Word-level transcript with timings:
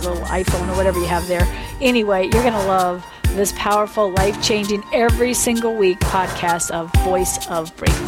little 0.00 0.24
iPhone 0.24 0.68
or 0.68 0.76
whatever 0.76 0.98
you 0.98 1.06
have 1.06 1.26
there. 1.28 1.46
Anyway, 1.80 2.24
you're 2.24 2.42
going 2.42 2.52
to 2.52 2.66
love 2.66 3.04
this 3.34 3.52
powerful, 3.56 4.10
life 4.10 4.42
changing, 4.42 4.82
every 4.92 5.34
single 5.34 5.74
week 5.74 5.98
podcast 6.00 6.70
of 6.70 6.92
Voice 7.04 7.46
of 7.48 7.74
Breakthrough. 7.76 8.06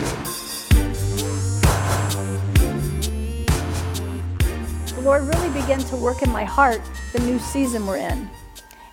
The 4.95 5.01
Lord 5.03 5.23
really 5.25 5.49
began 5.61 5.79
to 5.81 5.97
work 5.97 6.23
in 6.23 6.31
my 6.31 6.45
heart 6.45 6.81
the 7.13 7.21
new 7.21 7.39
season 7.39 7.87
we're 7.87 7.97
in. 7.99 8.29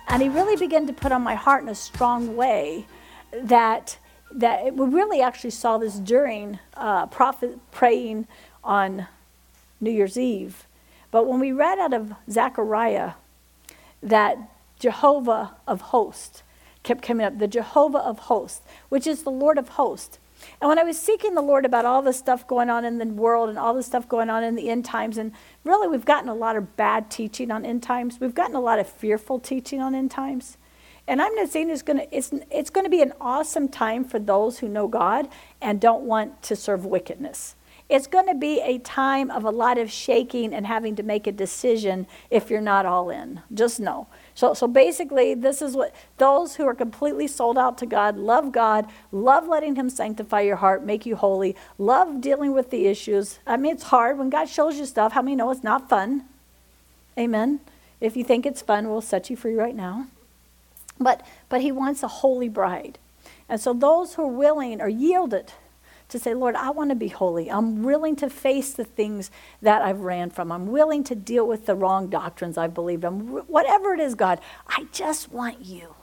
And 0.08 0.22
He 0.22 0.28
really 0.28 0.56
began 0.56 0.86
to 0.86 0.92
put 0.92 1.12
on 1.12 1.22
my 1.22 1.34
heart 1.34 1.62
in 1.62 1.68
a 1.68 1.74
strong 1.74 2.36
way 2.36 2.86
that 3.32 3.98
that 4.30 4.74
we 4.74 4.86
really 4.86 5.22
actually 5.22 5.50
saw 5.50 5.78
this 5.78 5.94
during 5.94 6.58
uh, 6.74 7.06
prophet 7.06 7.58
praying 7.70 8.26
on 8.62 9.06
New 9.80 9.90
Year's 9.90 10.18
Eve. 10.18 10.66
But 11.10 11.26
when 11.26 11.40
we 11.40 11.52
read 11.52 11.78
out 11.78 11.94
of 11.94 12.12
Zechariah 12.30 13.12
that 14.02 14.36
Jehovah 14.78 15.56
of 15.66 15.80
hosts 15.80 16.42
kept 16.82 17.02
coming 17.02 17.26
up, 17.26 17.38
the 17.38 17.48
Jehovah 17.48 17.98
of 17.98 18.18
hosts, 18.20 18.62
which 18.88 19.06
is 19.06 19.22
the 19.22 19.30
Lord 19.30 19.58
of 19.58 19.70
hosts. 19.70 20.18
And 20.60 20.68
when 20.68 20.78
I 20.78 20.84
was 20.84 20.98
seeking 20.98 21.34
the 21.34 21.42
Lord 21.42 21.64
about 21.64 21.84
all 21.84 22.02
the 22.02 22.12
stuff 22.12 22.46
going 22.46 22.70
on 22.70 22.84
in 22.84 22.98
the 22.98 23.06
world 23.06 23.48
and 23.48 23.58
all 23.58 23.74
the 23.74 23.82
stuff 23.82 24.08
going 24.08 24.30
on 24.30 24.44
in 24.44 24.54
the 24.54 24.70
end 24.70 24.84
times, 24.84 25.18
and 25.18 25.32
really 25.64 25.88
we've 25.88 26.04
gotten 26.04 26.28
a 26.28 26.34
lot 26.34 26.56
of 26.56 26.76
bad 26.76 27.10
teaching 27.10 27.50
on 27.50 27.64
end 27.64 27.82
times, 27.82 28.20
we've 28.20 28.34
gotten 28.34 28.54
a 28.54 28.60
lot 28.60 28.78
of 28.78 28.88
fearful 28.88 29.40
teaching 29.40 29.80
on 29.80 29.94
end 29.94 30.10
times. 30.10 30.56
And 31.08 31.22
I'm 31.22 31.34
not 31.34 31.48
saying 31.48 31.70
it's 31.70 31.82
going 31.82 31.98
to 31.98 32.16
it's, 32.16 32.32
it's 32.50 32.70
going 32.70 32.84
to 32.84 32.90
be 32.90 33.00
an 33.00 33.14
awesome 33.20 33.68
time 33.68 34.04
for 34.04 34.18
those 34.18 34.58
who 34.58 34.68
know 34.68 34.86
God 34.86 35.28
and 35.60 35.80
don't 35.80 36.04
want 36.04 36.42
to 36.44 36.54
serve 36.54 36.84
wickedness. 36.84 37.56
It's 37.88 38.06
going 38.06 38.26
to 38.26 38.34
be 38.34 38.60
a 38.60 38.78
time 38.78 39.30
of 39.30 39.44
a 39.44 39.50
lot 39.50 39.78
of 39.78 39.90
shaking 39.90 40.52
and 40.52 40.66
having 40.66 40.94
to 40.96 41.02
make 41.02 41.26
a 41.26 41.32
decision 41.32 42.06
if 42.30 42.50
you're 42.50 42.60
not 42.60 42.84
all 42.84 43.08
in. 43.08 43.40
Just 43.52 43.80
know. 43.80 44.08
So, 44.34 44.52
so 44.52 44.68
basically, 44.68 45.32
this 45.32 45.62
is 45.62 45.74
what 45.74 45.94
those 46.18 46.56
who 46.56 46.66
are 46.66 46.74
completely 46.74 47.26
sold 47.26 47.56
out 47.56 47.78
to 47.78 47.86
God, 47.86 48.18
love 48.18 48.52
God, 48.52 48.86
love 49.10 49.48
letting 49.48 49.76
Him 49.76 49.88
sanctify 49.88 50.42
your 50.42 50.56
heart, 50.56 50.84
make 50.84 51.06
you 51.06 51.16
holy, 51.16 51.56
love 51.78 52.20
dealing 52.20 52.52
with 52.52 52.70
the 52.70 52.86
issues. 52.86 53.38
I 53.46 53.56
mean, 53.56 53.72
it's 53.72 53.84
hard 53.84 54.18
when 54.18 54.28
God 54.28 54.50
shows 54.50 54.78
you 54.78 54.84
stuff. 54.84 55.12
How 55.12 55.22
many 55.22 55.36
know 55.36 55.50
it's 55.50 55.64
not 55.64 55.88
fun? 55.88 56.24
Amen. 57.18 57.60
If 58.02 58.18
you 58.18 58.22
think 58.22 58.44
it's 58.44 58.60
fun, 58.60 58.90
we'll 58.90 59.00
set 59.00 59.30
you 59.30 59.36
free 59.36 59.54
right 59.54 59.74
now. 59.74 60.08
But, 61.00 61.26
but 61.48 61.62
He 61.62 61.72
wants 61.72 62.02
a 62.02 62.08
holy 62.08 62.50
bride. 62.50 62.98
And 63.48 63.58
so 63.58 63.72
those 63.72 64.14
who 64.14 64.22
are 64.24 64.26
willing 64.26 64.82
or 64.82 64.88
yielded 64.88 65.52
to 66.08 66.18
say, 66.18 66.34
Lord, 66.34 66.56
I 66.56 66.70
want 66.70 66.90
to 66.90 66.96
be 66.96 67.08
holy. 67.08 67.50
I'm 67.50 67.82
willing 67.82 68.16
to 68.16 68.30
face 68.30 68.72
the 68.72 68.84
things 68.84 69.30
that 69.62 69.82
I've 69.82 70.00
ran 70.00 70.30
from. 70.30 70.52
I'm 70.52 70.68
willing 70.68 71.04
to 71.04 71.14
deal 71.14 71.46
with 71.46 71.66
the 71.66 71.74
wrong 71.76 72.08
doctrines 72.08 72.58
I've 72.58 72.74
believed. 72.74 73.04
I'm, 73.04 73.28
whatever 73.46 73.94
it 73.94 74.00
is, 74.00 74.14
God, 74.14 74.40
I 74.68 74.86
just 74.92 75.32
want 75.32 75.64
you. 75.64 75.97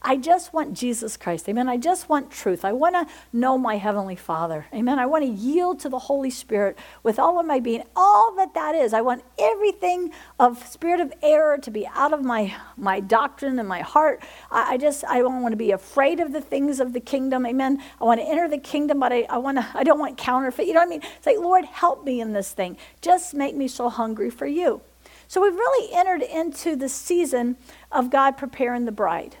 I 0.00 0.16
just 0.16 0.54
want 0.54 0.74
Jesus 0.74 1.16
Christ. 1.16 1.48
Amen. 1.48 1.68
I 1.68 1.76
just 1.76 2.08
want 2.08 2.30
truth. 2.30 2.64
I 2.64 2.72
want 2.72 2.94
to 2.94 3.06
know 3.32 3.58
my 3.58 3.76
Heavenly 3.78 4.14
Father. 4.14 4.66
Amen. 4.72 4.98
I 4.98 5.06
want 5.06 5.24
to 5.24 5.30
yield 5.30 5.80
to 5.80 5.88
the 5.88 5.98
Holy 5.98 6.30
Spirit 6.30 6.78
with 7.02 7.18
all 7.18 7.40
of 7.40 7.46
my 7.46 7.58
being, 7.58 7.82
all 7.96 8.32
that 8.36 8.54
that 8.54 8.76
is. 8.76 8.92
I 8.92 9.00
want 9.00 9.24
everything 9.38 10.12
of 10.38 10.64
spirit 10.68 11.00
of 11.00 11.12
error 11.20 11.58
to 11.58 11.70
be 11.70 11.86
out 11.88 12.12
of 12.12 12.22
my, 12.24 12.54
my 12.76 13.00
doctrine 13.00 13.58
and 13.58 13.68
my 13.68 13.80
heart. 13.80 14.22
I, 14.52 14.74
I 14.74 14.76
just, 14.76 15.04
I 15.04 15.18
don't 15.18 15.42
want 15.42 15.52
to 15.52 15.56
be 15.56 15.72
afraid 15.72 16.20
of 16.20 16.32
the 16.32 16.40
things 16.40 16.78
of 16.78 16.92
the 16.92 17.00
kingdom. 17.00 17.44
Amen. 17.44 17.82
I 18.00 18.04
want 18.04 18.20
to 18.20 18.26
enter 18.26 18.48
the 18.48 18.58
kingdom, 18.58 19.00
but 19.00 19.12
I, 19.12 19.22
I 19.28 19.38
want 19.38 19.58
to, 19.58 19.66
I 19.74 19.82
don't 19.82 19.98
want 19.98 20.16
counterfeit. 20.16 20.68
You 20.68 20.74
know 20.74 20.80
what 20.80 20.86
I 20.86 20.90
mean? 20.90 21.02
It's 21.16 21.26
like, 21.26 21.38
Lord, 21.38 21.64
help 21.64 22.04
me 22.04 22.20
in 22.20 22.32
this 22.32 22.52
thing. 22.52 22.76
Just 23.00 23.34
make 23.34 23.56
me 23.56 23.66
so 23.66 23.88
hungry 23.88 24.30
for 24.30 24.46
you. 24.46 24.80
So 25.26 25.42
we've 25.42 25.54
really 25.54 25.92
entered 25.92 26.22
into 26.22 26.76
the 26.76 26.88
season 26.88 27.56
of 27.90 28.10
God 28.10 28.36
preparing 28.36 28.84
the 28.84 28.92
bride. 28.92 29.36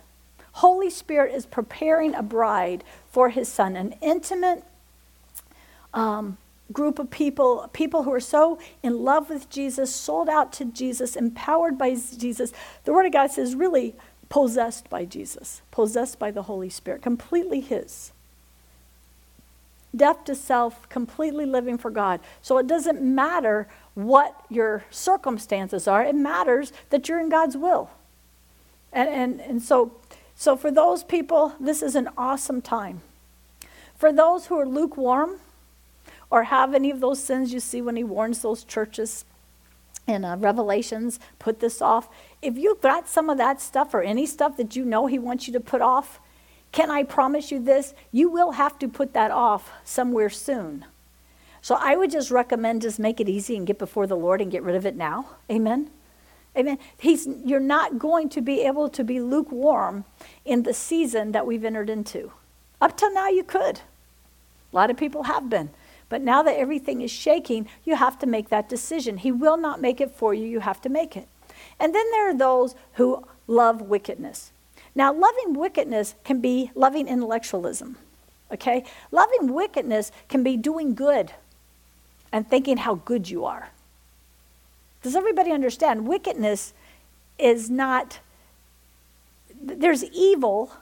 Holy 0.58 0.90
Spirit 0.90 1.32
is 1.32 1.46
preparing 1.46 2.16
a 2.16 2.22
bride 2.22 2.82
for 3.12 3.28
his 3.28 3.48
son, 3.48 3.76
an 3.76 3.94
intimate 4.00 4.64
um, 5.94 6.36
group 6.72 6.98
of 6.98 7.10
people, 7.10 7.70
people 7.72 8.02
who 8.02 8.12
are 8.12 8.18
so 8.18 8.58
in 8.82 9.04
love 9.04 9.30
with 9.30 9.48
Jesus, 9.48 9.94
sold 9.94 10.28
out 10.28 10.52
to 10.54 10.64
Jesus, 10.64 11.14
empowered 11.14 11.78
by 11.78 11.94
Jesus. 11.94 12.52
The 12.82 12.92
Word 12.92 13.06
of 13.06 13.12
God 13.12 13.30
says, 13.30 13.54
really 13.54 13.94
possessed 14.30 14.90
by 14.90 15.04
Jesus, 15.04 15.62
possessed 15.70 16.18
by 16.18 16.32
the 16.32 16.42
Holy 16.42 16.70
Spirit, 16.70 17.02
completely 17.02 17.60
His. 17.60 18.10
Death 19.94 20.24
to 20.24 20.34
self, 20.34 20.88
completely 20.88 21.46
living 21.46 21.78
for 21.78 21.92
God. 21.92 22.18
So 22.42 22.58
it 22.58 22.66
doesn't 22.66 23.00
matter 23.00 23.68
what 23.94 24.44
your 24.50 24.84
circumstances 24.90 25.86
are, 25.86 26.04
it 26.04 26.16
matters 26.16 26.72
that 26.90 27.08
you're 27.08 27.20
in 27.20 27.28
God's 27.28 27.56
will. 27.56 27.90
And, 28.92 29.08
and, 29.08 29.40
and 29.40 29.62
so 29.62 29.92
so, 30.40 30.54
for 30.56 30.70
those 30.70 31.02
people, 31.02 31.54
this 31.58 31.82
is 31.82 31.96
an 31.96 32.10
awesome 32.16 32.62
time. 32.62 33.00
For 33.96 34.12
those 34.12 34.46
who 34.46 34.56
are 34.56 34.68
lukewarm 34.68 35.40
or 36.30 36.44
have 36.44 36.74
any 36.74 36.92
of 36.92 37.00
those 37.00 37.20
sins 37.20 37.52
you 37.52 37.58
see 37.58 37.82
when 37.82 37.96
he 37.96 38.04
warns 38.04 38.40
those 38.40 38.62
churches 38.62 39.24
in 40.06 40.24
uh, 40.24 40.36
Revelations, 40.36 41.18
put 41.40 41.58
this 41.58 41.82
off. 41.82 42.08
If 42.40 42.56
you've 42.56 42.80
got 42.80 43.08
some 43.08 43.28
of 43.28 43.36
that 43.38 43.60
stuff 43.60 43.92
or 43.92 44.00
any 44.00 44.26
stuff 44.26 44.56
that 44.58 44.76
you 44.76 44.84
know 44.84 45.06
he 45.06 45.18
wants 45.18 45.48
you 45.48 45.52
to 45.54 45.60
put 45.60 45.82
off, 45.82 46.20
can 46.70 46.88
I 46.88 47.02
promise 47.02 47.50
you 47.50 47.58
this? 47.58 47.92
You 48.12 48.30
will 48.30 48.52
have 48.52 48.78
to 48.78 48.86
put 48.86 49.14
that 49.14 49.32
off 49.32 49.72
somewhere 49.82 50.30
soon. 50.30 50.84
So 51.60 51.76
I 51.80 51.96
would 51.96 52.12
just 52.12 52.30
recommend 52.30 52.82
just 52.82 53.00
make 53.00 53.18
it 53.18 53.28
easy 53.28 53.56
and 53.56 53.66
get 53.66 53.80
before 53.80 54.06
the 54.06 54.16
Lord 54.16 54.40
and 54.40 54.52
get 54.52 54.62
rid 54.62 54.76
of 54.76 54.86
it 54.86 54.94
now. 54.94 55.30
Amen. 55.50 55.90
Amen. 56.56 56.78
He's, 56.98 57.28
you're 57.44 57.60
not 57.60 57.98
going 57.98 58.28
to 58.30 58.40
be 58.40 58.62
able 58.62 58.88
to 58.90 59.04
be 59.04 59.20
lukewarm 59.20 60.04
in 60.44 60.62
the 60.64 60.74
season 60.74 61.32
that 61.32 61.46
we've 61.46 61.64
entered 61.64 61.90
into. 61.90 62.32
Up 62.80 62.96
till 62.96 63.12
now, 63.12 63.28
you 63.28 63.44
could. 63.44 63.80
A 64.72 64.76
lot 64.76 64.90
of 64.90 64.96
people 64.96 65.24
have 65.24 65.48
been. 65.48 65.70
But 66.08 66.22
now 66.22 66.42
that 66.42 66.56
everything 66.56 67.02
is 67.02 67.10
shaking, 67.10 67.68
you 67.84 67.96
have 67.96 68.18
to 68.20 68.26
make 68.26 68.48
that 68.48 68.68
decision. 68.68 69.18
He 69.18 69.30
will 69.30 69.56
not 69.56 69.80
make 69.80 70.00
it 70.00 70.10
for 70.10 70.32
you, 70.32 70.46
you 70.46 70.60
have 70.60 70.80
to 70.82 70.88
make 70.88 71.16
it. 71.16 71.28
And 71.78 71.94
then 71.94 72.10
there 72.10 72.30
are 72.30 72.36
those 72.36 72.74
who 72.94 73.24
love 73.46 73.82
wickedness. 73.82 74.52
Now, 74.94 75.12
loving 75.12 75.54
wickedness 75.54 76.14
can 76.24 76.40
be 76.40 76.70
loving 76.74 77.08
intellectualism. 77.08 77.96
Okay? 78.52 78.84
Loving 79.12 79.52
wickedness 79.52 80.10
can 80.28 80.42
be 80.42 80.56
doing 80.56 80.94
good 80.94 81.32
and 82.32 82.48
thinking 82.48 82.78
how 82.78 82.96
good 82.96 83.28
you 83.28 83.44
are. 83.44 83.70
Does 85.08 85.16
everybody 85.16 85.52
understand? 85.52 86.06
Wickedness 86.06 86.74
is 87.38 87.70
not, 87.70 88.18
there's 89.58 90.04
evil 90.04 90.72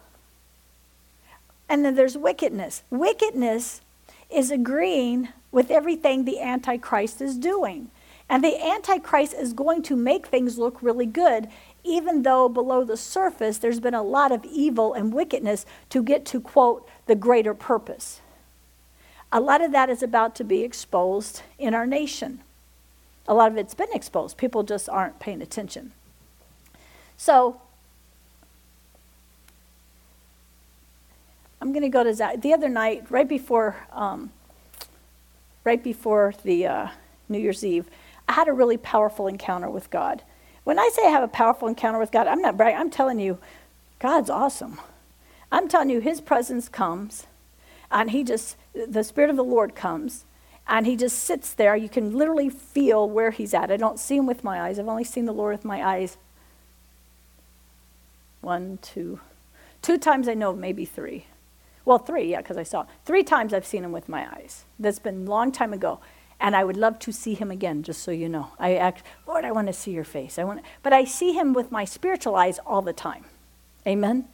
and 1.68 1.84
then 1.84 1.94
there's 1.94 2.18
wickedness. 2.18 2.82
Wickedness 2.90 3.82
is 4.28 4.50
agreeing 4.50 5.28
with 5.52 5.70
everything 5.70 6.24
the 6.24 6.40
Antichrist 6.40 7.22
is 7.22 7.38
doing. 7.38 7.92
And 8.28 8.42
the 8.42 8.60
Antichrist 8.60 9.32
is 9.32 9.52
going 9.52 9.82
to 9.84 9.94
make 9.94 10.26
things 10.26 10.58
look 10.58 10.82
really 10.82 11.06
good, 11.06 11.46
even 11.84 12.24
though 12.24 12.48
below 12.48 12.82
the 12.82 12.96
surface 12.96 13.58
there's 13.58 13.78
been 13.78 13.94
a 13.94 14.02
lot 14.02 14.32
of 14.32 14.44
evil 14.44 14.92
and 14.92 15.14
wickedness 15.14 15.64
to 15.90 16.02
get 16.02 16.24
to, 16.26 16.40
quote, 16.40 16.84
the 17.06 17.14
greater 17.14 17.54
purpose. 17.54 18.20
A 19.30 19.38
lot 19.38 19.62
of 19.62 19.70
that 19.70 19.88
is 19.88 20.02
about 20.02 20.34
to 20.34 20.42
be 20.42 20.64
exposed 20.64 21.42
in 21.60 21.74
our 21.74 21.86
nation 21.86 22.40
a 23.28 23.34
lot 23.34 23.50
of 23.50 23.58
it's 23.58 23.74
been 23.74 23.92
exposed. 23.92 24.36
People 24.36 24.62
just 24.62 24.88
aren't 24.88 25.18
paying 25.18 25.42
attention. 25.42 25.92
So, 27.16 27.60
I'm 31.60 31.72
going 31.72 31.82
to 31.82 31.88
go 31.88 32.04
to 32.04 32.14
Zach. 32.14 32.42
The 32.42 32.52
other 32.52 32.68
night, 32.68 33.06
right 33.10 33.28
before, 33.28 33.76
um, 33.92 34.30
right 35.64 35.82
before 35.82 36.34
the 36.44 36.66
uh, 36.66 36.88
New 37.28 37.38
Year's 37.38 37.64
Eve, 37.64 37.88
I 38.28 38.32
had 38.32 38.48
a 38.48 38.52
really 38.52 38.76
powerful 38.76 39.26
encounter 39.26 39.70
with 39.70 39.90
God. 39.90 40.22
When 40.64 40.78
I 40.78 40.90
say 40.92 41.06
I 41.06 41.10
have 41.10 41.22
a 41.22 41.28
powerful 41.28 41.68
encounter 41.68 41.98
with 41.98 42.12
God, 42.12 42.26
I'm 42.26 42.42
not 42.42 42.56
bragging. 42.56 42.78
I'm 42.78 42.90
telling 42.90 43.18
you, 43.18 43.38
God's 43.98 44.28
awesome. 44.28 44.80
I'm 45.50 45.68
telling 45.68 45.90
you, 45.90 46.00
His 46.00 46.20
presence 46.20 46.68
comes, 46.68 47.26
and 47.90 48.10
He 48.10 48.22
just, 48.22 48.56
the 48.74 49.02
Spirit 49.02 49.30
of 49.30 49.36
the 49.36 49.44
Lord 49.44 49.74
comes, 49.74 50.25
and 50.68 50.86
he 50.86 50.96
just 50.96 51.18
sits 51.20 51.54
there. 51.54 51.76
You 51.76 51.88
can 51.88 52.16
literally 52.16 52.48
feel 52.48 53.08
where 53.08 53.30
he's 53.30 53.54
at. 53.54 53.70
I 53.70 53.76
don't 53.76 53.98
see 53.98 54.16
him 54.16 54.26
with 54.26 54.44
my 54.44 54.60
eyes. 54.60 54.78
I've 54.78 54.88
only 54.88 55.04
seen 55.04 55.26
the 55.26 55.32
Lord 55.32 55.54
with 55.54 55.64
my 55.64 55.86
eyes 55.86 56.16
one, 58.46 58.78
two, 58.80 59.18
two 59.82 59.98
times 59.98 60.28
I 60.28 60.34
know, 60.34 60.52
maybe 60.52 60.84
three. 60.84 61.26
Well, 61.84 61.98
three, 61.98 62.30
yeah, 62.30 62.38
because 62.38 62.56
I 62.56 62.62
saw 62.62 62.86
three 63.04 63.24
times 63.24 63.52
I've 63.52 63.66
seen 63.66 63.82
him 63.82 63.90
with 63.90 64.08
my 64.08 64.24
eyes. 64.36 64.64
That's 64.78 65.00
been 65.00 65.26
a 65.26 65.30
long 65.30 65.50
time 65.50 65.72
ago, 65.72 65.98
and 66.40 66.54
I 66.54 66.62
would 66.62 66.76
love 66.76 67.00
to 67.00 67.12
see 67.12 67.34
him 67.34 67.50
again. 67.50 67.82
Just 67.82 68.04
so 68.04 68.12
you 68.12 68.28
know, 68.28 68.52
I 68.58 68.76
act, 68.76 69.02
Lord, 69.26 69.44
I 69.44 69.50
want 69.50 69.66
to 69.66 69.72
see 69.72 69.90
your 69.90 70.04
face. 70.04 70.38
I 70.38 70.44
want, 70.44 70.62
but 70.84 70.92
I 70.92 71.04
see 71.04 71.32
him 71.32 71.52
with 71.54 71.72
my 71.72 71.84
spiritual 71.84 72.36
eyes 72.36 72.60
all 72.64 72.82
the 72.82 72.92
time. 72.92 73.24
Amen. 73.84 74.26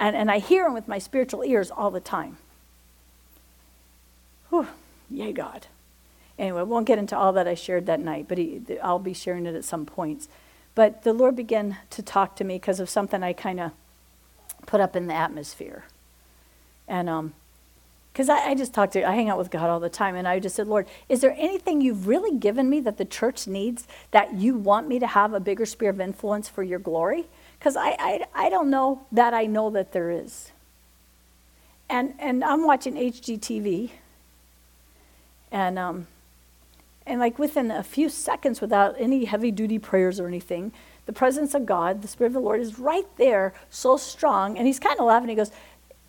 And 0.00 0.16
and 0.16 0.30
I 0.30 0.40
hear 0.40 0.66
him 0.66 0.74
with 0.74 0.88
my 0.88 0.98
spiritual 0.98 1.44
ears 1.44 1.70
all 1.70 1.92
the 1.92 2.00
time. 2.00 2.38
Whew, 4.50 4.66
yay, 5.10 5.32
God. 5.32 5.66
Anyway, 6.38 6.60
I 6.60 6.64
won't 6.64 6.86
get 6.86 6.98
into 6.98 7.16
all 7.16 7.32
that 7.32 7.48
I 7.48 7.54
shared 7.54 7.86
that 7.86 8.00
night, 8.00 8.26
but 8.28 8.38
he, 8.38 8.62
I'll 8.82 8.98
be 8.98 9.14
sharing 9.14 9.46
it 9.46 9.54
at 9.54 9.64
some 9.64 9.84
points. 9.84 10.28
But 10.74 11.02
the 11.02 11.12
Lord 11.12 11.34
began 11.34 11.78
to 11.90 12.02
talk 12.02 12.36
to 12.36 12.44
me 12.44 12.54
because 12.54 12.78
of 12.78 12.88
something 12.88 13.22
I 13.22 13.32
kind 13.32 13.58
of 13.58 13.72
put 14.66 14.80
up 14.80 14.94
in 14.94 15.08
the 15.08 15.14
atmosphere. 15.14 15.84
And 16.86 17.08
um, 17.08 17.34
because 18.12 18.28
I, 18.28 18.50
I, 18.50 18.54
just 18.54 18.74
talk 18.74 18.90
to, 18.92 19.08
I 19.08 19.12
hang 19.12 19.28
out 19.28 19.38
with 19.38 19.50
God 19.50 19.70
all 19.70 19.80
the 19.80 19.88
time, 19.88 20.16
and 20.16 20.26
I 20.26 20.40
just 20.40 20.56
said, 20.56 20.66
Lord, 20.66 20.86
is 21.08 21.20
there 21.20 21.34
anything 21.38 21.80
you've 21.80 22.06
really 22.06 22.36
given 22.36 22.68
me 22.68 22.80
that 22.80 22.96
the 22.96 23.04
church 23.04 23.46
needs 23.46 23.86
that 24.10 24.34
you 24.34 24.54
want 24.56 24.88
me 24.88 24.98
to 24.98 25.06
have 25.06 25.34
a 25.34 25.40
bigger 25.40 25.66
sphere 25.66 25.90
of 25.90 26.00
influence 26.00 26.48
for 26.48 26.62
your 26.62 26.78
glory? 26.78 27.26
Because 27.58 27.76
I, 27.76 27.96
I, 27.98 28.24
I 28.34 28.50
don't 28.50 28.70
know 28.70 29.06
that 29.12 29.34
I 29.34 29.46
know 29.46 29.70
that 29.70 29.92
there 29.92 30.10
is. 30.10 30.50
And, 31.88 32.14
and 32.18 32.42
I'm 32.44 32.64
watching 32.66 32.94
HGTV, 32.94 33.90
and, 35.50 35.78
um, 35.78 36.06
and 37.06 37.20
like 37.20 37.38
within 37.38 37.70
a 37.70 37.82
few 37.82 38.08
seconds, 38.08 38.60
without 38.60 38.94
any 38.98 39.24
heavy 39.24 39.50
duty 39.50 39.78
prayers 39.78 40.20
or 40.20 40.26
anything, 40.26 40.72
the 41.06 41.12
presence 41.12 41.54
of 41.54 41.64
God, 41.64 42.02
the 42.02 42.08
Spirit 42.08 42.28
of 42.28 42.34
the 42.34 42.40
Lord, 42.40 42.60
is 42.60 42.78
right 42.78 43.06
there, 43.16 43.54
so 43.70 43.96
strong. 43.96 44.58
And 44.58 44.66
he's 44.66 44.78
kind 44.78 44.98
of 45.00 45.06
laughing. 45.06 45.30
He 45.30 45.34
goes, 45.34 45.50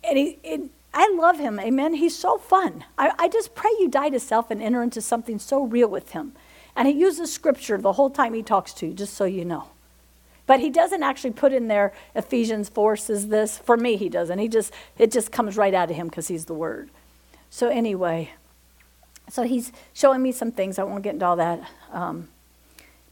and 0.04 0.18
he, 0.18 0.38
it, 0.42 0.62
I 0.92 1.10
love 1.14 1.38
him, 1.38 1.58
amen. 1.60 1.94
He's 1.94 2.16
so 2.16 2.36
fun. 2.36 2.84
I, 2.98 3.12
I 3.18 3.28
just 3.28 3.54
pray 3.54 3.70
you 3.78 3.88
die 3.88 4.10
to 4.10 4.20
self 4.20 4.50
and 4.50 4.60
enter 4.60 4.82
into 4.82 5.00
something 5.00 5.38
so 5.38 5.62
real 5.62 5.88
with 5.88 6.10
him. 6.10 6.32
And 6.76 6.88
he 6.88 6.94
uses 6.94 7.32
scripture 7.32 7.78
the 7.78 7.92
whole 7.92 8.10
time 8.10 8.34
he 8.34 8.42
talks 8.42 8.72
to 8.74 8.86
you, 8.86 8.94
just 8.94 9.14
so 9.14 9.24
you 9.24 9.44
know. 9.44 9.68
But 10.46 10.58
he 10.60 10.68
doesn't 10.68 11.02
actually 11.02 11.30
put 11.30 11.52
in 11.52 11.68
there 11.68 11.92
Ephesians 12.14 12.68
4 12.68 12.96
says 12.96 13.28
this. 13.28 13.58
For 13.58 13.76
me, 13.76 13.96
he 13.96 14.08
doesn't. 14.08 14.38
He 14.38 14.48
just 14.48 14.72
it 14.98 15.12
just 15.12 15.30
comes 15.30 15.56
right 15.56 15.72
out 15.72 15.90
of 15.90 15.96
him 15.96 16.08
because 16.08 16.26
he's 16.26 16.46
the 16.46 16.54
word. 16.54 16.90
So 17.50 17.68
anyway, 17.68 18.32
so 19.30 19.42
he's 19.42 19.72
showing 19.92 20.22
me 20.22 20.32
some 20.32 20.52
things. 20.52 20.78
I 20.78 20.82
won't 20.82 21.02
get 21.02 21.14
into 21.14 21.26
all 21.26 21.36
that. 21.36 21.70
Um, 21.92 22.28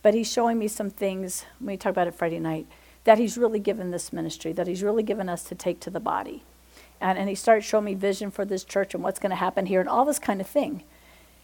but 0.02 0.14
he's 0.14 0.30
showing 0.30 0.58
me 0.58 0.68
some 0.68 0.90
things, 0.90 1.44
we 1.60 1.76
talk 1.76 1.90
about 1.90 2.06
it 2.06 2.14
Friday 2.14 2.38
night, 2.38 2.66
that 3.04 3.18
he's 3.18 3.36
really 3.36 3.58
given 3.58 3.90
this 3.90 4.12
ministry, 4.12 4.52
that 4.52 4.66
he's 4.66 4.82
really 4.82 5.02
given 5.02 5.28
us 5.28 5.42
to 5.44 5.54
take 5.54 5.80
to 5.80 5.90
the 5.90 6.00
body 6.00 6.42
and, 7.00 7.18
and 7.18 7.28
he 7.28 7.34
started 7.34 7.62
showing 7.62 7.84
me 7.84 7.94
vision 7.94 8.30
for 8.30 8.44
this 8.44 8.64
church 8.64 8.94
and 8.94 9.02
what's 9.02 9.18
going 9.18 9.30
to 9.30 9.36
happen 9.36 9.66
here 9.66 9.80
and 9.80 9.88
all 9.88 10.04
this 10.04 10.18
kind 10.18 10.40
of 10.40 10.46
thing. 10.46 10.82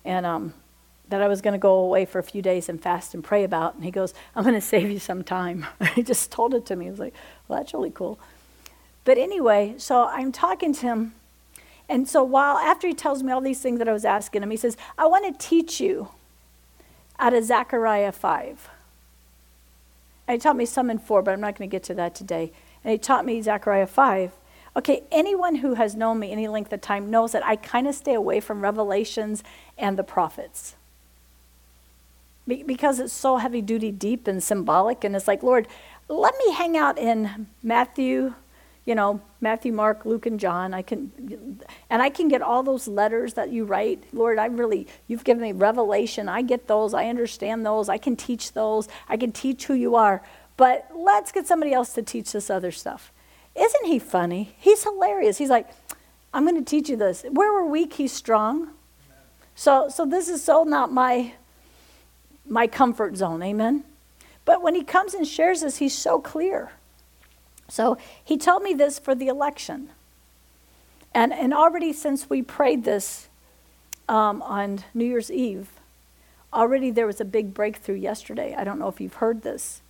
And 0.05 0.27
um, 0.27 0.55
that 1.09 1.23
I 1.23 1.29
was 1.29 1.41
going 1.41 1.53
to 1.53 1.59
go 1.59 1.75
away 1.75 2.05
for 2.05 2.19
a 2.19 2.23
few 2.23 2.43
days 2.43 2.69
and 2.69 2.83
fast 2.83 3.15
and 3.15 3.23
pray 3.23 3.45
about. 3.45 3.75
And 3.75 3.85
he 3.85 3.91
goes, 3.91 4.15
I'm 4.35 4.43
going 4.43 4.55
to 4.61 4.61
save 4.61 4.91
you 4.91 4.99
some 4.99 5.23
time. 5.23 5.67
he 5.95 6.03
just 6.03 6.31
told 6.31 6.55
it 6.55 6.67
to 6.67 6.77
me. 6.77 6.89
I 6.89 6.91
was 6.91 6.99
like, 6.99 7.15
well, 7.49 7.59
that's 7.59 7.73
really 7.73 7.91
cool. 7.91 8.19
But 9.05 9.19
anyway, 9.19 9.75
so 9.79 10.07
I'm 10.07 10.33
talking 10.33 10.73
to 10.75 10.81
him. 10.81 11.15
And 11.89 12.09
so 12.09 12.25
while 12.25 12.57
after 12.59 12.89
he 12.89 12.95
tells 12.95 13.23
me 13.23 13.33
all 13.33 13.41
these 13.41 13.61
things 13.61 13.79
that 13.79 13.89
I 13.89 13.93
was 13.93 14.05
asking 14.05 14.43
him, 14.43 14.51
he 14.51 14.57
says, 14.57 14.77
I 14.97 15.07
want 15.07 15.27
to 15.27 15.47
teach 15.47 15.81
you 15.81 16.09
out 17.19 17.35
of 17.35 17.45
Zechariah 17.45 18.13
5. 18.13 18.71
And 20.27 20.35
he 20.35 20.39
taught 20.41 20.57
me 20.57 20.67
some 20.67 20.91
in 20.91 20.99
4, 20.99 21.23
but 21.23 21.33
I'm 21.33 21.41
not 21.41 21.59
going 21.59 21.69
to 21.69 21.75
get 21.75 21.83
to 21.85 21.95
that 21.95 22.15
today. 22.15 22.53
And 22.83 22.93
he 22.93 22.99
taught 22.99 23.27
me 23.27 23.41
Zechariah 23.43 23.87
5. 23.87 24.33
Okay, 24.77 25.05
anyone 25.13 25.57
who 25.57 25.75
has 25.75 25.95
known 25.95 26.19
me 26.19 26.33
any 26.33 26.49
length 26.49 26.73
of 26.73 26.81
time 26.81 27.11
knows 27.11 27.33
that 27.33 27.45
I 27.45 27.57
kind 27.57 27.87
of 27.87 27.95
stay 27.95 28.15
away 28.15 28.41
from 28.41 28.63
Revelations 28.63 29.45
and 29.79 29.97
the 29.97 30.03
prophets. 30.03 30.75
Be- 32.49 32.65
because 32.65 32.99
it's 32.99 33.13
so 33.13 33.37
heavy 33.37 33.63
duty, 33.63 33.93
deep, 33.93 34.27
and 34.27 34.43
symbolic. 34.43 35.05
And 35.05 35.15
it's 35.15 35.29
like, 35.29 35.43
Lord, 35.43 35.69
let 36.09 36.35
me 36.45 36.53
hang 36.53 36.77
out 36.77 36.99
in 36.99 37.47
Matthew, 37.63 38.35
you 38.85 38.95
know, 38.95 39.21
Matthew, 39.41 39.73
Mark, 39.73 40.05
Luke, 40.05 40.27
and 40.27 40.39
John. 40.39 40.75
I 40.75 40.83
can, 40.83 41.61
and 41.89 42.03
I 42.03 42.11
can 42.11 42.29
get 42.29 42.43
all 42.43 42.63
those 42.63 42.87
letters 42.87 43.35
that 43.35 43.51
you 43.51 43.65
write. 43.65 44.05
Lord, 44.13 44.39
I 44.39 44.47
really, 44.47 44.87
you've 45.07 45.25
given 45.25 45.43
me 45.43 45.53
revelation. 45.53 46.29
I 46.29 46.43
get 46.43 46.67
those. 46.67 46.93
I 46.93 47.07
understand 47.07 47.65
those. 47.65 47.89
I 47.89 47.99
can 47.99 48.15
teach 48.15 48.53
those. 48.53 48.89
I 49.09 49.17
can 49.17 49.33
teach 49.33 49.65
who 49.65 49.75
you 49.75 49.97
are. 49.97 50.23
But 50.57 50.91
let's 50.95 51.33
get 51.33 51.47
somebody 51.47 51.73
else 51.73 51.95
to 51.95 52.03
teach 52.03 52.33
this 52.33 52.51
other 52.51 52.71
stuff. 52.71 53.11
Isn't 53.57 53.87
he 53.87 53.99
funny? 53.99 54.55
He's 54.59 54.83
hilarious. 54.83 55.39
He's 55.39 55.51
like, 55.51 55.69
I'm 56.33 56.45
going 56.45 56.63
to 56.63 56.69
teach 56.69 56.89
you 56.89 56.97
this. 56.97 57.25
Where 57.31 57.53
we're 57.53 57.65
weak, 57.65 57.95
he's 57.95 58.13
strong. 58.13 58.71
So, 59.55 59.89
so 59.89 60.05
this 60.05 60.29
is 60.29 60.43
so 60.43 60.65
not 60.65 60.93
my, 60.93 61.33
my 62.47 62.67
comfort 62.67 63.17
zone. 63.17 63.43
Amen. 63.43 63.85
But 64.45 64.61
when 64.61 64.75
he 64.75 64.83
comes 64.83 65.15
and 65.15 65.27
shares 65.27 65.63
this, 65.63 65.79
he's 65.79 65.97
so 65.97 66.21
clear. 66.21 66.73
So 67.69 67.99
he 68.23 68.37
told 68.37 68.63
me 68.63 68.75
this 68.75 68.99
for 68.99 69.15
the 69.15 69.29
election. 69.29 69.91
And, 71.15 71.33
and 71.33 71.55
already 71.55 71.93
since 71.93 72.29
we 72.29 72.43
prayed 72.43 72.85
this 72.85 73.29
um, 74.09 74.43
on 74.43 74.85
New 74.93 75.05
Year's 75.05 75.31
Eve, 75.31 75.69
already 76.53 76.91
there 76.91 77.07
was 77.07 77.21
a 77.21 77.25
big 77.25 77.55
breakthrough 77.55 77.97
yesterday. 77.97 78.55
I 78.57 78.65
don't 78.65 78.79
know 78.79 78.89
if 78.89 79.01
you've 79.01 79.15
heard 79.15 79.43
this 79.43 79.81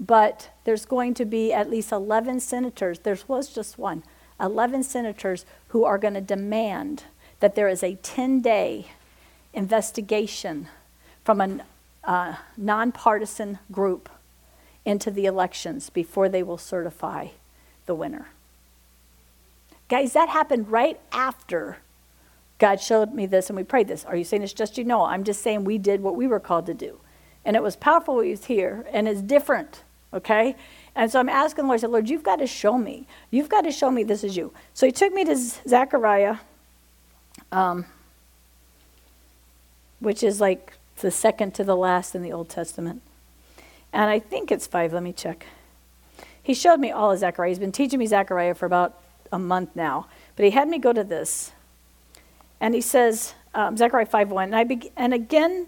but 0.00 0.50
there's 0.64 0.84
going 0.84 1.14
to 1.14 1.24
be 1.24 1.52
at 1.52 1.70
least 1.70 1.92
11 1.92 2.40
senators. 2.40 3.00
There 3.00 3.18
was 3.26 3.48
just 3.48 3.78
one. 3.78 4.04
11 4.40 4.84
senators 4.84 5.44
who 5.68 5.84
are 5.84 5.98
going 5.98 6.14
to 6.14 6.20
demand 6.20 7.04
that 7.40 7.54
there 7.54 7.68
is 7.68 7.82
a 7.82 7.96
10 7.96 8.40
day 8.40 8.86
investigation 9.52 10.68
from 11.24 11.40
a 11.40 11.60
uh, 12.04 12.36
nonpartisan 12.56 13.58
group 13.72 14.08
into 14.84 15.10
the 15.10 15.26
elections 15.26 15.90
before 15.90 16.28
they 16.28 16.42
will 16.42 16.58
certify 16.58 17.28
the 17.86 17.94
winner. 17.94 18.28
Guys, 19.88 20.12
that 20.12 20.28
happened 20.28 20.70
right 20.70 21.00
after 21.12 21.78
God 22.58 22.80
showed 22.80 23.14
me 23.14 23.26
this 23.26 23.48
and 23.48 23.56
we 23.56 23.64
prayed 23.64 23.88
this. 23.88 24.04
Are 24.04 24.16
you 24.16 24.24
saying 24.24 24.42
it's 24.42 24.52
just 24.52 24.76
you? 24.76 24.84
No, 24.84 25.04
I'm 25.04 25.24
just 25.24 25.42
saying 25.42 25.64
we 25.64 25.78
did 25.78 26.02
what 26.02 26.16
we 26.16 26.26
were 26.26 26.40
called 26.40 26.66
to 26.66 26.74
do. 26.74 26.98
And 27.44 27.56
it 27.56 27.62
was 27.62 27.76
powerful 27.76 28.20
He 28.20 28.30
was 28.30 28.46
here 28.46 28.86
and 28.92 29.08
it's 29.08 29.22
different 29.22 29.82
Okay? 30.12 30.56
And 30.94 31.10
so 31.10 31.20
I'm 31.20 31.28
asking 31.28 31.64
the 31.64 31.68
Lord, 31.68 31.78
I 31.78 31.80
said, 31.80 31.90
Lord, 31.90 32.08
you've 32.08 32.22
got 32.22 32.36
to 32.36 32.46
show 32.46 32.78
me. 32.78 33.06
You've 33.30 33.48
got 33.48 33.62
to 33.62 33.72
show 33.72 33.90
me 33.90 34.04
this 34.04 34.24
is 34.24 34.36
you. 34.36 34.52
So 34.74 34.86
he 34.86 34.92
took 34.92 35.12
me 35.12 35.24
to 35.24 35.36
Zechariah, 35.36 36.38
um, 37.52 37.86
which 40.00 40.22
is 40.22 40.40
like 40.40 40.74
the 41.00 41.10
second 41.10 41.54
to 41.54 41.64
the 41.64 41.76
last 41.76 42.14
in 42.14 42.22
the 42.22 42.32
Old 42.32 42.48
Testament. 42.48 43.02
And 43.92 44.10
I 44.10 44.18
think 44.18 44.50
it's 44.50 44.66
five. 44.66 44.92
Let 44.92 45.02
me 45.02 45.12
check. 45.12 45.46
He 46.42 46.54
showed 46.54 46.80
me 46.80 46.90
all 46.90 47.12
of 47.12 47.18
Zechariah. 47.18 47.50
He's 47.50 47.58
been 47.58 47.72
teaching 47.72 47.98
me 47.98 48.06
Zechariah 48.06 48.54
for 48.54 48.66
about 48.66 49.00
a 49.32 49.38
month 49.38 49.70
now. 49.74 50.06
But 50.36 50.44
he 50.44 50.50
had 50.50 50.68
me 50.68 50.78
go 50.78 50.92
to 50.92 51.04
this. 51.04 51.52
And 52.60 52.74
he 52.74 52.80
says, 52.80 53.34
um, 53.54 53.76
Zechariah 53.76 54.06
5 54.06 54.30
1, 54.30 54.44
and, 54.44 54.56
I 54.56 54.64
be- 54.64 54.92
and 54.96 55.14
again, 55.14 55.66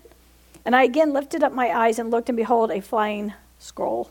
and 0.64 0.74
I 0.74 0.84
again 0.84 1.12
lifted 1.12 1.42
up 1.42 1.52
my 1.52 1.68
eyes 1.68 1.98
and 1.98 2.10
looked, 2.10 2.28
and 2.28 2.36
behold, 2.36 2.70
a 2.70 2.80
flying 2.80 3.34
scroll 3.58 4.10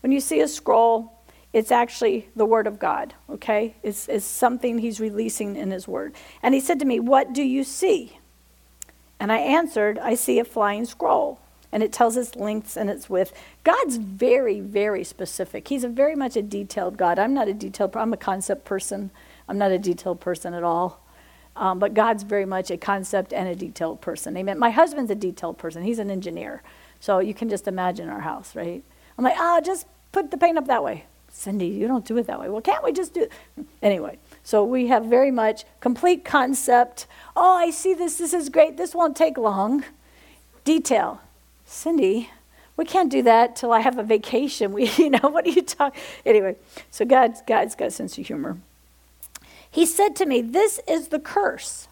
when 0.00 0.12
you 0.12 0.20
see 0.20 0.40
a 0.40 0.48
scroll, 0.48 1.12
it's 1.52 1.72
actually 1.72 2.28
the 2.36 2.44
word 2.44 2.66
of 2.66 2.78
God, 2.78 3.14
okay? 3.28 3.74
It's, 3.82 4.08
it's 4.08 4.24
something 4.24 4.78
he's 4.78 5.00
releasing 5.00 5.56
in 5.56 5.70
his 5.70 5.88
word. 5.88 6.14
And 6.42 6.54
he 6.54 6.60
said 6.60 6.78
to 6.80 6.84
me, 6.84 7.00
What 7.00 7.32
do 7.32 7.42
you 7.42 7.64
see? 7.64 8.18
And 9.18 9.32
I 9.32 9.38
answered, 9.38 9.98
I 9.98 10.14
see 10.14 10.38
a 10.38 10.44
flying 10.44 10.84
scroll. 10.84 11.40
And 11.70 11.82
it 11.82 11.92
tells 11.92 12.16
its 12.16 12.34
lengths 12.34 12.76
and 12.76 12.88
its 12.88 13.10
width. 13.10 13.32
God's 13.62 13.96
very, 13.96 14.60
very 14.60 15.04
specific. 15.04 15.68
He's 15.68 15.84
a 15.84 15.88
very 15.88 16.16
much 16.16 16.36
a 16.36 16.42
detailed 16.42 16.96
God. 16.96 17.18
I'm 17.18 17.34
not 17.34 17.48
a 17.48 17.54
detailed, 17.54 17.96
I'm 17.96 18.12
a 18.12 18.16
concept 18.16 18.64
person. 18.64 19.10
I'm 19.48 19.58
not 19.58 19.70
a 19.70 19.78
detailed 19.78 20.20
person 20.20 20.54
at 20.54 20.62
all. 20.62 21.04
Um, 21.56 21.78
but 21.78 21.92
God's 21.92 22.22
very 22.22 22.46
much 22.46 22.70
a 22.70 22.76
concept 22.76 23.32
and 23.32 23.48
a 23.48 23.54
detailed 23.54 24.00
person. 24.00 24.36
Amen. 24.36 24.58
My 24.58 24.70
husband's 24.70 25.10
a 25.10 25.14
detailed 25.14 25.58
person. 25.58 25.82
He's 25.82 25.98
an 25.98 26.10
engineer. 26.10 26.62
So 27.00 27.18
you 27.18 27.34
can 27.34 27.48
just 27.48 27.68
imagine 27.68 28.08
our 28.08 28.20
house, 28.20 28.54
right? 28.54 28.82
I'm 29.16 29.24
like, 29.24 29.36
ah, 29.36 29.58
oh, 29.58 29.60
just 29.60 29.86
put 30.12 30.30
the 30.30 30.38
paint 30.38 30.56
up 30.56 30.66
that 30.68 30.84
way. 30.84 31.04
Cindy, 31.30 31.66
you 31.66 31.86
don't 31.86 32.04
do 32.04 32.16
it 32.16 32.26
that 32.26 32.40
way. 32.40 32.48
Well, 32.48 32.60
can't 32.60 32.82
we 32.82 32.92
just 32.92 33.12
do 33.12 33.22
it? 33.22 33.32
Anyway, 33.82 34.18
so 34.42 34.64
we 34.64 34.86
have 34.86 35.04
very 35.04 35.30
much 35.30 35.64
complete 35.80 36.24
concept. 36.24 37.06
Oh, 37.36 37.56
I 37.56 37.70
see 37.70 37.94
this. 37.94 38.16
This 38.16 38.32
is 38.32 38.48
great. 38.48 38.76
This 38.76 38.94
won't 38.94 39.16
take 39.16 39.36
long. 39.36 39.84
Detail. 40.64 41.20
Cindy, 41.68 42.30
we 42.78 42.86
can't 42.86 43.10
do 43.10 43.22
that 43.22 43.54
till 43.54 43.72
I 43.72 43.80
have 43.80 43.98
a 43.98 44.02
vacation. 44.02 44.72
We, 44.78 44.90
you 44.96 45.10
know, 45.10 45.28
what 45.28 45.46
are 45.46 45.50
you 45.50 45.62
talking? 45.62 46.00
Anyway, 46.24 46.56
so 46.90 47.04
God's, 47.04 47.42
God's 47.46 47.74
got 47.74 47.88
a 47.88 47.90
sense 47.90 48.16
of 48.16 48.26
humor. 48.26 48.56
He 49.70 49.84
said 49.84 50.16
to 50.16 50.26
me, 50.26 50.40
This 50.40 50.80
is 50.88 51.08
the 51.08 51.18
curse. 51.18 51.88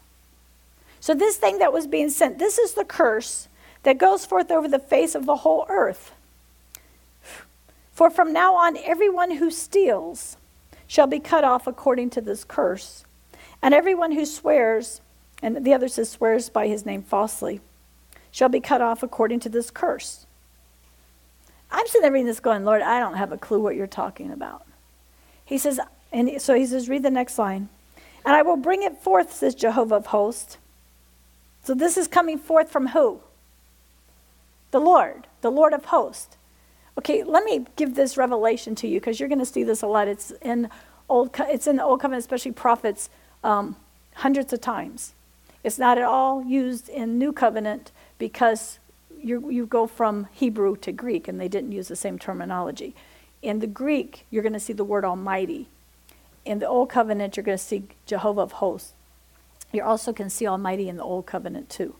So, 0.99 1.13
this 1.13 1.37
thing 1.37 1.59
that 1.59 1.71
was 1.71 1.85
being 1.85 2.09
sent, 2.09 2.39
this 2.39 2.57
is 2.57 2.73
the 2.73 2.83
curse 2.83 3.47
that 3.83 3.99
goes 3.99 4.25
forth 4.25 4.51
over 4.51 4.67
the 4.67 4.79
face 4.79 5.13
of 5.13 5.25
the 5.25 5.37
whole 5.37 5.65
earth. 5.69 6.11
For 7.91 8.09
from 8.09 8.33
now 8.33 8.55
on, 8.55 8.77
everyone 8.77 9.31
who 9.37 9.51
steals 9.51 10.37
shall 10.87 11.07
be 11.07 11.19
cut 11.19 11.43
off 11.43 11.67
according 11.67 12.09
to 12.11 12.21
this 12.21 12.43
curse, 12.43 13.05
and 13.61 13.73
everyone 13.73 14.13
who 14.13 14.25
swears, 14.25 15.01
and 15.41 15.63
the 15.63 15.73
other 15.73 15.87
says 15.87 16.09
swears 16.09 16.49
by 16.49 16.67
his 16.67 16.85
name 16.85 17.03
falsely, 17.03 17.61
shall 18.37 18.49
be 18.49 18.59
cut 18.59 18.81
off 18.81 19.01
according 19.01 19.39
to 19.39 19.49
this 19.49 19.71
curse. 19.71 20.27
I'm 21.71 21.87
sitting 21.87 22.03
there 22.03 22.11
reading 22.11 22.27
this 22.27 22.39
going, 22.39 22.65
Lord, 22.65 22.83
I 22.83 22.99
don't 22.99 23.15
have 23.15 23.31
a 23.31 23.37
clue 23.37 23.59
what 23.59 23.75
you're 23.75 23.87
talking 23.87 24.31
about. 24.31 24.63
He 25.43 25.57
says, 25.57 25.79
and 26.11 26.39
so 26.39 26.53
he 26.53 26.67
says, 26.67 26.87
read 26.87 27.01
the 27.01 27.09
next 27.09 27.39
line. 27.39 27.69
And 28.23 28.35
I 28.35 28.43
will 28.43 28.55
bring 28.55 28.83
it 28.83 29.01
forth, 29.01 29.33
says 29.33 29.55
Jehovah 29.55 29.95
of 29.95 30.05
hosts. 30.07 30.59
So 31.63 31.73
this 31.73 31.97
is 31.97 32.07
coming 32.07 32.37
forth 32.37 32.69
from 32.69 32.89
who? 32.89 33.21
The 34.69 34.79
Lord, 34.79 35.25
the 35.41 35.49
Lord 35.49 35.73
of 35.73 35.85
hosts. 35.85 36.37
Okay, 36.95 37.23
let 37.23 37.43
me 37.43 37.65
give 37.75 37.95
this 37.95 38.17
revelation 38.17 38.75
to 38.75 38.87
you 38.87 38.99
because 38.99 39.19
you're 39.19 39.29
going 39.29 39.39
to 39.39 39.47
see 39.47 39.63
this 39.63 39.81
a 39.81 39.87
lot. 39.87 40.07
It's 40.07 40.29
in 40.43 40.69
old, 41.09 41.35
it's 41.39 41.65
in 41.65 41.77
the 41.77 41.83
Old 41.83 42.01
Covenant, 42.01 42.19
especially 42.19 42.51
prophets, 42.51 43.09
um, 43.43 43.77
hundreds 44.13 44.53
of 44.53 44.61
times. 44.61 45.13
It's 45.63 45.79
not 45.79 45.97
at 45.97 46.03
all 46.03 46.43
used 46.43 46.87
in 46.87 47.17
New 47.17 47.33
Covenant 47.33 47.91
because 48.17 48.79
you, 49.21 49.49
you 49.49 49.65
go 49.65 49.87
from 49.87 50.27
Hebrew 50.33 50.75
to 50.77 50.91
Greek, 50.91 51.27
and 51.27 51.39
they 51.39 51.47
didn't 51.47 51.71
use 51.71 51.87
the 51.87 51.95
same 51.95 52.19
terminology. 52.19 52.95
In 53.41 53.59
the 53.59 53.67
Greek, 53.67 54.25
you're 54.29 54.43
going 54.43 54.53
to 54.53 54.59
see 54.59 54.73
the 54.73 54.83
word 54.83 55.05
Almighty. 55.05 55.67
In 56.45 56.59
the 56.59 56.67
Old 56.67 56.89
Covenant, 56.89 57.35
you're 57.35 57.43
going 57.43 57.57
to 57.57 57.63
see 57.63 57.83
Jehovah 58.05 58.41
of 58.41 58.53
hosts. 58.53 58.93
You 59.71 59.83
also 59.83 60.13
can 60.13 60.29
see 60.29 60.47
Almighty 60.47 60.87
in 60.87 60.97
the 60.97 61.03
Old 61.03 61.25
Covenant 61.25 61.69
too. 61.69 61.95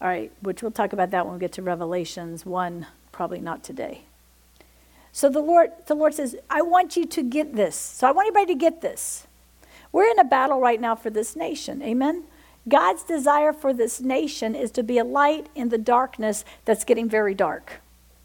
All 0.00 0.08
right, 0.08 0.32
which 0.40 0.62
we'll 0.62 0.70
talk 0.70 0.92
about 0.92 1.10
that 1.10 1.26
when 1.26 1.34
we 1.34 1.40
get 1.40 1.52
to 1.52 1.62
Revelations 1.62 2.46
1, 2.46 2.86
probably 3.10 3.40
not 3.40 3.64
today. 3.64 4.02
So 5.12 5.28
the 5.28 5.40
Lord, 5.40 5.72
the 5.86 5.94
Lord 5.94 6.14
says, 6.14 6.36
I 6.48 6.62
want 6.62 6.96
you 6.96 7.04
to 7.04 7.22
get 7.22 7.56
this. 7.56 7.74
So 7.74 8.06
I 8.06 8.12
want 8.12 8.28
everybody 8.28 8.54
to 8.54 8.58
get 8.58 8.80
this. 8.80 9.26
We're 9.90 10.08
in 10.08 10.18
a 10.18 10.24
battle 10.24 10.60
right 10.60 10.80
now 10.80 10.94
for 10.94 11.10
this 11.10 11.34
nation. 11.34 11.82
Amen? 11.82 12.24
God's 12.68 13.02
desire 13.02 13.52
for 13.52 13.72
this 13.72 14.00
nation 14.00 14.54
is 14.54 14.70
to 14.72 14.82
be 14.82 14.98
a 14.98 15.04
light 15.04 15.48
in 15.54 15.68
the 15.68 15.78
darkness 15.78 16.44
that's 16.64 16.84
getting 16.84 17.08
very 17.08 17.34
dark. 17.34 17.80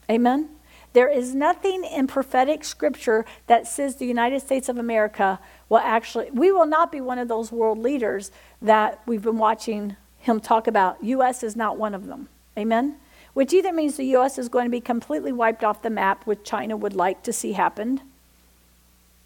Amen? 0.09 0.49
There 0.93 1.09
is 1.09 1.33
nothing 1.33 1.83
in 1.83 2.05
prophetic 2.05 2.63
scripture 2.63 3.25
that 3.47 3.67
says 3.67 3.95
the 3.95 4.05
United 4.05 4.41
States 4.41 4.69
of 4.69 4.77
America 4.77 5.39
will 5.67 5.79
actually, 5.79 6.29
we 6.31 6.51
will 6.51 6.67
not 6.67 6.91
be 6.91 7.01
one 7.01 7.17
of 7.17 7.27
those 7.27 7.51
world 7.51 7.79
leaders 7.79 8.31
that 8.61 9.01
we've 9.07 9.23
been 9.23 9.39
watching 9.39 9.95
him 10.19 10.39
talk 10.39 10.67
about. 10.67 11.03
U.S. 11.03 11.41
is 11.41 11.55
not 11.55 11.77
one 11.77 11.95
of 11.95 12.05
them. 12.05 12.29
Amen? 12.57 12.97
Which 13.33 13.53
either 13.53 13.73
means 13.73 13.97
the 13.97 14.05
U.S. 14.05 14.37
is 14.37 14.49
going 14.49 14.65
to 14.65 14.71
be 14.71 14.81
completely 14.81 15.31
wiped 15.31 15.63
off 15.63 15.81
the 15.81 15.89
map, 15.89 16.27
which 16.27 16.43
China 16.43 16.77
would 16.77 16.95
like 16.95 17.23
to 17.23 17.33
see 17.33 17.53
happen. 17.53 18.01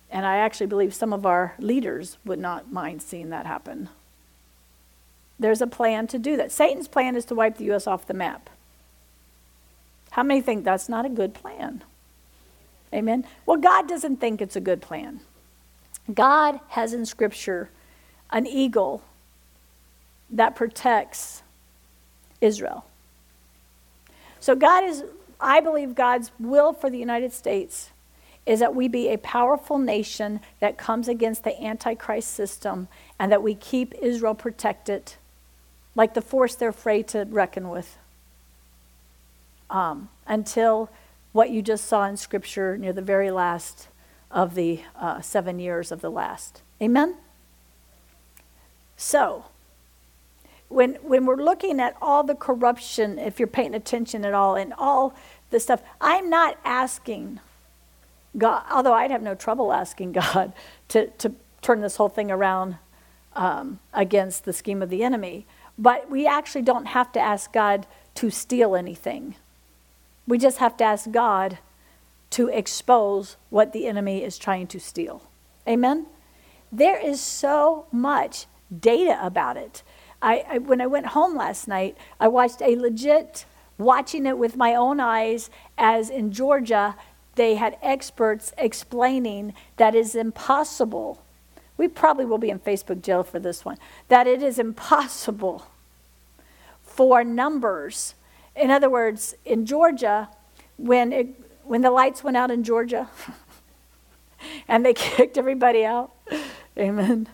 And 0.10 0.26
I 0.26 0.38
actually 0.38 0.68
believe 0.68 0.94
some 0.94 1.12
of 1.12 1.26
our 1.26 1.56
leaders 1.60 2.18
would 2.24 2.40
not 2.40 2.72
mind 2.72 3.02
seeing 3.02 3.30
that 3.32 3.46
happen. 3.46 3.90
There's 5.40 5.62
a 5.62 5.68
plan 5.68 6.08
to 6.08 6.20
do 6.20 6.38
that. 6.38 6.52
Satan's 6.52 6.88
plan 6.88 7.16
is 7.16 7.26
to 7.26 7.36
wipe 7.36 7.58
the 7.58 7.66
U.S. 7.66 7.88
off 7.88 8.08
the 8.08 8.14
map. 8.14 8.50
How 10.12 10.24
many 10.24 10.42
think 10.42 10.64
that's 10.64 10.90
not 10.90 11.06
a 11.06 11.10
good 11.10 11.34
plan? 11.34 11.84
Amen. 12.94 13.26
Well, 13.46 13.58
God 13.58 13.88
doesn't 13.88 14.18
think 14.18 14.42
it's 14.42 14.56
a 14.56 14.62
good 14.62 14.82
plan. 14.82 15.20
God 16.12 16.60
has 16.70 16.94
in 16.94 17.06
Scripture 17.06 17.70
an 18.32 18.48
eagle 18.48 19.04
that 20.30 20.56
protects 20.56 21.44
Israel. 22.42 22.86
So, 24.40 24.56
God 24.56 24.86
is, 24.86 25.04
I 25.40 25.60
believe, 25.60 25.96
God's 25.96 26.32
will 26.40 26.74
for 26.74 26.90
the 26.90 26.98
United 26.98 27.34
States 27.34 27.90
is 28.46 28.62
that 28.62 28.74
we 28.74 28.88
be 28.88 29.10
a 29.10 29.18
powerful 29.18 29.78
nation 29.78 30.40
that 30.62 30.78
comes 30.78 31.10
against 31.10 31.44
the 31.44 31.62
Antichrist 31.62 32.32
system 32.32 32.88
and 33.20 33.30
that 33.32 33.44
we 33.44 33.54
keep 33.54 33.94
Israel 34.02 34.34
protected 34.34 35.14
like 35.98 36.14
the 36.14 36.22
force 36.22 36.56
they're 36.56 36.70
afraid 36.70 37.08
to 37.10 37.26
reckon 37.26 37.70
with. 37.70 37.98
Um, 39.70 40.08
until 40.26 40.90
what 41.34 41.50
you 41.50 41.62
just 41.62 41.86
saw 41.86 42.06
in 42.06 42.16
Scripture 42.16 42.78
near 42.78 42.94
the 42.94 43.02
very 43.02 43.32
last 43.32 43.90
of 44.32 44.56
the 44.56 44.82
uh, 44.96 45.20
seven 45.20 45.60
years 45.60 45.92
of 45.92 46.00
the 46.00 46.10
last. 46.10 46.62
Amen? 46.82 47.16
So, 48.96 49.46
when, 50.70 50.96
when 50.96 51.26
we're 51.26 51.36
looking 51.36 51.80
at 51.80 51.96
all 52.02 52.24
the 52.24 52.36
corruption, 52.36 53.20
if 53.20 53.40
you're 53.40 53.48
paying 53.48 53.74
attention 53.74 54.24
at 54.24 54.34
all, 54.34 54.56
and 54.56 54.74
all 54.78 55.14
the 55.50 55.60
stuff, 55.60 55.82
I'm 56.00 56.30
not 56.30 56.58
asking 56.64 57.40
God, 58.38 58.64
although 58.72 58.94
I'd 58.94 59.12
have 59.12 59.22
no 59.24 59.34
trouble 59.34 59.74
asking 59.74 60.12
God 60.14 60.54
to, 60.90 61.08
to 61.08 61.34
turn 61.62 61.82
this 61.82 61.96
whole 61.96 62.10
thing 62.10 62.30
around 62.30 62.78
um, 63.36 63.80
against 63.94 64.46
the 64.46 64.54
scheme 64.54 64.82
of 64.82 64.90
the 64.90 65.04
enemy. 65.04 65.46
But 65.78 66.10
we 66.10 66.26
actually 66.26 66.64
don't 66.64 66.88
have 66.88 67.12
to 67.14 67.20
ask 67.20 67.54
God 67.54 67.86
to 68.16 68.30
steal 68.30 68.76
anything. 68.76 69.36
We 70.28 70.38
just 70.38 70.58
have 70.58 70.76
to 70.78 70.84
ask 70.84 71.12
God 71.12 71.60
to 72.32 72.48
expose 72.50 73.38
what 73.50 73.74
the 73.74 73.88
enemy 73.88 74.24
is 74.24 74.38
trying 74.38 74.68
to 74.68 74.80
steal. 74.80 75.22
Amen? 75.68 76.08
There 76.72 77.00
is 77.00 77.22
so 77.22 77.86
much 77.92 78.46
data 78.76 79.18
about 79.22 79.56
it. 79.56 79.84
I, 80.22 80.44
I, 80.50 80.58
when 80.58 80.82
I 80.82 80.88
went 80.88 81.08
home 81.08 81.38
last 81.38 81.68
night, 81.68 81.96
I 82.20 82.28
watched 82.28 82.62
a 82.62 82.76
legit, 82.76 83.46
watching 83.78 84.26
it 84.26 84.38
with 84.38 84.58
my 84.58 84.74
own 84.74 85.00
eyes, 85.00 85.50
as 85.78 86.10
in 86.10 86.32
Georgia, 86.32 86.96
they 87.36 87.56
had 87.56 87.78
experts 87.84 88.52
explaining 88.58 89.54
that 89.78 89.96
it's 89.96 90.16
impossible 90.16 91.22
we 91.78 91.88
probably 91.88 92.26
will 92.26 92.40
be 92.40 92.50
in 92.50 92.60
Facebook 92.60 93.02
jail 93.02 93.24
for 93.24 93.40
this 93.40 93.64
one, 93.64 93.78
that 94.08 94.28
it 94.28 94.42
is 94.42 94.58
impossible 94.60 95.68
for 96.82 97.24
numbers. 97.24 98.16
In 98.56 98.72
other 98.72 98.90
words, 98.90 99.36
in 99.46 99.66
Georgia, 99.66 100.30
when, 100.78 101.14
it, 101.14 101.28
when 101.64 101.82
the 101.82 101.92
lights 101.92 102.24
went 102.24 102.36
out 102.36 102.50
in 102.50 102.64
Georgia 102.64 103.08
and 104.68 104.84
they 104.84 104.94
kicked 104.96 105.38
everybody 105.38 105.86
out, 105.86 106.12
amen. 106.78 107.30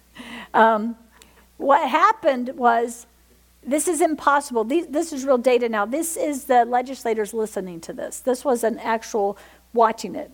Um, 0.54 0.98
what 1.58 1.90
happened 1.90 2.50
was 2.56 3.06
this 3.66 3.88
is 3.88 4.02
impossible. 4.02 4.66
These, 4.66 4.88
this 4.88 5.14
is 5.14 5.24
real 5.24 5.38
data 5.38 5.70
now. 5.70 5.86
This 5.86 6.18
is 6.18 6.46
the 6.46 6.66
legislators 6.66 7.34
listening 7.34 7.80
to 7.82 7.94
this. 7.94 8.20
This 8.20 8.44
was 8.44 8.66
an 8.66 8.78
actual 8.80 9.38
watching 9.74 10.16
it. 10.16 10.32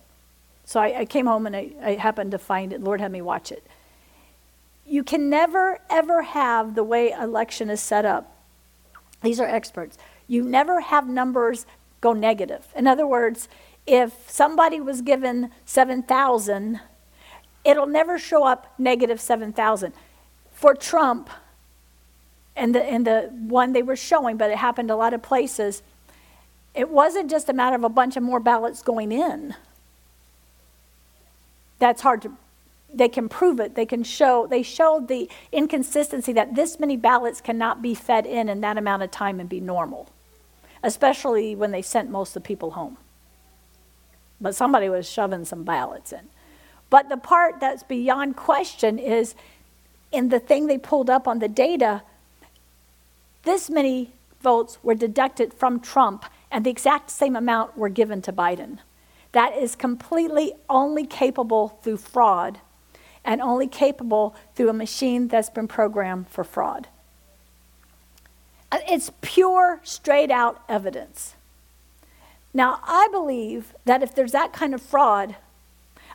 So 0.64 0.80
I, 0.80 1.00
I 1.00 1.04
came 1.04 1.26
home 1.26 1.46
and 1.46 1.54
I, 1.54 1.70
I 1.80 1.92
happened 1.92 2.32
to 2.32 2.38
find 2.38 2.72
it. 2.72 2.82
Lord 2.82 3.00
had 3.00 3.12
me 3.12 3.22
watch 3.22 3.52
it 3.52 3.64
you 4.90 5.04
can 5.04 5.30
never, 5.30 5.78
ever 5.88 6.22
have 6.22 6.74
the 6.74 6.82
way 6.82 7.12
election 7.12 7.70
is 7.70 7.80
set 7.80 8.04
up. 8.04 8.36
These 9.22 9.38
are 9.38 9.46
experts. 9.46 9.96
You 10.26 10.42
never 10.42 10.80
have 10.80 11.08
numbers 11.08 11.64
go 12.00 12.12
negative. 12.12 12.66
In 12.74 12.88
other 12.88 13.06
words, 13.06 13.48
if 13.86 14.28
somebody 14.28 14.80
was 14.80 15.00
given 15.00 15.52
7,000, 15.64 16.80
it'll 17.64 17.86
never 17.86 18.18
show 18.18 18.44
up 18.44 18.74
negative 18.78 19.20
7,000. 19.20 19.92
For 20.52 20.74
Trump, 20.74 21.30
and 22.56 22.74
the, 22.74 22.82
and 22.82 23.06
the 23.06 23.30
one 23.32 23.72
they 23.72 23.82
were 23.82 23.96
showing, 23.96 24.36
but 24.36 24.50
it 24.50 24.58
happened 24.58 24.90
a 24.90 24.96
lot 24.96 25.14
of 25.14 25.22
places, 25.22 25.82
it 26.74 26.88
wasn't 26.88 27.30
just 27.30 27.48
a 27.48 27.52
matter 27.52 27.76
of 27.76 27.84
a 27.84 27.88
bunch 27.88 28.16
of 28.16 28.24
more 28.24 28.40
ballots 28.40 28.82
going 28.82 29.12
in. 29.12 29.54
That's 31.78 32.02
hard 32.02 32.22
to 32.22 32.32
they 32.94 33.08
can 33.08 33.28
prove 33.28 33.60
it. 33.60 33.74
They 33.74 33.86
can 33.86 34.02
show, 34.02 34.46
they 34.46 34.62
showed 34.62 35.08
the 35.08 35.28
inconsistency 35.52 36.32
that 36.32 36.54
this 36.54 36.78
many 36.80 36.96
ballots 36.96 37.40
cannot 37.40 37.82
be 37.82 37.94
fed 37.94 38.26
in 38.26 38.48
in 38.48 38.60
that 38.60 38.76
amount 38.78 39.02
of 39.02 39.10
time 39.10 39.40
and 39.40 39.48
be 39.48 39.60
normal, 39.60 40.08
especially 40.82 41.54
when 41.54 41.70
they 41.70 41.82
sent 41.82 42.10
most 42.10 42.30
of 42.30 42.42
the 42.42 42.46
people 42.46 42.72
home. 42.72 42.96
But 44.40 44.54
somebody 44.54 44.88
was 44.88 45.08
shoving 45.08 45.44
some 45.44 45.64
ballots 45.64 46.12
in. 46.12 46.28
But 46.88 47.08
the 47.08 47.16
part 47.16 47.60
that's 47.60 47.82
beyond 47.82 48.36
question 48.36 48.98
is 48.98 49.34
in 50.10 50.28
the 50.28 50.40
thing 50.40 50.66
they 50.66 50.78
pulled 50.78 51.08
up 51.08 51.28
on 51.28 51.38
the 51.38 51.48
data, 51.48 52.02
this 53.44 53.70
many 53.70 54.12
votes 54.42 54.78
were 54.82 54.94
deducted 54.94 55.54
from 55.54 55.80
Trump, 55.80 56.24
and 56.50 56.64
the 56.64 56.70
exact 56.70 57.10
same 57.10 57.36
amount 57.36 57.76
were 57.76 57.88
given 57.88 58.22
to 58.22 58.32
Biden. 58.32 58.78
That 59.32 59.56
is 59.56 59.76
completely 59.76 60.54
only 60.68 61.06
capable 61.06 61.68
through 61.82 61.98
fraud 61.98 62.58
and 63.24 63.40
only 63.40 63.66
capable 63.66 64.34
through 64.54 64.68
a 64.68 64.74
machine 64.74 65.28
that's 65.28 65.50
been 65.50 65.68
programmed 65.68 66.28
for 66.28 66.44
fraud. 66.44 66.88
Uh, 68.72 68.78
it's 68.88 69.10
pure, 69.20 69.80
straight 69.82 70.30
out 70.30 70.62
evidence. 70.68 71.34
Now, 72.52 72.80
I 72.82 73.08
believe 73.10 73.74
that 73.84 74.02
if 74.02 74.14
there's 74.14 74.32
that 74.32 74.52
kind 74.52 74.74
of 74.74 74.82
fraud, 74.82 75.36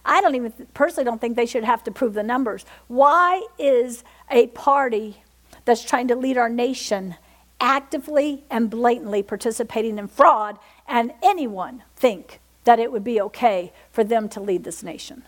I 0.03 0.21
don't 0.21 0.35
even 0.35 0.53
personally 0.73 1.05
don't 1.05 1.19
think 1.19 1.35
they 1.35 1.45
should 1.45 1.63
have 1.63 1.83
to 1.85 1.91
prove 1.91 2.13
the 2.13 2.23
numbers. 2.23 2.65
Why 2.87 3.45
is 3.57 4.03
a 4.29 4.47
party 4.47 5.23
that's 5.65 5.83
trying 5.83 6.07
to 6.07 6.15
lead 6.15 6.37
our 6.37 6.49
nation 6.49 7.15
actively 7.59 8.43
and 8.49 8.69
blatantly 8.69 9.23
participating 9.23 9.97
in 9.97 10.07
fraud 10.07 10.59
and 10.87 11.11
anyone 11.23 11.83
think 11.95 12.39
that 12.63 12.79
it 12.79 12.91
would 12.91 13.03
be 13.03 13.21
okay 13.21 13.71
for 13.91 14.03
them 14.03 14.27
to 14.29 14.39
lead 14.39 14.63
this 14.63 14.83
nation. 14.83 15.23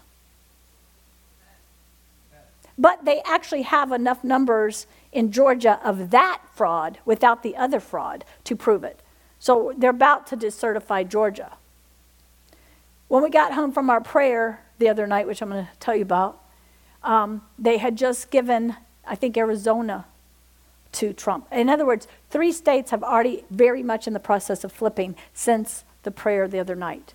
But 2.78 3.06
they 3.06 3.22
actually 3.26 3.64
have 3.64 3.92
enough 3.92 4.24
numbers 4.24 4.86
in 5.12 5.32
Georgia 5.32 5.80
of 5.84 6.12
that 6.12 6.42
fraud 6.54 7.00
without 7.06 7.42
the 7.44 7.56
other 7.56 7.80
fraud 7.80 8.24
to 8.44 8.56
prove 8.56 8.84
it. 8.84 9.02
So 9.40 9.74
they're 9.78 9.90
about 9.90 10.28
to 10.28 10.38
decertify 10.38 11.08
Georgia. 11.08 11.58
When 13.08 13.24
we 13.24 13.30
got 13.30 13.54
home 13.54 13.72
from 13.72 13.90
our 13.90 14.02
prayer 14.02 14.62
the 14.80 14.90
other 14.90 15.08
night, 15.08 15.28
which 15.28 15.42
I'm 15.42 15.50
going 15.50 15.66
to 15.66 15.72
tell 15.80 15.96
you 15.96 16.02
about, 16.02 16.44
um, 17.04 17.42
they 17.58 17.78
had 17.78 17.96
just 17.96 18.32
given, 18.32 18.76
I 19.06 19.16
think, 19.16 19.38
Arizona 19.38 20.06
to 20.94 21.14
Trump. 21.14 21.48
In 21.52 21.70
other 21.70 21.86
words, 21.86 22.08
three 22.30 22.52
states 22.52 22.92
have 22.92 23.04
already 23.04 23.44
very 23.50 23.84
much 23.84 24.08
in 24.08 24.14
the 24.14 24.20
process 24.20 24.64
of 24.64 24.72
flipping 24.72 25.16
since 25.34 25.84
the 26.04 26.12
prayer 26.12 26.48
the 26.48 26.60
other 26.60 26.76
night. 26.76 27.14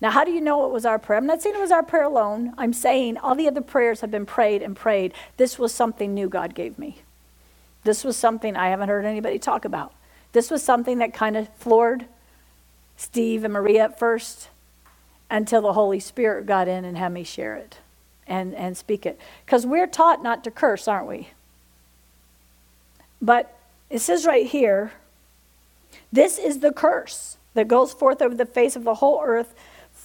Now, 0.00 0.10
how 0.10 0.24
do 0.24 0.30
you 0.30 0.40
know 0.40 0.64
it 0.66 0.72
was 0.72 0.86
our 0.86 0.98
prayer? 0.98 1.18
I'm 1.18 1.26
not 1.26 1.42
saying 1.42 1.56
it 1.56 1.60
was 1.60 1.72
our 1.72 1.82
prayer 1.82 2.04
alone. 2.04 2.54
I'm 2.56 2.72
saying 2.72 3.16
all 3.18 3.34
the 3.34 3.48
other 3.48 3.60
prayers 3.60 4.00
have 4.00 4.10
been 4.10 4.26
prayed 4.26 4.62
and 4.62 4.76
prayed. 4.76 5.12
This 5.36 5.58
was 5.58 5.74
something 5.74 6.14
new 6.14 6.28
God 6.28 6.54
gave 6.54 6.78
me. 6.78 6.98
This 7.82 8.04
was 8.04 8.16
something 8.16 8.54
I 8.56 8.68
haven't 8.68 8.88
heard 8.88 9.04
anybody 9.04 9.38
talk 9.38 9.64
about. 9.64 9.92
This 10.32 10.50
was 10.50 10.62
something 10.62 10.98
that 10.98 11.14
kind 11.14 11.36
of 11.36 11.48
floored 11.56 12.04
Steve 12.96 13.44
and 13.44 13.52
Maria 13.52 13.84
at 13.84 13.98
first 13.98 14.50
until 15.30 15.62
the 15.62 15.72
Holy 15.72 16.00
Spirit 16.00 16.46
got 16.46 16.68
in 16.68 16.84
and 16.84 16.96
had 16.96 17.12
me 17.12 17.24
share 17.24 17.56
it 17.56 17.78
and, 18.26 18.54
and 18.54 18.76
speak 18.76 19.04
it. 19.04 19.18
Because 19.44 19.66
we're 19.66 19.86
taught 19.86 20.22
not 20.22 20.44
to 20.44 20.50
curse, 20.50 20.86
aren't 20.86 21.08
we? 21.08 21.30
But 23.20 23.56
it 23.90 23.98
says 24.00 24.26
right 24.26 24.46
here 24.46 24.92
this 26.12 26.38
is 26.38 26.60
the 26.60 26.72
curse 26.72 27.36
that 27.54 27.68
goes 27.68 27.92
forth 27.92 28.22
over 28.22 28.34
the 28.34 28.46
face 28.46 28.76
of 28.76 28.84
the 28.84 28.94
whole 28.94 29.20
earth 29.24 29.54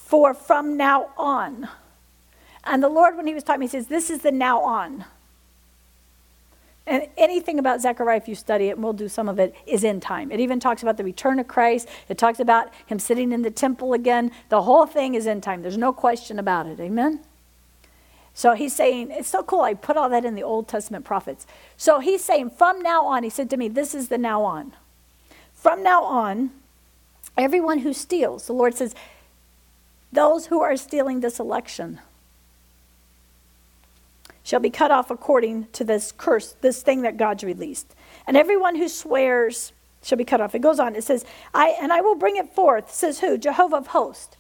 for 0.05 0.33
from 0.33 0.77
now 0.77 1.09
on. 1.17 1.67
And 2.63 2.83
the 2.83 2.89
Lord, 2.89 3.17
when 3.17 3.27
He 3.27 3.33
was 3.33 3.43
talking, 3.43 3.61
He 3.61 3.67
says, 3.67 3.87
This 3.87 4.09
is 4.09 4.19
the 4.19 4.31
now 4.31 4.61
on. 4.61 5.05
And 6.85 7.07
anything 7.17 7.59
about 7.59 7.81
Zechariah, 7.81 8.17
if 8.17 8.27
you 8.27 8.35
study 8.35 8.67
it, 8.67 8.71
and 8.71 8.83
we'll 8.83 8.91
do 8.91 9.07
some 9.07 9.29
of 9.29 9.39
it, 9.39 9.55
is 9.65 9.85
in 9.85 10.01
time. 10.01 10.31
It 10.31 10.41
even 10.41 10.59
talks 10.59 10.83
about 10.83 10.97
the 10.97 11.03
return 11.03 11.39
of 11.39 11.47
Christ. 11.47 11.87
It 12.09 12.17
talks 12.17 12.41
about 12.41 12.73
him 12.87 12.99
sitting 12.99 13.31
in 13.31 13.41
the 13.41 13.51
temple 13.51 13.93
again. 13.93 14.31
The 14.49 14.63
whole 14.63 14.85
thing 14.85 15.15
is 15.15 15.25
in 15.25 15.39
time. 15.39 15.61
There's 15.61 15.77
no 15.77 15.93
question 15.93 16.39
about 16.39 16.67
it. 16.67 16.81
Amen? 16.81 17.21
So 18.33 18.53
he's 18.53 18.75
saying, 18.75 19.11
it's 19.11 19.29
so 19.29 19.43
cool. 19.43 19.61
I 19.61 19.75
put 19.75 19.95
all 19.95 20.09
that 20.09 20.25
in 20.25 20.35
the 20.35 20.43
Old 20.43 20.67
Testament 20.67 21.05
prophets. 21.05 21.47
So 21.77 21.99
he's 21.99 22.23
saying, 22.23 22.49
from 22.49 22.81
now 22.81 23.05
on, 23.05 23.23
he 23.23 23.29
said 23.29 23.49
to 23.51 23.57
me, 23.57 23.69
this 23.69 23.95
is 23.95 24.09
the 24.09 24.17
now 24.17 24.43
on. 24.43 24.73
From 25.53 25.83
now 25.83 26.03
on, 26.03 26.51
everyone 27.37 27.79
who 27.79 27.93
steals, 27.93 28.47
the 28.47 28.53
Lord 28.53 28.75
says, 28.75 28.93
those 30.13 30.47
who 30.47 30.61
are 30.61 30.77
stealing 30.77 31.19
this 31.19 31.39
election 31.39 31.99
shall 34.43 34.59
be 34.59 34.69
cut 34.69 34.91
off 34.91 35.09
according 35.09 35.67
to 35.73 35.83
this 35.83 36.11
curse, 36.11 36.55
this 36.61 36.81
thing 36.81 37.01
that 37.01 37.17
God's 37.17 37.43
released. 37.43 37.95
And 38.27 38.37
everyone 38.37 38.75
who 38.75 38.89
swears 38.89 39.71
shall 40.01 40.17
be 40.17 40.25
cut 40.25 40.41
off. 40.41 40.53
It 40.53 40.59
goes 40.59 40.79
on. 40.79 40.95
It 40.95 41.03
says, 41.03 41.25
I 41.53 41.77
and 41.81 41.93
I 41.93 42.01
will 42.01 42.15
bring 42.15 42.35
it 42.35 42.53
forth, 42.53 42.93
says 42.93 43.21
who? 43.21 43.37
Jehovah 43.37 43.77
of 43.77 43.87
hosts. 43.87 44.35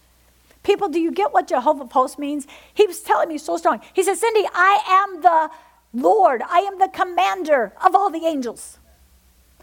People, 0.61 0.89
do 0.89 0.99
you 0.99 1.11
get 1.11 1.33
what 1.33 1.47
Jehovah 1.47 1.83
of 1.83 1.91
hosts 1.91 2.17
means? 2.17 2.47
He 2.73 2.85
was 2.85 3.01
telling 3.01 3.29
me 3.29 3.37
so 3.37 3.57
strong. 3.57 3.81
He 3.93 4.03
says, 4.03 4.19
Cindy, 4.19 4.47
I 4.53 4.79
am 4.87 5.21
the 5.21 5.49
Lord. 5.93 6.41
I 6.47 6.59
am 6.59 6.79
the 6.79 6.87
commander 6.87 7.73
of 7.83 7.95
all 7.95 8.09
the 8.09 8.25
angels. 8.25 8.77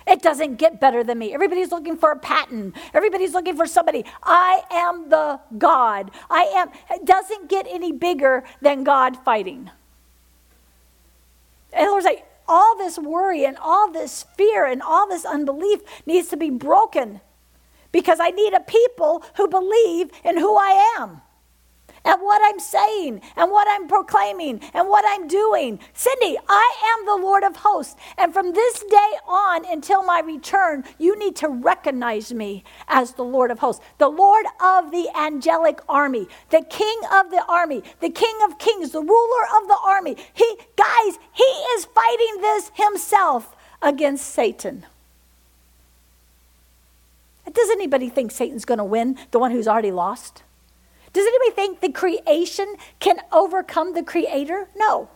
It 0.07 0.23
doesn't 0.23 0.57
get 0.57 0.81
better 0.81 1.05
than 1.05 1.19
me. 1.19 1.35
Everybody's 1.35 1.71
looking 1.71 1.97
for 1.97 2.11
a 2.11 2.19
patent. 2.19 2.77
Everybody's 2.95 3.33
looking 3.33 3.57
for 3.57 3.67
somebody. 3.67 4.05
I 4.23 4.63
am 4.71 5.09
the 5.09 5.41
God. 5.59 6.11
I 6.29 6.43
am. 6.57 6.71
It 6.91 7.05
doesn't 7.05 7.49
get 7.49 7.67
any 7.69 7.93
bigger 7.93 8.45
than 8.61 8.85
God 8.85 9.17
fighting. 9.17 9.71
And 11.73 11.87
the 11.87 11.91
Lord's 11.91 12.07
like, 12.07 12.27
all 12.49 12.77
this 12.77 12.99
worry 12.99 13.45
and 13.45 13.57
all 13.59 13.93
this 13.93 14.25
fear 14.37 14.67
and 14.67 14.83
all 14.83 15.09
this 15.09 15.25
unbelief 15.25 15.81
needs 16.05 16.29
to 16.29 16.37
be 16.37 16.51
broken 16.51 17.21
because 17.93 18.19
I 18.21 18.31
need 18.31 18.55
a 18.55 18.61
people 18.61 19.25
who 19.37 19.47
believe 19.47 20.11
in 20.25 20.37
who 20.37 20.57
I 20.57 20.95
am 20.99 21.23
and 22.05 22.21
what 22.23 22.41
I'm 22.45 22.59
saying 22.59 23.21
and 23.37 23.51
what 23.51 23.69
I'm 23.71 23.89
proclaiming 23.89 24.61
and 24.75 24.89
what 24.89 25.05
I'm 25.07 25.29
doing. 25.29 25.79
Cindy, 25.93 26.39
I 26.49 26.97
am 26.99 27.07
the 27.07 27.17
Lord 27.17 27.45
of 27.45 27.57
hosts. 27.57 27.97
And 28.17 28.33
from 28.33 28.53
this 28.53 28.81
day 28.81 29.13
on 29.27 29.65
until 29.67 30.03
my 30.03 30.21
return, 30.21 30.85
you 30.99 31.19
need 31.19 31.37
to 31.37 31.49
recognize 31.49 32.33
me 32.33 32.65
as 32.89 33.13
the 33.13 33.25
Lord 33.25 33.51
of 33.51 33.59
hosts, 33.59 33.85
the 33.99 34.09
Lord 34.09 34.47
of 34.61 34.91
the 34.91 35.09
angelic 35.17 35.81
army, 35.89 36.27
the 36.51 36.63
king 36.69 37.01
of 37.13 37.31
the 37.31 37.45
army, 37.49 37.83
the 38.01 38.11
king 38.11 38.37
of 38.45 38.59
kings, 38.59 38.93
the 38.93 39.03
ruler 39.03 39.45
of 39.61 39.69
the 39.69 39.79
army. 39.85 40.17
He, 40.33 40.57
guys, 40.77 41.19
he 41.33 41.43
is 41.43 41.85
fighting 41.87 42.41
this 42.41 42.71
himself 42.75 43.55
against 43.83 44.27
Satan. 44.27 44.87
Does 47.53 47.71
anybody 47.71 48.09
think 48.09 48.31
Satan's 48.31 48.65
going 48.65 48.79
to 48.79 48.85
win, 48.85 49.19
the 49.33 49.39
one 49.39 49.51
who's 49.51 49.67
already 49.67 49.91
lost? 49.91 50.45
Does 51.13 51.27
anybody 51.27 51.51
think 51.51 51.81
the 51.81 51.93
creation 51.93 52.77
can 53.01 53.21
overcome 53.33 53.95
the 53.95 54.03
creator? 54.03 54.69
No. 54.77 55.09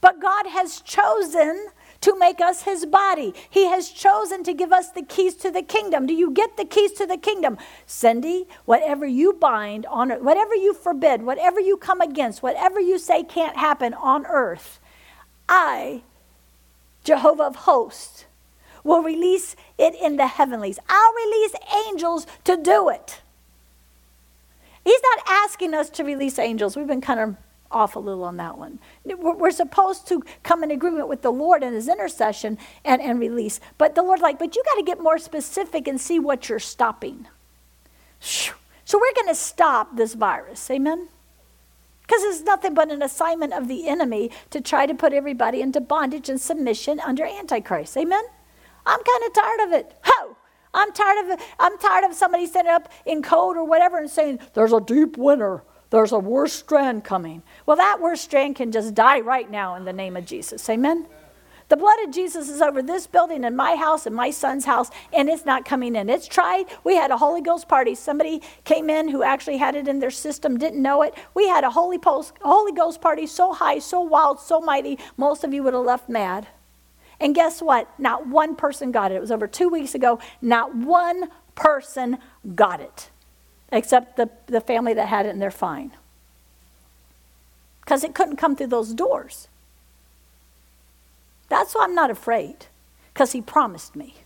But 0.00 0.20
God 0.20 0.46
has 0.46 0.80
chosen 0.80 1.68
to 2.00 2.18
make 2.18 2.40
us 2.40 2.62
his 2.62 2.86
body. 2.86 3.34
He 3.50 3.66
has 3.66 3.88
chosen 3.88 4.44
to 4.44 4.54
give 4.54 4.72
us 4.72 4.90
the 4.90 5.02
keys 5.02 5.34
to 5.36 5.50
the 5.50 5.62
kingdom. 5.62 6.06
Do 6.06 6.14
you 6.14 6.30
get 6.30 6.56
the 6.56 6.64
keys 6.64 6.92
to 6.92 7.06
the 7.06 7.16
kingdom? 7.16 7.58
Cindy, 7.86 8.46
whatever 8.64 9.06
you 9.06 9.32
bind 9.32 9.86
on 9.86 10.12
earth, 10.12 10.22
whatever 10.22 10.54
you 10.54 10.74
forbid, 10.74 11.22
whatever 11.22 11.60
you 11.60 11.76
come 11.76 12.00
against, 12.00 12.42
whatever 12.42 12.80
you 12.80 12.98
say 12.98 13.22
can't 13.22 13.56
happen 13.56 13.94
on 13.94 14.26
earth, 14.26 14.78
I, 15.48 16.02
Jehovah 17.04 17.44
of 17.44 17.56
hosts, 17.56 18.26
will 18.84 19.02
release 19.02 19.56
it 19.78 19.94
in 20.00 20.16
the 20.16 20.28
heavenlies. 20.28 20.78
I'll 20.88 21.14
release 21.14 21.54
angels 21.88 22.26
to 22.44 22.56
do 22.56 22.88
it. 22.88 23.20
He's 24.86 25.00
not 25.02 25.24
asking 25.28 25.74
us 25.74 25.90
to 25.90 26.04
release 26.04 26.38
angels. 26.38 26.76
We've 26.76 26.86
been 26.86 27.00
kind 27.00 27.18
of 27.18 27.36
off 27.72 27.96
a 27.96 27.98
little 27.98 28.22
on 28.22 28.36
that 28.36 28.56
one. 28.56 28.78
We're 29.04 29.50
supposed 29.50 30.06
to 30.06 30.22
come 30.44 30.62
in 30.62 30.70
agreement 30.70 31.08
with 31.08 31.22
the 31.22 31.32
Lord 31.32 31.64
in 31.64 31.72
his 31.72 31.88
intercession 31.88 32.56
and, 32.84 33.02
and 33.02 33.18
release. 33.18 33.58
But 33.78 33.96
the 33.96 34.04
Lord's 34.04 34.22
like, 34.22 34.38
but 34.38 34.54
you 34.54 34.62
got 34.64 34.76
to 34.76 34.84
get 34.84 35.02
more 35.02 35.18
specific 35.18 35.88
and 35.88 36.00
see 36.00 36.20
what 36.20 36.48
you're 36.48 36.60
stopping. 36.60 37.26
So 38.20 38.52
we're 38.92 39.14
going 39.16 39.26
to 39.26 39.34
stop 39.34 39.96
this 39.96 40.14
virus. 40.14 40.70
Amen? 40.70 41.08
Because 42.02 42.22
it's 42.22 42.42
nothing 42.42 42.72
but 42.72 42.92
an 42.92 43.02
assignment 43.02 43.54
of 43.54 43.66
the 43.66 43.88
enemy 43.88 44.30
to 44.50 44.60
try 44.60 44.86
to 44.86 44.94
put 44.94 45.12
everybody 45.12 45.62
into 45.62 45.80
bondage 45.80 46.28
and 46.28 46.40
submission 46.40 47.00
under 47.00 47.24
Antichrist. 47.24 47.96
Amen? 47.96 48.22
I'm 48.86 49.00
kind 49.02 49.24
of 49.26 49.32
tired 49.32 49.60
of 49.66 49.72
it. 49.72 49.96
Ho! 50.04 50.35
I'm 50.76 50.92
tired 50.92 51.30
of 51.30 51.40
I'm 51.58 51.78
tired 51.78 52.04
of 52.04 52.14
somebody 52.14 52.46
setting 52.46 52.70
up 52.70 52.92
in 53.06 53.22
code 53.22 53.56
or 53.56 53.64
whatever 53.64 53.98
and 53.98 54.08
saying 54.08 54.38
there's 54.54 54.72
a 54.72 54.80
deep 54.80 55.16
winter. 55.16 55.64
There's 55.90 56.12
a 56.12 56.18
worse 56.18 56.52
strand 56.52 57.04
coming. 57.04 57.42
Well, 57.64 57.76
that 57.76 58.00
worst 58.00 58.24
strand 58.24 58.56
can 58.56 58.72
just 58.72 58.94
die 58.94 59.20
right 59.20 59.50
now 59.50 59.76
in 59.76 59.84
the 59.84 59.92
name 59.92 60.16
of 60.16 60.26
Jesus. 60.26 60.68
Amen. 60.68 61.06
The 61.68 61.76
blood 61.76 61.96
of 62.04 62.12
Jesus 62.12 62.48
is 62.48 62.60
over 62.62 62.80
this 62.80 63.08
building 63.08 63.44
and 63.44 63.56
my 63.56 63.74
house 63.74 64.06
and 64.06 64.14
my 64.14 64.30
son's 64.30 64.64
house, 64.64 64.88
and 65.12 65.28
it's 65.28 65.44
not 65.44 65.64
coming 65.64 65.96
in. 65.96 66.08
It's 66.08 66.28
tried. 66.28 66.66
We 66.84 66.94
had 66.94 67.10
a 67.10 67.16
Holy 67.16 67.40
Ghost 67.40 67.66
party. 67.66 67.96
Somebody 67.96 68.40
came 68.62 68.88
in 68.88 69.08
who 69.08 69.24
actually 69.24 69.56
had 69.56 69.74
it 69.74 69.88
in 69.88 69.98
their 69.98 70.12
system, 70.12 70.58
didn't 70.58 70.80
know 70.80 71.02
it. 71.02 71.14
We 71.34 71.48
had 71.48 71.64
a 71.64 71.70
Holy, 71.70 71.98
Post, 71.98 72.34
Holy 72.42 72.70
Ghost 72.70 73.00
party 73.00 73.26
so 73.26 73.52
high, 73.52 73.80
so 73.80 74.00
wild, 74.00 74.38
so 74.38 74.60
mighty, 74.60 74.98
most 75.16 75.42
of 75.42 75.52
you 75.52 75.64
would 75.64 75.74
have 75.74 75.84
left 75.84 76.08
mad. 76.08 76.46
And 77.20 77.34
guess 77.34 77.62
what? 77.62 77.88
Not 77.98 78.26
one 78.26 78.56
person 78.56 78.92
got 78.92 79.10
it. 79.10 79.16
It 79.16 79.20
was 79.20 79.30
over 79.30 79.46
two 79.46 79.68
weeks 79.68 79.94
ago. 79.94 80.18
Not 80.42 80.74
one 80.74 81.30
person 81.54 82.18
got 82.54 82.80
it, 82.80 83.10
except 83.72 84.16
the, 84.16 84.30
the 84.46 84.60
family 84.60 84.94
that 84.94 85.08
had 85.08 85.26
it, 85.26 85.30
and 85.30 85.40
they're 85.40 85.50
fine. 85.50 85.92
Because 87.80 88.04
it 88.04 88.14
couldn't 88.14 88.36
come 88.36 88.54
through 88.56 88.66
those 88.66 88.92
doors. 88.92 89.48
That's 91.48 91.74
why 91.74 91.84
I'm 91.84 91.94
not 91.94 92.10
afraid, 92.10 92.66
because 93.14 93.32
he 93.32 93.40
promised 93.40 93.96
me. 93.96 94.16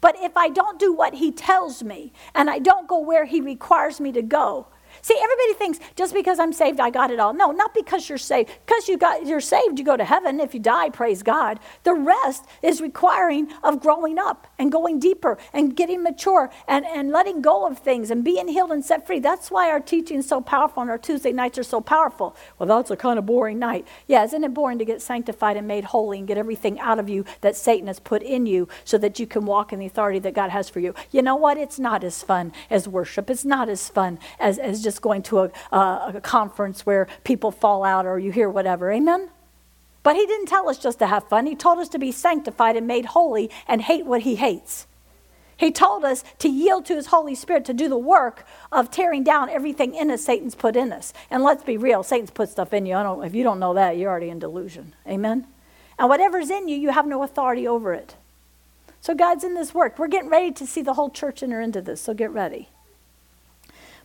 But 0.00 0.16
if 0.20 0.36
I 0.36 0.48
don't 0.48 0.78
do 0.78 0.92
what 0.92 1.14
he 1.14 1.32
tells 1.32 1.82
me 1.82 2.12
and 2.34 2.50
I 2.50 2.58
don't 2.58 2.86
go 2.86 2.98
where 2.98 3.24
he 3.24 3.40
requires 3.40 4.00
me 4.00 4.12
to 4.12 4.22
go, 4.22 4.66
See, 5.04 5.20
everybody 5.22 5.52
thinks 5.58 5.80
just 5.96 6.14
because 6.14 6.38
I'm 6.38 6.54
saved, 6.54 6.80
I 6.80 6.88
got 6.88 7.10
it 7.10 7.20
all. 7.20 7.34
No, 7.34 7.50
not 7.50 7.74
because 7.74 8.08
you're 8.08 8.16
saved. 8.16 8.50
Because 8.64 8.88
you 8.88 8.96
got 8.96 9.26
you're 9.26 9.38
saved, 9.38 9.78
you 9.78 9.84
go 9.84 9.98
to 9.98 10.04
heaven. 10.04 10.40
If 10.40 10.54
you 10.54 10.60
die, 10.60 10.88
praise 10.88 11.22
God. 11.22 11.60
The 11.82 11.92
rest 11.92 12.46
is 12.62 12.80
requiring 12.80 13.48
of 13.62 13.82
growing 13.82 14.18
up 14.18 14.46
and 14.58 14.72
going 14.72 15.00
deeper 15.00 15.36
and 15.52 15.76
getting 15.76 16.02
mature 16.02 16.48
and, 16.66 16.86
and 16.86 17.10
letting 17.10 17.42
go 17.42 17.66
of 17.66 17.80
things 17.80 18.10
and 18.10 18.24
being 18.24 18.48
healed 18.48 18.70
and 18.70 18.82
set 18.82 19.06
free. 19.06 19.18
That's 19.18 19.50
why 19.50 19.68
our 19.68 19.78
teaching 19.78 20.20
is 20.20 20.26
so 20.26 20.40
powerful 20.40 20.80
and 20.80 20.90
our 20.90 20.96
Tuesday 20.96 21.32
nights 21.32 21.58
are 21.58 21.64
so 21.64 21.82
powerful. 21.82 22.34
Well, 22.58 22.66
that's 22.66 22.90
a 22.90 22.96
kind 22.96 23.18
of 23.18 23.26
boring 23.26 23.58
night. 23.58 23.86
Yeah, 24.06 24.24
isn't 24.24 24.42
it 24.42 24.54
boring 24.54 24.78
to 24.78 24.86
get 24.86 25.02
sanctified 25.02 25.58
and 25.58 25.68
made 25.68 25.84
holy 25.84 26.16
and 26.16 26.26
get 26.26 26.38
everything 26.38 26.80
out 26.80 26.98
of 26.98 27.10
you 27.10 27.26
that 27.42 27.56
Satan 27.56 27.88
has 27.88 28.00
put 28.00 28.22
in 28.22 28.46
you 28.46 28.68
so 28.84 28.96
that 28.96 29.20
you 29.20 29.26
can 29.26 29.44
walk 29.44 29.70
in 29.70 29.80
the 29.80 29.84
authority 29.84 30.18
that 30.20 30.32
God 30.32 30.48
has 30.48 30.70
for 30.70 30.80
you? 30.80 30.94
You 31.10 31.20
know 31.20 31.36
what? 31.36 31.58
It's 31.58 31.78
not 31.78 32.02
as 32.02 32.22
fun 32.22 32.54
as 32.70 32.88
worship. 32.88 33.28
It's 33.28 33.44
not 33.44 33.68
as 33.68 33.90
fun 33.90 34.18
as, 34.40 34.58
as 34.58 34.82
just 34.82 34.93
going 34.98 35.22
to 35.24 35.40
a, 35.40 35.50
a, 35.72 36.12
a 36.16 36.20
conference 36.20 36.86
where 36.86 37.06
people 37.24 37.50
fall 37.50 37.84
out 37.84 38.06
or 38.06 38.18
you 38.18 38.32
hear 38.32 38.48
whatever. 38.48 38.90
Amen? 38.90 39.30
But 40.02 40.16
he 40.16 40.26
didn't 40.26 40.46
tell 40.46 40.68
us 40.68 40.78
just 40.78 40.98
to 41.00 41.06
have 41.06 41.28
fun. 41.28 41.46
He 41.46 41.56
told 41.56 41.78
us 41.78 41.88
to 41.90 41.98
be 41.98 42.12
sanctified 42.12 42.76
and 42.76 42.86
made 42.86 43.06
holy 43.06 43.50
and 43.66 43.80
hate 43.82 44.04
what 44.04 44.22
he 44.22 44.36
hates. 44.36 44.86
He 45.56 45.70
told 45.70 46.04
us 46.04 46.24
to 46.40 46.48
yield 46.48 46.84
to 46.86 46.96
his 46.96 47.06
Holy 47.06 47.34
Spirit 47.34 47.64
to 47.66 47.74
do 47.74 47.88
the 47.88 47.96
work 47.96 48.44
of 48.72 48.90
tearing 48.90 49.22
down 49.22 49.48
everything 49.48 49.94
in 49.94 50.10
us 50.10 50.24
Satan's 50.24 50.54
put 50.54 50.76
in 50.76 50.92
us. 50.92 51.12
And 51.30 51.42
let's 51.42 51.62
be 51.62 51.76
real, 51.76 52.02
Satan's 52.02 52.30
put 52.30 52.50
stuff 52.50 52.72
in 52.72 52.86
you. 52.86 53.22
if 53.22 53.34
you 53.34 53.44
don't 53.44 53.60
know 53.60 53.74
that, 53.74 53.96
you're 53.96 54.10
already 54.10 54.30
in 54.30 54.38
delusion. 54.38 54.94
Amen? 55.06 55.46
And 55.98 56.08
whatever's 56.08 56.50
in 56.50 56.68
you, 56.68 56.76
you 56.76 56.90
have 56.90 57.06
no 57.06 57.22
authority 57.22 57.68
over 57.68 57.94
it. 57.94 58.16
So 59.00 59.14
God's 59.14 59.44
in 59.44 59.54
this 59.54 59.72
work. 59.72 59.98
We're 59.98 60.08
getting 60.08 60.30
ready 60.30 60.50
to 60.52 60.66
see 60.66 60.82
the 60.82 60.94
whole 60.94 61.10
church 61.10 61.42
enter 61.42 61.60
into 61.60 61.80
this, 61.80 62.00
so 62.00 62.14
get 62.14 62.30
ready. 62.30 62.68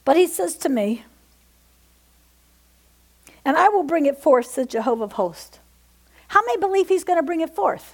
But 0.10 0.18
he 0.18 0.26
says 0.26 0.56
to 0.56 0.70
me, 0.70 1.04
and 3.46 3.56
I 3.56 3.70
will 3.70 3.84
bring 3.84 4.08
it 4.08 4.18
forth, 4.18 4.48
says 4.48 4.66
Jehovah 4.66 5.04
of 5.04 5.12
hosts. 5.12 5.60
How 6.30 6.42
many 6.48 6.60
believe 6.60 6.88
he's 6.88 7.04
going 7.04 7.20
to 7.20 7.24
bring 7.24 7.42
it 7.42 7.56
forth? 7.56 7.94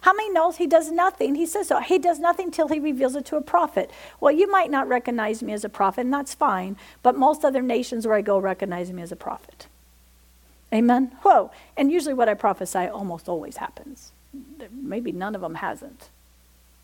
How 0.00 0.12
many 0.12 0.30
knows 0.30 0.56
he 0.56 0.66
does 0.66 0.90
nothing? 0.90 1.36
He 1.36 1.46
says 1.46 1.68
so. 1.68 1.78
He 1.78 2.00
does 2.00 2.18
nothing 2.18 2.50
till 2.50 2.66
he 2.66 2.80
reveals 2.80 3.14
it 3.14 3.24
to 3.26 3.36
a 3.36 3.40
prophet. 3.40 3.92
Well, 4.18 4.32
you 4.32 4.50
might 4.50 4.72
not 4.72 4.88
recognize 4.88 5.40
me 5.40 5.52
as 5.52 5.64
a 5.64 5.68
prophet, 5.68 6.00
and 6.00 6.12
that's 6.12 6.34
fine, 6.34 6.76
but 7.04 7.14
most 7.14 7.44
other 7.44 7.62
nations 7.62 8.04
where 8.04 8.16
I 8.16 8.20
go 8.20 8.36
recognize 8.36 8.90
me 8.92 9.00
as 9.02 9.12
a 9.12 9.16
prophet. 9.16 9.68
Amen? 10.72 11.12
Whoa. 11.22 11.52
And 11.76 11.92
usually 11.92 12.14
what 12.14 12.28
I 12.28 12.34
prophesy 12.34 12.88
almost 12.88 13.28
always 13.28 13.58
happens. 13.58 14.10
Maybe 14.72 15.12
none 15.12 15.36
of 15.36 15.42
them 15.42 15.54
hasn't. 15.54 16.08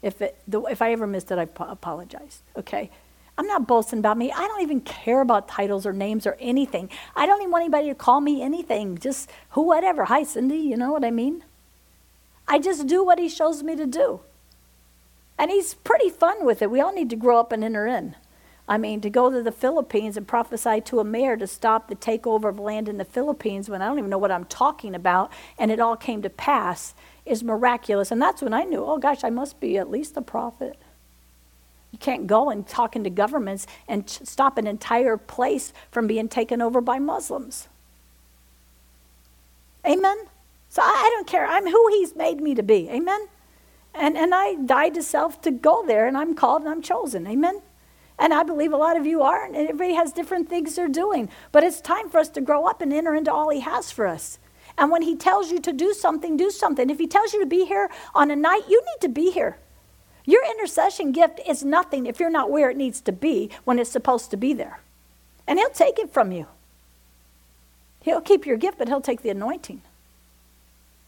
If, 0.02 0.22
it, 0.22 0.38
if 0.52 0.80
I 0.80 0.92
ever 0.92 1.08
missed 1.08 1.32
it, 1.32 1.38
I 1.38 1.48
apologize. 1.64 2.42
Okay? 2.56 2.90
I'm 3.36 3.46
not 3.46 3.66
boasting 3.66 3.98
about 3.98 4.16
me. 4.16 4.30
I 4.30 4.46
don't 4.46 4.62
even 4.62 4.80
care 4.80 5.20
about 5.20 5.48
titles 5.48 5.86
or 5.86 5.92
names 5.92 6.26
or 6.26 6.36
anything. 6.38 6.88
I 7.16 7.26
don't 7.26 7.40
even 7.40 7.50
want 7.50 7.62
anybody 7.62 7.88
to 7.88 7.94
call 7.94 8.20
me 8.20 8.42
anything. 8.42 8.96
Just 8.96 9.30
who, 9.50 9.62
whatever. 9.62 10.04
Hi, 10.04 10.22
Cindy. 10.22 10.58
You 10.58 10.76
know 10.76 10.92
what 10.92 11.04
I 11.04 11.10
mean? 11.10 11.42
I 12.46 12.58
just 12.58 12.86
do 12.86 13.04
what 13.04 13.18
he 13.18 13.28
shows 13.28 13.62
me 13.62 13.74
to 13.74 13.86
do. 13.86 14.20
And 15.36 15.50
he's 15.50 15.74
pretty 15.74 16.10
fun 16.10 16.44
with 16.44 16.62
it. 16.62 16.70
We 16.70 16.80
all 16.80 16.92
need 16.92 17.10
to 17.10 17.16
grow 17.16 17.40
up 17.40 17.50
and 17.50 17.64
enter 17.64 17.86
in. 17.86 18.14
I 18.66 18.78
mean, 18.78 19.00
to 19.02 19.10
go 19.10 19.30
to 19.30 19.42
the 19.42 19.52
Philippines 19.52 20.16
and 20.16 20.26
prophesy 20.26 20.80
to 20.82 21.00
a 21.00 21.04
mayor 21.04 21.36
to 21.36 21.46
stop 21.46 21.88
the 21.88 21.96
takeover 21.96 22.48
of 22.48 22.58
land 22.58 22.88
in 22.88 22.96
the 22.96 23.04
Philippines 23.04 23.68
when 23.68 23.82
I 23.82 23.86
don't 23.86 23.98
even 23.98 24.10
know 24.10 24.18
what 24.18 24.30
I'm 24.30 24.46
talking 24.46 24.94
about, 24.94 25.30
and 25.58 25.70
it 25.70 25.80
all 25.80 25.96
came 25.96 26.22
to 26.22 26.30
pass, 26.30 26.94
is 27.26 27.42
miraculous. 27.42 28.10
And 28.10 28.22
that's 28.22 28.40
when 28.40 28.54
I 28.54 28.62
knew, 28.62 28.82
oh 28.84 28.98
gosh, 28.98 29.22
I 29.22 29.28
must 29.28 29.60
be 29.60 29.76
at 29.76 29.90
least 29.90 30.16
a 30.16 30.22
prophet. 30.22 30.78
You 31.94 31.98
can't 31.98 32.26
go 32.26 32.50
and 32.50 32.66
talk 32.66 32.96
into 32.96 33.08
governments 33.08 33.68
and 33.86 34.10
stop 34.10 34.58
an 34.58 34.66
entire 34.66 35.16
place 35.16 35.72
from 35.92 36.08
being 36.08 36.28
taken 36.28 36.60
over 36.60 36.80
by 36.80 36.98
Muslims. 36.98 37.68
Amen? 39.86 40.16
So 40.70 40.82
I, 40.82 40.86
I 40.86 41.10
don't 41.14 41.28
care. 41.28 41.46
I'm 41.46 41.68
who 41.68 41.88
He's 41.90 42.16
made 42.16 42.40
me 42.40 42.56
to 42.56 42.64
be. 42.64 42.88
Amen? 42.90 43.28
And, 43.94 44.16
and 44.16 44.34
I 44.34 44.56
died 44.56 44.94
to 44.94 45.04
self 45.04 45.40
to 45.42 45.52
go 45.52 45.86
there, 45.86 46.08
and 46.08 46.16
I'm 46.16 46.34
called 46.34 46.62
and 46.62 46.68
I'm 46.68 46.82
chosen. 46.82 47.28
Amen? 47.28 47.62
And 48.18 48.34
I 48.34 48.42
believe 48.42 48.72
a 48.72 48.76
lot 48.76 48.96
of 48.96 49.06
you 49.06 49.22
are, 49.22 49.44
and 49.44 49.54
everybody 49.54 49.94
has 49.94 50.12
different 50.12 50.48
things 50.48 50.74
they're 50.74 50.88
doing. 50.88 51.28
But 51.52 51.62
it's 51.62 51.80
time 51.80 52.10
for 52.10 52.18
us 52.18 52.28
to 52.30 52.40
grow 52.40 52.66
up 52.66 52.82
and 52.82 52.92
enter 52.92 53.14
into 53.14 53.32
all 53.32 53.50
He 53.50 53.60
has 53.60 53.92
for 53.92 54.08
us. 54.08 54.40
And 54.76 54.90
when 54.90 55.02
He 55.02 55.14
tells 55.14 55.52
you 55.52 55.60
to 55.60 55.72
do 55.72 55.92
something, 55.92 56.36
do 56.36 56.50
something. 56.50 56.90
If 56.90 56.98
He 56.98 57.06
tells 57.06 57.32
you 57.32 57.38
to 57.38 57.46
be 57.46 57.66
here 57.66 57.88
on 58.16 58.32
a 58.32 58.36
night, 58.36 58.62
you 58.68 58.80
need 58.80 59.00
to 59.02 59.08
be 59.08 59.30
here. 59.30 59.58
Your 60.24 60.44
intercession 60.44 61.12
gift 61.12 61.40
is 61.46 61.64
nothing 61.64 62.06
if 62.06 62.18
you're 62.18 62.30
not 62.30 62.50
where 62.50 62.70
it 62.70 62.76
needs 62.76 63.00
to 63.02 63.12
be 63.12 63.50
when 63.64 63.78
it's 63.78 63.90
supposed 63.90 64.30
to 64.30 64.36
be 64.36 64.54
there. 64.54 64.80
And 65.46 65.58
He'll 65.58 65.70
take 65.70 65.98
it 65.98 66.12
from 66.12 66.32
you. 66.32 66.46
He'll 68.00 68.20
keep 68.20 68.46
your 68.46 68.56
gift, 68.56 68.78
but 68.78 68.88
He'll 68.88 69.00
take 69.00 69.22
the 69.22 69.30
anointing. 69.30 69.82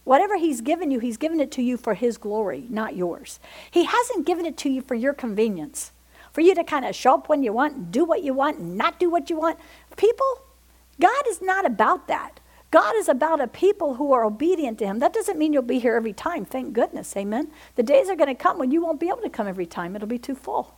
Whatever 0.05 0.37
He's 0.37 0.61
given 0.61 0.91
you, 0.91 0.99
He's 0.99 1.17
given 1.17 1.41
it 1.41 1.51
to 1.53 1.63
you 1.63 1.77
for 1.77 1.95
His 1.95 2.19
glory, 2.19 2.67
not 2.69 2.97
yours. 2.97 3.41
He 3.71 3.85
hasn't 3.85 4.27
given 4.27 4.45
it 4.45 4.57
to 4.59 4.69
you 4.69 4.83
for 4.83 4.95
your 4.95 5.15
convenience, 5.15 5.93
for 6.33 6.43
you 6.43 6.55
to 6.55 6.65
kind 6.65 6.85
of 6.85 6.95
show 6.95 7.15
up 7.15 7.29
when 7.29 7.43
you 7.43 7.53
want, 7.53 7.91
do 7.91 8.05
what 8.05 8.23
you 8.23 8.35
want, 8.35 8.61
not 8.61 9.01
do 9.01 9.11
what 9.11 9.31
you 9.31 9.37
want. 9.39 9.59
People, 9.97 10.43
God 11.01 11.27
is 11.29 11.41
not 11.41 11.65
about 11.65 12.07
that. 12.09 12.41
God 12.71 12.97
is 12.97 13.09
about 13.09 13.41
a 13.41 13.47
people 13.47 13.95
who 13.95 14.13
are 14.13 14.25
obedient 14.25 14.79
to 14.81 14.87
Him. 14.87 14.99
That 14.99 15.13
doesn't 15.13 15.39
mean 15.39 15.53
you'll 15.53 15.63
be 15.63 15.79
here 15.79 15.97
every 15.97 16.13
time, 16.13 16.45
thank 16.45 16.73
goodness, 16.73 17.17
amen. 17.17 17.49
The 17.77 17.83
days 17.83 18.09
are 18.09 18.17
going 18.17 18.29
to 18.29 18.35
come 18.35 18.59
when 18.59 18.71
you 18.71 18.83
won't 18.83 19.01
be 19.01 19.09
able 19.09 19.23
to 19.23 19.31
come 19.31 19.47
every 19.47 19.67
time, 19.67 19.95
it'll 19.95 20.09
be 20.09 20.19
too 20.19 20.35
full. 20.35 20.75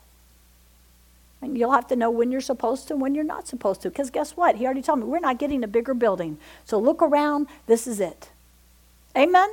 And 1.40 1.57
you'll 1.57 1.72
have 1.72 1.87
to 1.88 1.96
know 1.96 2.11
when 2.11 2.33
you're 2.33 2.40
supposed 2.40 2.88
to 2.88 2.94
and 2.94 3.01
when 3.01 3.14
you're 3.14 3.24
not 3.24 3.46
supposed 3.46 3.81
to. 3.83 3.90
Because 3.90 4.11
guess 4.11 4.37
what? 4.37 4.57
He 4.57 4.64
already 4.64 4.83
told 4.83 4.98
me 4.98 5.05
we're 5.05 5.20
not 5.20 5.38
getting 5.38 5.62
a 5.62 5.68
bigger 5.68 5.94
building. 5.94 6.37
So 6.64 6.79
look 6.81 7.01
around, 7.01 7.46
this 7.66 7.87
is 7.87 8.01
it. 8.01 8.31
Amen? 9.16 9.48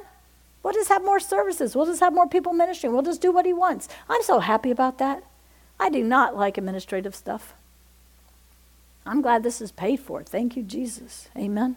We'll 0.63 0.73
just 0.73 0.89
have 0.89 1.03
more 1.03 1.19
services. 1.19 1.75
We'll 1.75 1.85
just 1.85 1.99
have 1.99 2.11
more 2.11 2.27
people 2.27 2.53
ministering. 2.53 2.91
We'll 2.91 3.03
just 3.03 3.21
do 3.21 3.31
what 3.31 3.45
He 3.45 3.53
wants. 3.53 3.87
I'm 4.09 4.23
so 4.23 4.39
happy 4.39 4.71
about 4.71 4.97
that. 4.97 5.23
I 5.79 5.89
do 5.89 6.03
not 6.03 6.35
like 6.35 6.57
administrative 6.57 7.13
stuff. 7.13 7.53
I'm 9.05 9.21
glad 9.21 9.43
this 9.43 9.61
is 9.61 9.71
paid 9.71 9.99
for. 9.99 10.23
Thank 10.23 10.57
you, 10.57 10.63
Jesus. 10.63 11.29
Amen 11.37 11.75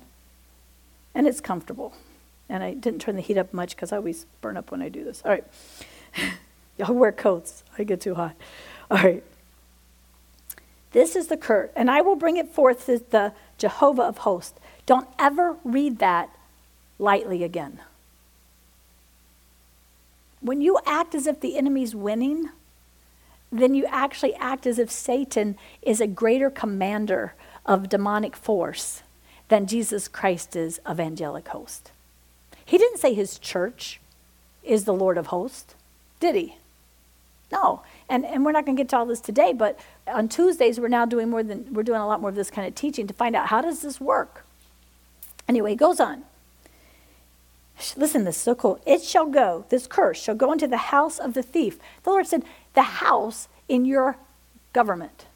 and 1.15 1.27
it's 1.27 1.41
comfortable. 1.41 1.95
And 2.49 2.63
I 2.63 2.75
didn't 2.75 3.01
turn 3.01 3.17
the 3.17 3.23
heat 3.23 3.37
up 3.37 3.53
much 3.53 3.77
because 3.77 3.93
I 3.93 3.97
always 3.97 4.27
burn 4.41 4.57
up 4.57 4.71
when 4.71 4.81
I 4.81 4.89
do 4.89 5.05
this. 5.05 5.23
All 5.25 5.31
right. 5.31 5.45
Y'all 6.79 6.95
wear 6.95 7.13
coats. 7.13 7.65
I 7.79 7.85
get 7.85 8.01
too 8.01 8.15
hot. 8.15 8.35
All 8.91 8.99
right. 8.99 9.23
This 10.93 11.15
is 11.15 11.27
the 11.27 11.37
curse, 11.37 11.71
and 11.77 11.91
I 11.91 12.01
will 12.01 12.17
bring 12.17 12.39
it 12.39 12.49
forth 12.49 12.87
to 12.87 12.99
the 12.99 13.33
Jehovah 13.59 14.03
of 14.03 14.19
hosts. 14.19 14.59
Don't 14.87 15.09
ever 15.19 15.57
read 15.65 15.99
that 15.99 16.31
lightly 16.99 17.45
again. 17.45 17.81
When 20.41 20.63
you 20.63 20.79
act 20.87 21.15
as 21.15 21.27
if 21.27 21.41
the 21.41 21.59
enemy's 21.59 21.95
winning, 21.95 22.49
then 23.53 23.75
you 23.75 23.85
actually 23.87 24.35
act 24.37 24.67
as 24.67 24.79
if 24.79 24.91
Satan 24.91 25.57
is 25.83 26.01
a 26.01 26.07
greater 26.07 26.49
commander 26.49 27.35
of 27.67 27.89
demonic 27.89 28.37
force 28.37 29.03
than 29.49 29.67
Jesus 29.67 30.09
Christ 30.09 30.57
is 30.57 30.79
of 30.87 31.01
angelic 31.01 31.49
host. 31.49 31.91
He 32.65 32.79
didn't 32.79 32.99
say 32.99 33.15
his 33.15 33.39
church 33.39 34.01
is 34.63 34.85
the 34.85 34.93
Lord 34.93 35.17
of 35.17 35.29
hosts, 35.29 35.75
did 36.21 36.35
he? 36.35 36.57
No. 37.51 37.83
And, 38.09 38.27
and 38.27 38.45
we're 38.45 38.53
not 38.53 38.67
going 38.67 38.77
to 38.77 38.83
get 38.83 38.91
to 38.91 38.99
all 38.99 39.07
this 39.07 39.21
today, 39.21 39.53
but 39.53 39.79
on 40.07 40.29
Tuesdays 40.29 40.79
we're 40.79 40.89
now 40.89 41.07
doing 41.07 41.31
more 41.31 41.43
than 41.43 41.73
we're 41.73 41.83
doing 41.83 42.01
a 42.01 42.07
lot 42.07 42.21
more 42.21 42.31
of 42.31 42.37
this 42.37 42.51
kind 42.51 42.69
of 42.69 42.75
teaching 42.75 43.07
to 43.07 43.15
find 43.15 43.35
out 43.35 43.49
how 43.49 43.63
does 43.63 43.81
this 43.81 44.01
work. 44.01 44.45
Anyway, 45.49 45.71
he 45.71 45.77
goes 45.77 45.99
on. 45.99 46.25
Listen, 47.97 48.25
this 48.25 48.37
is 48.37 48.43
so 48.43 48.55
cool. 48.55 48.81
It 48.85 49.03
shall 49.03 49.27
go, 49.27 49.65
this 49.69 49.87
curse 49.87 50.21
shall 50.21 50.35
go 50.35 50.53
into 50.53 50.67
the 50.67 50.77
house 50.77 51.19
of 51.19 51.35
the 51.35 51.43
thief. 51.43 51.79
The 52.03 52.11
Lord 52.11 52.27
said, 52.27 52.43
the 52.75 52.83
house 52.83 53.49
in 53.69 53.85
your 53.85 54.19
government. 54.73 55.27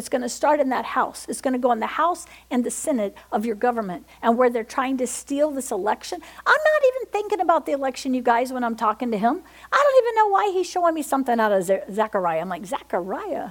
It's 0.00 0.08
going 0.08 0.22
to 0.22 0.30
start 0.30 0.60
in 0.60 0.70
that 0.70 0.86
house. 0.86 1.26
It's 1.28 1.42
going 1.42 1.52
to 1.52 1.58
go 1.58 1.72
in 1.72 1.78
the 1.78 1.86
House 1.86 2.24
and 2.50 2.64
the 2.64 2.70
Senate 2.70 3.14
of 3.30 3.44
your 3.44 3.54
government. 3.54 4.06
And 4.22 4.38
where 4.38 4.48
they're 4.48 4.64
trying 4.64 4.96
to 4.96 5.06
steal 5.06 5.50
this 5.50 5.70
election. 5.70 6.22
I'm 6.46 6.52
not 6.52 6.82
even 6.88 7.12
thinking 7.12 7.38
about 7.38 7.66
the 7.66 7.72
election, 7.72 8.14
you 8.14 8.22
guys, 8.22 8.50
when 8.50 8.64
I'm 8.64 8.76
talking 8.76 9.10
to 9.10 9.18
him. 9.18 9.42
I 9.70 9.76
don't 9.76 10.04
even 10.04 10.14
know 10.16 10.28
why 10.28 10.52
he's 10.54 10.66
showing 10.66 10.94
me 10.94 11.02
something 11.02 11.38
out 11.38 11.52
of 11.52 11.64
Zechariah. 11.92 12.40
I'm 12.40 12.48
like, 12.48 12.64
Zechariah? 12.64 13.50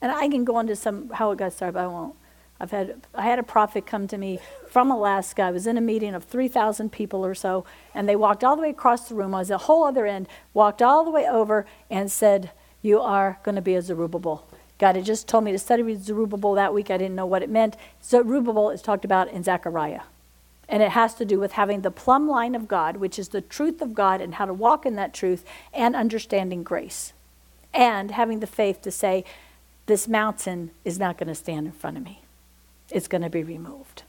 And 0.00 0.12
I 0.12 0.28
can 0.28 0.44
go 0.44 0.60
into 0.60 0.76
some 0.76 1.10
how 1.10 1.32
it 1.32 1.38
got 1.38 1.52
started, 1.52 1.72
but 1.72 1.82
I 1.82 1.86
won't. 1.88 2.14
I've 2.60 2.70
had 2.70 3.02
I 3.12 3.22
had 3.22 3.40
a 3.40 3.42
prophet 3.42 3.84
come 3.84 4.06
to 4.06 4.16
me 4.16 4.38
from 4.68 4.92
Alaska. 4.92 5.42
I 5.42 5.50
was 5.50 5.66
in 5.66 5.76
a 5.76 5.80
meeting 5.80 6.14
of 6.14 6.22
3,000 6.22 6.92
people 6.92 7.26
or 7.26 7.34
so, 7.34 7.64
and 7.92 8.08
they 8.08 8.14
walked 8.14 8.44
all 8.44 8.54
the 8.54 8.62
way 8.62 8.70
across 8.70 9.08
the 9.08 9.16
room. 9.16 9.34
I 9.34 9.40
was 9.40 9.50
at 9.50 9.58
the 9.58 9.64
whole 9.64 9.82
other 9.82 10.06
end, 10.06 10.28
walked 10.52 10.82
all 10.82 11.02
the 11.04 11.10
way 11.10 11.26
over, 11.28 11.66
and 11.90 12.12
said, 12.12 12.52
"You 12.80 13.00
are 13.00 13.40
going 13.42 13.56
to 13.56 13.60
be 13.60 13.74
a 13.74 13.82
Zerubbabel." 13.82 14.46
God 14.78 14.96
had 14.96 15.04
just 15.04 15.28
told 15.28 15.44
me 15.44 15.52
to 15.52 15.58
study 15.58 15.82
with 15.82 16.04
Zerubbabel 16.04 16.54
that 16.54 16.74
week. 16.74 16.90
I 16.90 16.96
didn't 16.96 17.14
know 17.14 17.26
what 17.26 17.42
it 17.42 17.50
meant. 17.50 17.76
Zerubbabel 18.02 18.70
is 18.70 18.82
talked 18.82 19.04
about 19.04 19.28
in 19.28 19.44
Zechariah. 19.44 20.02
And 20.68 20.82
it 20.82 20.90
has 20.92 21.14
to 21.14 21.24
do 21.24 21.38
with 21.38 21.52
having 21.52 21.82
the 21.82 21.90
plumb 21.90 22.28
line 22.28 22.54
of 22.54 22.66
God, 22.66 22.96
which 22.96 23.18
is 23.18 23.28
the 23.28 23.40
truth 23.40 23.82
of 23.82 23.94
God 23.94 24.20
and 24.20 24.36
how 24.36 24.46
to 24.46 24.54
walk 24.54 24.86
in 24.86 24.96
that 24.96 25.14
truth, 25.14 25.44
and 25.72 25.94
understanding 25.94 26.62
grace. 26.62 27.12
And 27.72 28.10
having 28.12 28.40
the 28.40 28.46
faith 28.46 28.80
to 28.82 28.90
say, 28.90 29.24
this 29.86 30.08
mountain 30.08 30.70
is 30.84 30.98
not 30.98 31.18
going 31.18 31.28
to 31.28 31.34
stand 31.34 31.66
in 31.66 31.72
front 31.72 31.98
of 31.98 32.04
me. 32.04 32.22
It's 32.90 33.08
going 33.08 33.22
to 33.22 33.30
be 33.30 33.42
removed. 33.42 34.02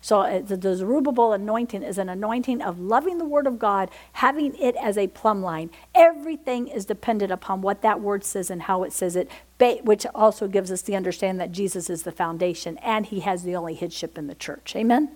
So 0.00 0.20
uh, 0.20 0.40
the 0.40 0.74
Zerubbabel 0.74 1.32
anointing 1.32 1.82
is 1.82 1.98
an 1.98 2.08
anointing 2.08 2.62
of 2.62 2.80
loving 2.80 3.18
the 3.18 3.24
Word 3.24 3.46
of 3.46 3.58
God, 3.58 3.90
having 4.14 4.54
it 4.56 4.74
as 4.76 4.96
a 4.96 5.08
plumb 5.08 5.42
line. 5.42 5.70
Everything 5.94 6.68
is 6.68 6.84
dependent 6.86 7.30
upon 7.30 7.60
what 7.60 7.82
that 7.82 8.00
Word 8.00 8.24
says 8.24 8.50
and 8.50 8.62
how 8.62 8.82
it 8.82 8.92
says 8.92 9.16
it, 9.16 9.30
which 9.82 10.06
also 10.14 10.48
gives 10.48 10.72
us 10.72 10.82
the 10.82 10.96
understanding 10.96 11.38
that 11.38 11.52
Jesus 11.52 11.90
is 11.90 12.02
the 12.02 12.12
foundation 12.12 12.78
and 12.78 13.06
He 13.06 13.20
has 13.20 13.42
the 13.42 13.54
only 13.54 13.74
headship 13.74 14.16
in 14.16 14.26
the 14.26 14.34
church. 14.34 14.74
Amen? 14.74 15.10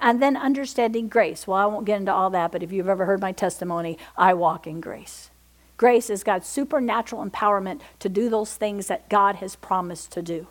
And 0.00 0.20
then 0.22 0.36
understanding 0.36 1.08
grace. 1.08 1.46
Well, 1.46 1.58
I 1.58 1.66
won't 1.66 1.84
get 1.86 2.00
into 2.00 2.12
all 2.12 2.30
that, 2.30 2.52
but 2.52 2.62
if 2.62 2.72
you've 2.72 2.88
ever 2.88 3.04
heard 3.04 3.20
my 3.20 3.32
testimony, 3.32 3.98
I 4.16 4.34
walk 4.34 4.66
in 4.66 4.80
grace. 4.80 5.30
Grace 5.76 6.10
is 6.10 6.24
God's 6.24 6.48
supernatural 6.48 7.24
empowerment 7.24 7.80
to 8.00 8.08
do 8.08 8.28
those 8.28 8.54
things 8.54 8.88
that 8.88 9.08
God 9.08 9.36
has 9.36 9.56
promised 9.56 10.10
to 10.12 10.22
do. 10.22 10.48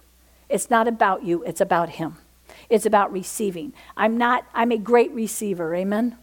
It's 0.48 0.69
not 0.69 0.88
about 0.88 1.24
you, 1.24 1.43
it's 1.43 1.62
about 1.62 1.89
Him. 1.89 2.17
It's 2.69 2.86
about 2.86 3.12
receiving. 3.12 3.73
I'm 3.97 4.17
not, 4.17 4.45
I'm 4.53 4.71
a 4.71 4.77
great 4.77 5.12
receiver, 5.12 5.73
amen? 5.73 6.17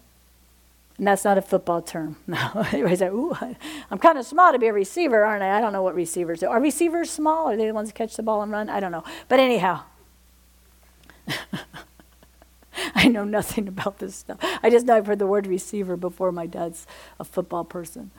And 0.99 1.07
that's 1.07 1.25
not 1.25 1.37
a 1.39 1.43
football 1.43 1.83
term. 1.83 2.17
No. 2.27 2.51
Everybody's 2.55 3.01
like, 3.01 3.13
ooh, 3.13 3.37
I'm 3.91 3.99
kind 3.99 4.19
of 4.19 4.27
small 4.27 4.53
to 4.53 4.59
be 4.59 4.67
a 4.67 4.73
receiver, 4.73 5.25
aren't 5.25 5.43
I? 5.43 5.59
I 5.59 5.61
don't 5.61 5.73
know 5.73 5.83
what 5.83 5.95
receivers 5.95 6.41
do. 6.41 6.47
Are 6.47 6.61
receivers 6.61 7.11
small? 7.11 7.49
Are 7.49 7.57
they 7.57 7.67
the 7.67 7.75
ones 7.75 7.89
that 7.89 7.95
catch 7.95 8.17
the 8.17 8.23
ball 8.23 8.43
and 8.43 8.51
run? 8.53 8.69
I 8.69 8.81
don't 8.81 8.93
know. 8.93 9.05
But 9.29 9.41
anyhow, 9.41 9.83
I 12.95 13.09
know 13.09 13.25
nothing 13.25 13.69
about 13.69 13.99
this 13.99 14.15
stuff. 14.15 14.39
I 14.63 14.71
just 14.71 14.87
know 14.87 14.97
I've 14.97 15.07
heard 15.07 15.19
the 15.19 15.27
word 15.27 15.47
receiver 15.47 15.97
before 15.97 16.33
my 16.33 16.47
dad's 16.47 16.87
a 17.19 17.25
football 17.25 17.65
person. 17.65 18.11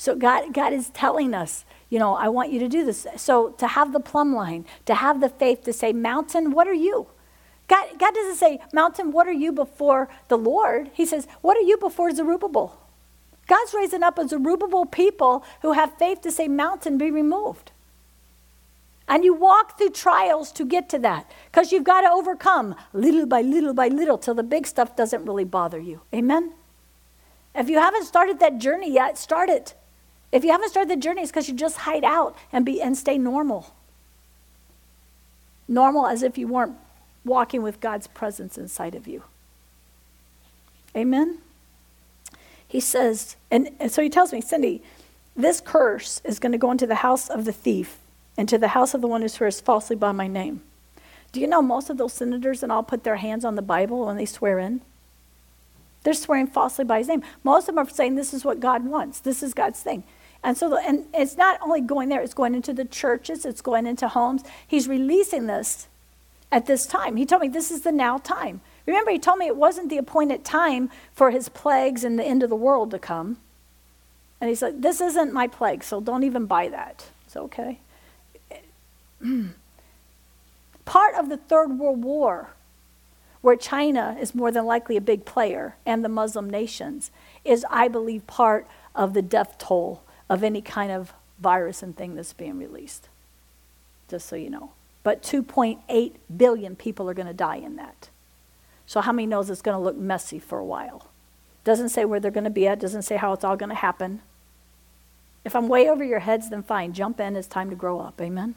So 0.00 0.16
God, 0.16 0.54
God 0.54 0.72
is 0.72 0.88
telling 0.88 1.34
us, 1.34 1.66
you 1.90 1.98
know, 1.98 2.14
I 2.14 2.30
want 2.30 2.50
you 2.50 2.58
to 2.60 2.68
do 2.68 2.86
this. 2.86 3.06
So 3.18 3.50
to 3.50 3.66
have 3.66 3.92
the 3.92 4.00
plumb 4.00 4.34
line, 4.34 4.64
to 4.86 4.94
have 4.94 5.20
the 5.20 5.28
faith 5.28 5.62
to 5.64 5.74
say, 5.74 5.92
Mountain, 5.92 6.52
what 6.52 6.66
are 6.66 6.72
you? 6.72 7.08
God, 7.68 7.86
God 7.98 8.14
doesn't 8.14 8.36
say, 8.36 8.60
Mountain, 8.72 9.12
what 9.12 9.26
are 9.28 9.32
you 9.32 9.52
before 9.52 10.08
the 10.28 10.38
Lord? 10.38 10.90
He 10.94 11.04
says, 11.04 11.28
What 11.42 11.58
are 11.58 11.60
you 11.60 11.76
before 11.76 12.10
Zerubbabel? 12.12 12.80
God's 13.46 13.74
raising 13.74 14.02
up 14.02 14.18
a 14.18 14.26
Zerubbabel 14.26 14.86
people 14.86 15.44
who 15.60 15.72
have 15.72 15.98
faith 15.98 16.22
to 16.22 16.32
say, 16.32 16.48
Mountain, 16.48 16.96
be 16.96 17.10
removed. 17.10 17.70
And 19.06 19.22
you 19.22 19.34
walk 19.34 19.76
through 19.76 19.90
trials 19.90 20.50
to 20.52 20.64
get 20.64 20.88
to 20.88 20.98
that 21.00 21.30
because 21.52 21.72
you've 21.72 21.84
got 21.84 22.00
to 22.00 22.10
overcome 22.10 22.74
little 22.94 23.26
by 23.26 23.42
little 23.42 23.74
by 23.74 23.88
little 23.88 24.16
till 24.16 24.34
the 24.34 24.42
big 24.42 24.66
stuff 24.66 24.96
doesn't 24.96 25.26
really 25.26 25.44
bother 25.44 25.78
you. 25.78 26.00
Amen? 26.14 26.54
If 27.54 27.68
you 27.68 27.78
haven't 27.78 28.06
started 28.06 28.40
that 28.40 28.56
journey 28.56 28.90
yet, 28.90 29.18
start 29.18 29.50
it. 29.50 29.74
If 30.32 30.44
you 30.44 30.52
haven't 30.52 30.70
started 30.70 30.90
the 30.90 30.96
journey, 30.96 31.22
it's 31.22 31.30
because 31.30 31.48
you 31.48 31.54
just 31.54 31.78
hide 31.78 32.04
out 32.04 32.36
and 32.52 32.64
be 32.64 32.80
and 32.80 32.96
stay 32.96 33.18
normal. 33.18 33.74
Normal 35.66 36.06
as 36.06 36.22
if 36.22 36.38
you 36.38 36.46
weren't 36.46 36.76
walking 37.24 37.62
with 37.62 37.80
God's 37.80 38.06
presence 38.06 38.56
inside 38.56 38.94
of 38.94 39.06
you. 39.08 39.24
Amen. 40.96 41.38
He 42.66 42.80
says, 42.80 43.36
and, 43.50 43.70
so 43.88 44.02
he 44.02 44.08
tells 44.08 44.32
me, 44.32 44.40
Cindy, 44.40 44.82
this 45.36 45.60
curse 45.60 46.20
is 46.24 46.38
going 46.38 46.52
to 46.52 46.58
go 46.58 46.70
into 46.70 46.86
the 46.86 46.96
house 46.96 47.28
of 47.28 47.44
the 47.44 47.52
thief 47.52 47.98
and 48.36 48.48
to 48.48 48.58
the 48.58 48.68
house 48.68 48.94
of 48.94 49.00
the 49.00 49.06
one 49.08 49.22
who 49.22 49.28
swears 49.28 49.60
falsely 49.60 49.96
by 49.96 50.12
my 50.12 50.26
name. 50.26 50.62
Do 51.32 51.40
you 51.40 51.46
know 51.46 51.62
most 51.62 51.90
of 51.90 51.96
those 51.96 52.12
senators 52.12 52.62
and 52.62 52.72
all 52.72 52.82
put 52.82 53.04
their 53.04 53.16
hands 53.16 53.44
on 53.44 53.54
the 53.54 53.62
Bible 53.62 54.06
when 54.06 54.16
they 54.16 54.26
swear 54.26 54.58
in? 54.58 54.80
They're 56.02 56.14
swearing 56.14 56.46
falsely 56.46 56.84
by 56.84 56.98
his 56.98 57.08
name. 57.08 57.22
Most 57.44 57.68
of 57.68 57.74
them 57.74 57.86
are 57.86 57.90
saying 57.90 58.14
this 58.14 58.32
is 58.32 58.44
what 58.44 58.60
God 58.60 58.84
wants. 58.84 59.20
This 59.20 59.42
is 59.42 59.52
God's 59.52 59.80
thing. 59.80 60.02
And 60.42 60.56
so, 60.56 60.70
the, 60.70 60.76
and 60.76 61.06
it's 61.12 61.36
not 61.36 61.60
only 61.60 61.80
going 61.80 62.08
there, 62.08 62.22
it's 62.22 62.34
going 62.34 62.54
into 62.54 62.72
the 62.72 62.84
churches, 62.84 63.44
it's 63.44 63.60
going 63.60 63.86
into 63.86 64.08
homes. 64.08 64.42
He's 64.66 64.88
releasing 64.88 65.46
this 65.46 65.86
at 66.50 66.66
this 66.66 66.86
time. 66.86 67.16
He 67.16 67.26
told 67.26 67.42
me 67.42 67.48
this 67.48 67.70
is 67.70 67.82
the 67.82 67.92
now 67.92 68.18
time. 68.18 68.60
Remember, 68.86 69.10
he 69.10 69.18
told 69.18 69.38
me 69.38 69.46
it 69.46 69.56
wasn't 69.56 69.90
the 69.90 69.98
appointed 69.98 70.44
time 70.44 70.90
for 71.12 71.30
his 71.30 71.48
plagues 71.48 72.04
and 72.04 72.18
the 72.18 72.24
end 72.24 72.42
of 72.42 72.48
the 72.48 72.56
world 72.56 72.90
to 72.92 72.98
come. 72.98 73.36
And 74.40 74.48
he 74.48 74.54
said, 74.54 74.82
This 74.82 75.00
isn't 75.00 75.32
my 75.34 75.46
plague, 75.46 75.84
so 75.84 76.00
don't 76.00 76.24
even 76.24 76.46
buy 76.46 76.68
that. 76.68 77.06
It's 77.26 77.36
okay. 77.36 77.78
Part 80.86 81.14
of 81.14 81.28
the 81.28 81.36
Third 81.36 81.78
World 81.78 82.02
War, 82.02 82.48
where 83.42 83.56
China 83.56 84.16
is 84.18 84.34
more 84.34 84.50
than 84.50 84.64
likely 84.64 84.96
a 84.96 85.00
big 85.00 85.26
player 85.26 85.76
and 85.84 86.02
the 86.02 86.08
Muslim 86.08 86.48
nations, 86.48 87.10
is, 87.44 87.64
I 87.70 87.88
believe, 87.88 88.26
part 88.26 88.66
of 88.94 89.14
the 89.14 89.22
death 89.22 89.56
toll 89.58 90.02
of 90.30 90.44
any 90.44 90.62
kind 90.62 90.92
of 90.92 91.12
virus 91.40 91.82
and 91.82 91.94
thing 91.94 92.14
that's 92.14 92.32
being 92.32 92.58
released. 92.58 93.08
Just 94.08 94.26
so 94.26 94.36
you 94.36 94.48
know. 94.48 94.70
But 95.02 95.22
2.8 95.22 96.12
billion 96.34 96.76
people 96.76 97.10
are 97.10 97.14
going 97.14 97.26
to 97.26 97.34
die 97.34 97.56
in 97.56 97.76
that. 97.76 98.08
So 98.86 99.00
how 99.00 99.12
many 99.12 99.26
knows 99.26 99.50
it's 99.50 99.60
going 99.60 99.76
to 99.76 99.82
look 99.82 99.96
messy 99.96 100.38
for 100.38 100.58
a 100.58 100.64
while? 100.64 101.08
Doesn't 101.64 101.90
say 101.90 102.04
where 102.04 102.20
they're 102.20 102.30
going 102.30 102.44
to 102.44 102.50
be 102.50 102.66
at, 102.66 102.80
doesn't 102.80 103.02
say 103.02 103.16
how 103.16 103.32
it's 103.32 103.44
all 103.44 103.56
going 103.56 103.70
to 103.70 103.74
happen. 103.74 104.22
If 105.44 105.56
I'm 105.56 105.68
way 105.68 105.88
over 105.88 106.04
your 106.04 106.20
heads, 106.20 106.50
then 106.50 106.62
fine. 106.62 106.92
Jump 106.92 107.18
in. 107.18 107.34
It's 107.34 107.48
time 107.48 107.70
to 107.70 107.76
grow 107.76 108.00
up. 108.00 108.20
Amen? 108.20 108.54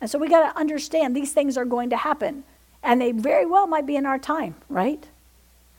And 0.00 0.10
so 0.10 0.18
we 0.18 0.28
got 0.28 0.52
to 0.52 0.58
understand 0.58 1.16
these 1.16 1.32
things 1.32 1.56
are 1.56 1.64
going 1.64 1.90
to 1.90 1.96
happen. 1.96 2.44
And 2.82 3.00
they 3.00 3.12
very 3.12 3.46
well 3.46 3.66
might 3.66 3.86
be 3.86 3.96
in 3.96 4.06
our 4.06 4.18
time, 4.18 4.54
right? 4.68 5.08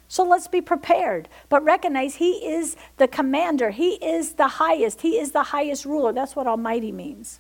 So 0.08 0.24
let's 0.24 0.48
be 0.48 0.62
prepared, 0.62 1.28
but 1.50 1.64
recognize 1.64 2.16
He 2.16 2.48
is 2.48 2.76
the 2.98 3.08
commander. 3.08 3.72
He 3.72 3.96
is 3.96 4.34
the 4.34 4.48
highest. 4.48 5.02
He 5.02 5.18
is 5.20 5.32
the 5.32 5.44
highest 5.44 5.86
ruler. 5.86 6.14
That's 6.14 6.36
what 6.36 6.48
Almighty 6.48 6.92
means. 6.92 7.40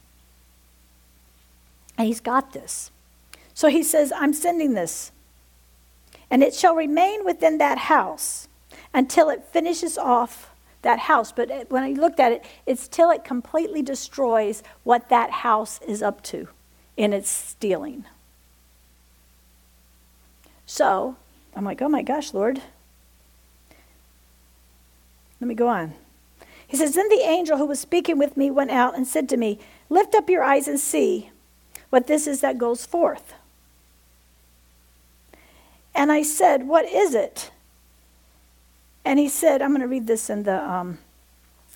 And 1.98 2.08
He's 2.08 2.20
got 2.20 2.54
this. 2.54 2.92
So 3.54 3.70
He 3.70 3.84
says, 3.84 4.12
I'm 4.16 4.34
sending 4.34 4.74
this. 4.74 5.12
And 6.30 6.42
it 6.44 6.54
shall 6.54 6.76
remain 6.76 7.24
within 7.24 7.60
that 7.60 7.78
house 7.78 8.48
until 8.94 9.30
it 9.30 9.44
finishes 9.44 9.98
off 9.98 10.52
that 10.82 11.00
house. 11.00 11.32
But 11.32 11.70
when 11.70 11.84
I 11.84 11.92
looked 11.92 12.20
at 12.20 12.32
it, 12.32 12.46
it's 12.66 12.88
till 12.88 13.12
it 13.12 13.24
completely 13.24 13.82
destroys 13.82 14.64
what 14.84 15.10
that 15.10 15.30
house 15.30 15.80
is 15.88 16.02
up 16.02 16.24
to 16.24 16.48
in 16.98 17.14
its 17.14 17.30
stealing. 17.30 18.06
So 20.66 21.18
I'm 21.56 21.64
like, 21.64 21.82
oh 21.82 21.90
my 21.90 22.02
gosh, 22.02 22.34
Lord. 22.34 22.62
Let 25.40 25.48
me 25.48 25.56
go 25.56 25.68
on. 25.68 25.94
He 26.68 26.78
says, 26.78 26.96
Then 26.96 27.10
the 27.10 27.22
angel 27.22 27.58
who 27.58 27.66
was 27.66 27.80
speaking 27.80 28.18
with 28.18 28.36
me 28.36 28.50
went 28.50 28.72
out 28.72 28.96
and 28.96 29.08
said 29.08 29.30
to 29.30 29.38
me, 29.38 29.60
Lift 29.90 30.16
up 30.16 30.30
your 30.30 30.44
eyes 30.44 30.68
and 30.68 30.80
see 30.80 31.30
what 31.90 32.08
this 32.08 32.28
is 32.28 32.42
that 32.42 32.58
goes 32.58 32.86
forth. 32.86 33.34
And 35.94 36.12
I 36.12 36.24
said, 36.24 36.68
What 36.68 36.86
is 36.86 37.14
it? 37.14 37.52
And 39.04 39.20
he 39.20 39.30
said, 39.30 39.62
I'm 39.62 39.70
going 39.70 39.82
to 39.82 39.88
read 39.88 40.08
this 40.08 40.30
in 40.30 40.44
the, 40.44 40.62
um, 40.68 40.98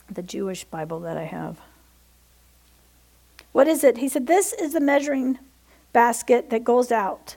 the 0.09 0.23
Jewish 0.23 0.63
Bible 0.63 0.99
that 1.01 1.17
I 1.17 1.25
have. 1.25 1.59
What 3.51 3.67
is 3.67 3.83
it? 3.83 3.97
He 3.97 4.09
said, 4.09 4.27
This 4.27 4.53
is 4.53 4.73
the 4.73 4.79
measuring 4.79 5.37
basket 5.93 6.49
that 6.49 6.63
goes 6.63 6.91
out. 6.91 7.35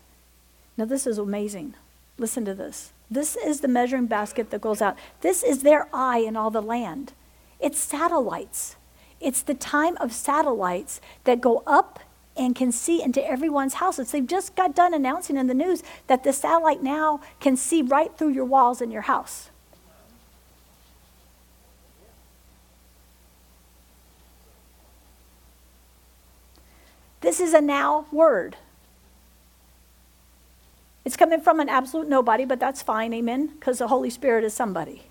Now, 0.76 0.86
this 0.86 1.06
is 1.06 1.18
amazing. 1.18 1.74
Listen 2.22 2.44
to 2.44 2.54
this. 2.54 2.92
This 3.10 3.34
is 3.34 3.62
the 3.62 3.68
measuring 3.68 4.06
basket 4.06 4.50
that 4.50 4.60
goes 4.60 4.80
out. 4.80 4.96
This 5.22 5.42
is 5.42 5.64
their 5.64 5.88
eye 5.92 6.18
in 6.18 6.36
all 6.36 6.50
the 6.50 6.62
land. 6.62 7.14
It's 7.58 7.80
satellites. 7.80 8.76
It's 9.20 9.42
the 9.42 9.54
time 9.54 9.96
of 9.96 10.12
satellites 10.12 11.00
that 11.24 11.40
go 11.40 11.64
up 11.66 11.98
and 12.36 12.54
can 12.54 12.70
see 12.70 13.02
into 13.02 13.20
everyone's 13.28 13.74
houses. 13.74 14.12
They've 14.12 14.24
just 14.24 14.54
got 14.54 14.76
done 14.76 14.94
announcing 14.94 15.36
in 15.36 15.48
the 15.48 15.52
news 15.52 15.82
that 16.06 16.22
the 16.22 16.32
satellite 16.32 16.80
now 16.80 17.20
can 17.40 17.56
see 17.56 17.82
right 17.82 18.16
through 18.16 18.30
your 18.30 18.44
walls 18.44 18.80
in 18.80 18.92
your 18.92 19.02
house. 19.02 19.50
This 27.20 27.40
is 27.40 27.52
a 27.52 27.60
now 27.60 28.06
word. 28.12 28.56
It's 31.04 31.16
coming 31.16 31.40
from 31.40 31.58
an 31.60 31.68
absolute 31.68 32.08
nobody, 32.08 32.44
but 32.44 32.60
that's 32.60 32.82
fine, 32.82 33.12
amen, 33.12 33.48
because 33.48 33.78
the 33.78 33.88
Holy 33.88 34.10
Spirit 34.10 34.44
is 34.44 34.54
somebody. 34.54 35.02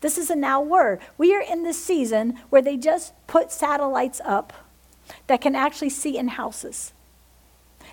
This 0.00 0.18
is 0.18 0.30
a 0.30 0.36
now 0.36 0.60
word. 0.60 0.98
We 1.16 1.34
are 1.34 1.40
in 1.40 1.62
this 1.62 1.82
season 1.82 2.40
where 2.50 2.62
they 2.62 2.76
just 2.76 3.14
put 3.28 3.52
satellites 3.52 4.20
up 4.24 4.52
that 5.28 5.40
can 5.40 5.54
actually 5.54 5.90
see 5.90 6.18
in 6.18 6.28
houses. 6.28 6.92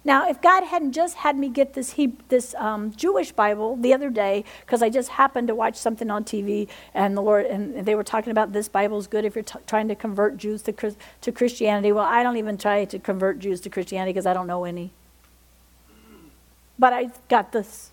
Now, 0.04 0.28
if 0.28 0.42
God 0.42 0.64
hadn't 0.64 0.94
just 0.94 1.18
had 1.18 1.38
me 1.38 1.50
get 1.50 1.74
this 1.74 1.94
he, 1.94 2.14
this 2.30 2.56
um, 2.56 2.92
Jewish 2.96 3.32
Bible 3.32 3.76
the 3.76 3.94
other 3.94 4.10
day, 4.10 4.46
because 4.62 4.82
I 4.82 4.90
just 4.90 5.10
happened 5.10 5.50
to 5.50 5.56
watch 5.56 5.76
something 5.76 6.10
on 6.10 6.24
TV, 6.24 6.68
and 6.94 7.18
the 7.18 7.22
Lord 7.22 7.46
and 7.46 7.86
they 7.86 7.96
were 7.96 8.04
talking 8.04 8.32
about 8.32 8.54
this 8.54 8.70
Bible 8.70 8.98
is 8.98 9.08
good 9.08 9.26
if 9.26 9.36
you're 9.36 9.44
t- 9.44 9.60
trying 9.68 9.88
to 9.90 9.96
convert 9.96 10.38
Jews 10.38 10.62
to, 10.64 10.96
to 11.22 11.32
Christianity. 11.32 11.92
Well, 11.92 12.06
I 12.06 12.24
don't 12.24 12.38
even 12.38 12.58
try 12.58 12.86
to 12.86 12.98
convert 12.98 13.40
Jews 13.40 13.60
to 13.62 13.70
Christianity 13.70 14.14
because 14.14 14.26
I 14.26 14.34
don't 14.34 14.48
know 14.48 14.64
any 14.64 14.92
but 16.80 16.94
I 16.94 17.10
got 17.28 17.52
this. 17.52 17.92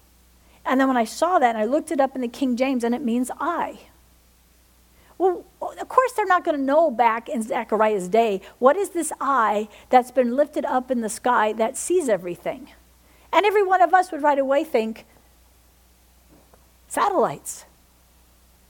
And 0.64 0.80
then 0.80 0.88
when 0.88 0.96
I 0.96 1.04
saw 1.04 1.38
that, 1.38 1.54
and 1.54 1.58
I 1.58 1.64
looked 1.64 1.90
it 1.90 2.00
up 2.00 2.14
in 2.14 2.22
the 2.22 2.28
King 2.28 2.56
James, 2.56 2.84
and 2.84 2.94
it 2.94 3.02
means 3.02 3.30
I. 3.38 3.80
Well, 5.18 5.44
of 5.60 5.88
course, 5.88 6.12
they're 6.12 6.26
not 6.26 6.44
going 6.44 6.56
to 6.56 6.62
know 6.62 6.90
back 6.90 7.28
in 7.28 7.42
Zechariah's 7.42 8.08
day 8.08 8.42
what 8.58 8.76
is 8.76 8.90
this 8.90 9.12
eye 9.20 9.68
that's 9.88 10.10
been 10.10 10.36
lifted 10.36 10.64
up 10.64 10.90
in 10.90 11.00
the 11.00 11.08
sky 11.08 11.52
that 11.54 11.76
sees 11.76 12.08
everything. 12.08 12.70
And 13.32 13.44
every 13.46 13.62
one 13.62 13.82
of 13.82 13.94
us 13.94 14.12
would 14.12 14.22
right 14.22 14.38
away 14.38 14.62
think 14.64 15.06
satellites. 16.88 17.64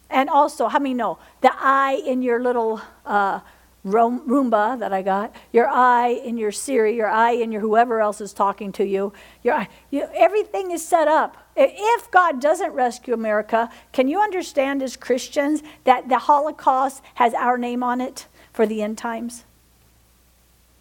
And 0.08 0.30
also, 0.30 0.68
how 0.68 0.78
many 0.78 0.94
know 0.94 1.18
the 1.40 1.50
eye 1.52 2.00
in 2.06 2.22
your 2.22 2.40
little 2.40 2.80
uh, 3.04 3.40
Roomba 3.86 4.78
that 4.80 4.92
I 4.92 5.02
got, 5.02 5.34
your 5.52 5.68
eye 5.68 6.08
in 6.08 6.36
your 6.36 6.50
Siri, 6.50 6.96
your 6.96 7.08
eye 7.08 7.32
in 7.32 7.52
your 7.52 7.60
whoever 7.60 8.00
else 8.00 8.20
is 8.20 8.32
talking 8.32 8.72
to 8.72 8.84
you, 8.84 9.12
your 9.44 9.54
eye, 9.54 9.68
you, 9.90 10.08
everything 10.14 10.72
is 10.72 10.86
set 10.86 11.06
up. 11.06 11.36
If 11.54 12.10
God 12.10 12.40
doesn't 12.40 12.72
rescue 12.72 13.14
America, 13.14 13.70
can 13.92 14.08
you 14.08 14.20
understand 14.20 14.82
as 14.82 14.96
Christians 14.96 15.62
that 15.84 16.08
the 16.08 16.18
Holocaust 16.18 17.00
has 17.14 17.32
our 17.32 17.56
name 17.56 17.82
on 17.84 18.00
it 18.00 18.26
for 18.52 18.66
the 18.66 18.82
end 18.82 18.98
times? 18.98 19.44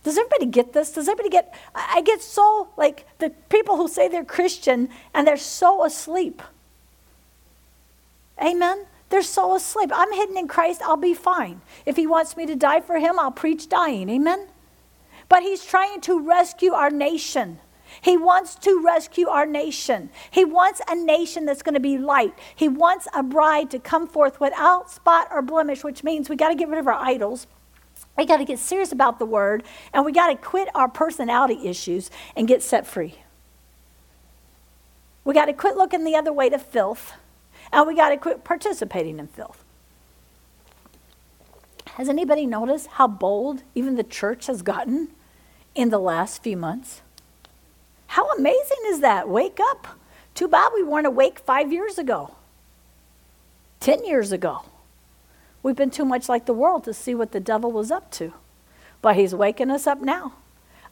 Does 0.03 0.17
everybody 0.17 0.47
get 0.47 0.73
this? 0.73 0.91
Does 0.91 1.07
everybody 1.07 1.29
get? 1.29 1.53
I 1.73 2.01
get 2.01 2.21
so 2.21 2.69
like 2.77 3.07
the 3.19 3.31
people 3.49 3.77
who 3.77 3.87
say 3.87 4.07
they're 4.07 4.25
Christian 4.25 4.89
and 5.13 5.27
they're 5.27 5.37
so 5.37 5.83
asleep. 5.83 6.41
Amen. 8.41 8.85
They're 9.09 9.21
so 9.21 9.55
asleep. 9.55 9.91
I'm 9.93 10.11
hidden 10.13 10.37
in 10.37 10.47
Christ, 10.47 10.81
I'll 10.83 10.97
be 10.97 11.13
fine. 11.13 11.61
If 11.85 11.95
He 11.95 12.07
wants 12.07 12.35
me 12.35 12.45
to 12.45 12.55
die 12.55 12.81
for 12.81 12.97
Him, 12.97 13.19
I'll 13.19 13.31
preach 13.31 13.69
dying. 13.69 14.09
Amen? 14.09 14.47
But 15.29 15.43
He's 15.43 15.65
trying 15.65 16.01
to 16.01 16.19
rescue 16.19 16.73
our 16.73 16.89
nation. 16.89 17.59
He 18.01 18.17
wants 18.17 18.55
to 18.55 18.81
rescue 18.83 19.27
our 19.27 19.45
nation. 19.45 20.09
He 20.31 20.43
wants 20.43 20.81
a 20.87 20.95
nation 20.95 21.45
that's 21.45 21.61
going 21.61 21.75
to 21.75 21.79
be 21.79 21.97
light. 21.97 22.33
He 22.55 22.67
wants 22.67 23.07
a 23.13 23.23
bride 23.23 23.69
to 23.71 23.79
come 23.79 24.07
forth 24.07 24.39
without 24.39 24.89
spot 24.89 25.27
or 25.31 25.41
blemish, 25.41 25.83
which 25.83 26.03
means 26.03 26.29
we 26.29 26.35
got 26.35 26.49
to 26.49 26.55
get 26.55 26.67
rid 26.67 26.79
of 26.79 26.87
our 26.87 26.93
idols. 26.93 27.47
We 28.17 28.25
got 28.25 28.37
to 28.37 28.45
get 28.45 28.59
serious 28.59 28.91
about 28.91 29.19
the 29.19 29.25
word, 29.25 29.63
and 29.93 30.03
we 30.03 30.11
got 30.11 30.27
to 30.27 30.35
quit 30.35 30.69
our 30.73 30.87
personality 30.89 31.67
issues 31.67 32.09
and 32.35 32.47
get 32.47 32.63
set 32.63 32.87
free. 32.87 33.15
We 35.23 35.33
got 35.33 35.45
to 35.45 35.53
quit 35.53 35.75
looking 35.75 36.03
the 36.03 36.15
other 36.15 36.33
way 36.33 36.49
to 36.49 36.59
filth 36.59 37.13
and 37.71 37.87
we 37.87 37.95
got 37.95 38.09
to 38.09 38.17
quit 38.17 38.43
participating 38.43 39.19
in 39.19 39.27
filth. 39.27 39.63
Has 41.95 42.09
anybody 42.09 42.45
noticed 42.45 42.87
how 42.87 43.07
bold 43.07 43.63
even 43.73 43.95
the 43.95 44.03
church 44.03 44.47
has 44.47 44.61
gotten 44.61 45.09
in 45.73 45.89
the 45.89 45.99
last 45.99 46.43
few 46.43 46.57
months? 46.57 47.01
How 48.07 48.29
amazing 48.31 48.79
is 48.87 48.99
that? 48.99 49.29
Wake 49.29 49.59
up. 49.71 49.99
Too 50.33 50.47
bad 50.47 50.71
we 50.73 50.83
weren't 50.83 51.07
awake 51.07 51.39
five 51.39 51.71
years 51.71 51.97
ago, 51.97 52.35
10 53.79 54.05
years 54.05 54.33
ago. 54.33 54.63
We've 55.63 55.75
been 55.75 55.89
too 55.89 56.05
much 56.05 56.27
like 56.27 56.45
the 56.45 56.53
world 56.53 56.83
to 56.83 56.93
see 56.93 57.15
what 57.15 57.31
the 57.31 57.39
devil 57.39 57.71
was 57.71 57.89
up 57.89 58.11
to. 58.11 58.33
But 59.01 59.15
he's 59.15 59.33
waking 59.33 59.71
us 59.71 59.87
up 59.87 60.01
now. 60.01 60.33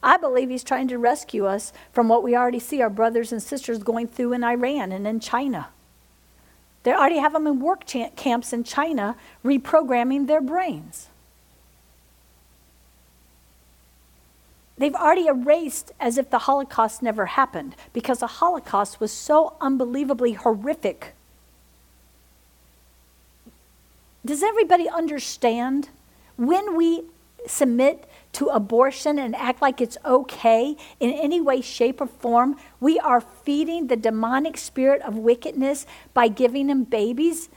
I 0.02 0.16
believe 0.16 0.50
he's 0.50 0.64
trying 0.64 0.88
to 0.88 0.98
rescue 0.98 1.46
us 1.46 1.72
from 1.92 2.08
what 2.08 2.22
we 2.22 2.34
already 2.36 2.58
see 2.58 2.80
our 2.82 2.90
brothers 2.90 3.32
and 3.32 3.42
sisters 3.42 3.78
going 3.78 4.08
through 4.08 4.32
in 4.32 4.42
Iran 4.42 4.92
and 4.92 5.06
in 5.06 5.20
China. 5.20 5.68
They 6.84 6.92
already 6.92 7.18
have 7.18 7.32
them 7.32 7.46
in 7.46 7.60
work 7.60 7.84
camps 7.86 8.52
in 8.52 8.62
China 8.62 9.16
reprogramming 9.44 10.26
their 10.26 10.40
brains. 10.40 11.08
They've 14.76 14.94
already 14.94 15.26
erased 15.26 15.92
as 15.98 16.18
if 16.18 16.30
the 16.30 16.40
Holocaust 16.40 17.02
never 17.02 17.26
happened 17.26 17.74
because 17.92 18.18
the 18.18 18.26
Holocaust 18.26 19.00
was 19.00 19.12
so 19.12 19.54
unbelievably 19.60 20.32
horrific. 20.32 21.14
Does 24.26 24.42
everybody 24.42 24.88
understand 24.88 25.90
when 26.36 26.76
we 26.76 27.04
submit 27.46 28.08
to 28.34 28.46
abortion 28.48 29.18
and 29.18 29.34
act 29.34 29.62
like 29.62 29.80
it's 29.80 29.96
okay 30.04 30.76
in 31.00 31.10
any 31.10 31.40
way, 31.40 31.60
shape, 31.60 32.00
or 32.00 32.06
form, 32.06 32.56
we 32.80 32.98
are 32.98 33.20
feeding 33.20 33.86
the 33.86 33.96
demonic 33.96 34.56
spirit 34.56 35.02
of 35.02 35.16
wickedness 35.16 35.86
by 36.12 36.28
giving 36.28 36.66
them 36.66 36.84
babies. 36.84 37.48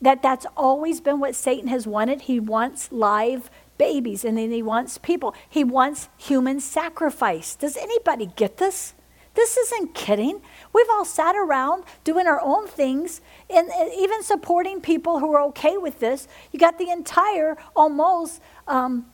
That 0.00 0.22
that's 0.22 0.46
always 0.56 1.00
been 1.00 1.20
what 1.20 1.34
Satan 1.34 1.68
has 1.68 1.86
wanted. 1.86 2.22
He 2.22 2.38
wants 2.38 2.92
live 2.92 3.50
babies 3.78 4.24
and 4.24 4.36
then 4.36 4.50
he 4.50 4.62
wants 4.62 4.98
people. 4.98 5.34
He 5.48 5.64
wants 5.64 6.08
human 6.16 6.60
sacrifice. 6.60 7.56
Does 7.56 7.76
anybody 7.76 8.26
get 8.36 8.58
this? 8.58 8.94
This 9.34 9.56
isn't 9.56 9.94
kidding. 9.94 10.40
We've 10.72 10.86
all 10.90 11.04
sat 11.04 11.36
around 11.36 11.84
doing 12.04 12.26
our 12.26 12.40
own 12.40 12.66
things 12.66 13.20
and, 13.50 13.70
even 13.96 14.22
supporting 14.22 14.80
people 14.80 15.18
who 15.18 15.34
are 15.34 15.42
okay 15.48 15.76
with 15.76 16.00
this. 16.00 16.26
You 16.52 16.58
got 16.58 16.78
the 16.78 16.88
entire 16.88 17.58
almost 17.76 18.40
um, 18.66 19.06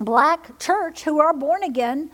black 0.00 0.58
church 0.58 1.04
who 1.04 1.20
are 1.20 1.32
born 1.32 1.62
again 1.62 2.10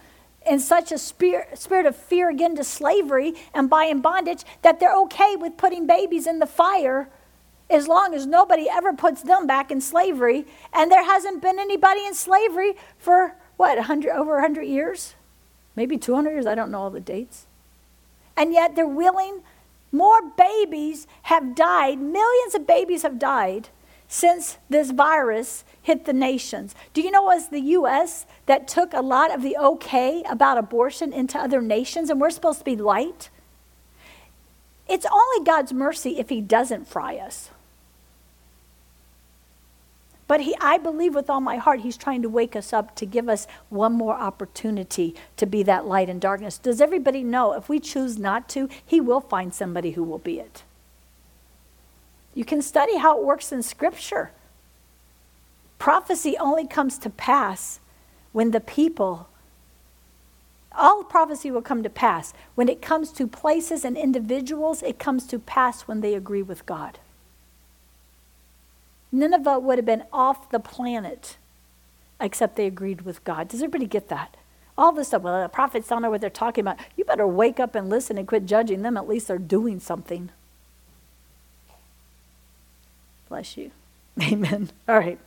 in 0.47 0.61
such 0.61 0.93
a 0.93 0.99
spirit, 0.99 1.59
spirit 1.59 1.87
of 1.87 1.97
fear 1.97 2.29
again 2.29 2.55
to 2.57 2.65
slavery 2.65 3.35
and 3.55 3.71
by 3.71 3.85
in 3.85 4.01
bondage 4.01 4.45
that 4.63 4.81
they're 4.81 4.97
okay 4.97 5.37
with 5.37 5.57
putting 5.57 5.87
babies 5.87 6.27
in 6.27 6.39
the 6.39 6.47
fire 6.47 7.09
as 7.71 7.89
long 7.89 8.15
as 8.15 8.27
nobody 8.27 8.69
ever 8.71 8.93
puts 8.93 9.23
them 9.23 9.47
back 9.47 9.71
in 9.71 9.81
slavery. 9.81 10.45
And 10.73 10.91
there 10.91 11.05
hasn't 11.05 11.41
been 11.41 11.59
anybody 11.59 12.05
in 12.05 12.15
slavery 12.15 12.75
for 12.99 13.35
what, 13.57 13.77
100, 13.77 14.13
over 14.13 14.35
100 14.35 14.63
years? 14.63 15.15
Maybe 15.77 15.97
200 15.97 16.31
years? 16.31 16.47
I 16.47 16.55
don't 16.55 16.71
know 16.71 16.83
all 16.83 16.91
the 16.91 17.01
dates. 17.01 17.47
And 18.37 18.53
yet 18.53 18.77
they're 18.77 18.87
willing, 18.87 19.43
more 19.93 20.21
babies 20.37 21.07
have 21.23 21.55
died, 21.55 22.01
millions 22.01 22.55
of 22.55 22.67
babies 22.67 23.03
have 23.03 23.19
died 23.19 23.69
since 24.15 24.59
this 24.71 24.93
virus 24.93 25.65
hit 25.83 26.05
the 26.05 26.13
nations. 26.13 26.77
Do 26.93 27.03
you 27.03 27.11
know 27.11 27.29
it 27.33 27.35
was 27.35 27.49
the 27.49 27.61
U.S. 27.61 28.27
that 28.47 28.69
took 28.69 28.93
a 28.93 29.01
lot 29.01 29.35
of 29.35 29.43
the 29.43 29.57
okay 29.57 30.23
about 30.31 30.57
abortion 30.57 31.13
into 31.13 31.37
other 31.37 31.61
nations, 31.61 32.11
and 32.11 32.21
we're 32.21 32.31
supposed 32.31 32.61
to 32.61 32.65
be 32.65 32.77
light? 32.77 33.29
It's 34.89 35.05
only 35.11 35.45
God's 35.45 35.73
mercy 35.73 36.21
if 36.21 36.29
He 36.29 36.41
doesn't 36.41 36.87
fry 36.87 37.17
us. 37.17 37.51
But 40.29 40.43
he, 40.43 40.55
I 40.61 40.79
believe 40.79 41.15
with 41.15 41.29
all 41.29 41.41
my 41.41 41.57
heart, 41.57 41.81
he's 41.81 41.97
trying 41.97 42.23
to 42.23 42.29
wake 42.29 42.55
us 42.55 42.73
up 42.73 42.95
to 42.97 43.05
give 43.05 43.29
us 43.29 43.49
one 43.69 43.93
more 43.93 44.15
opportunity 44.15 45.17
to 45.37 45.45
be 45.45 45.65
that 45.65 45.87
light 45.87 46.09
in 46.09 46.21
darkness. 46.21 46.57
Does 46.57 46.81
everybody 46.81 47.25
know 47.25 47.53
if 47.53 47.69
we 47.69 47.79
choose 47.79 48.17
not 48.17 48.49
to, 48.51 48.69
he 48.87 49.01
will 49.03 49.21
find 49.21 49.53
somebody 49.53 49.91
who 49.91 50.03
will 50.03 50.19
be 50.19 50.39
it? 50.41 50.63
You 52.35 52.45
can 52.45 52.63
study 52.63 52.99
how 52.99 53.19
it 53.19 53.25
works 53.25 53.53
in 53.53 53.63
Scripture. 53.63 54.33
Prophecy 55.79 56.37
only 56.39 56.67
comes 56.67 56.99
to 56.99 57.11
pass 57.11 57.81
when 58.33 58.51
the 58.51 58.61
people, 58.61 59.29
all 60.73 61.05
prophecy 61.05 61.51
will 61.51 61.63
come 61.63 61.83
to 61.85 61.91
pass. 61.91 62.33
When 62.57 62.69
it 62.69 62.83
comes 62.83 63.13
to 63.13 63.29
places 63.29 63.85
and 63.85 63.97
individuals, 63.97 64.83
it 64.83 64.99
comes 64.99 65.27
to 65.29 65.39
pass 65.39 65.83
when 65.83 66.01
they 66.01 66.15
agree 66.15 66.43
with 66.43 66.67
God. 66.67 66.99
Nineveh 69.13 69.61
would 69.61 69.79
have 69.79 69.85
been 69.85 70.05
off 70.13 70.51
the 70.51 70.59
planet 70.59 71.37
except 72.21 72.57
they 72.57 72.67
agreed 72.67 73.03
with 73.03 73.23
God. 73.23 73.49
Does 73.49 73.61
everybody 73.63 73.87
get 73.87 74.09
that? 74.09 74.37
All 74.77 74.91
this 74.91 75.09
stuff, 75.09 75.23
well, 75.23 75.41
the 75.41 75.49
prophets 75.49 75.89
don't 75.89 76.03
know 76.03 76.11
what 76.11 76.21
they're 76.21 76.31
talking 76.31 76.63
about. 76.63 76.79
You 76.97 77.05
better 77.05 77.27
wake 77.27 77.61
up 77.61 77.77
and 77.77 77.89
listen 77.89 78.19
and 78.19 78.27
quit 78.27 78.47
judging 78.47 78.83
them. 78.83 78.97
At 78.97 79.07
least 79.07 79.29
they're 79.29 79.39
doing 79.39 79.79
something. 79.79 80.31
Bless 83.35 83.57
you. 83.57 83.73
Amen. 84.23 84.71
All 84.89 84.97
right. 84.97 85.19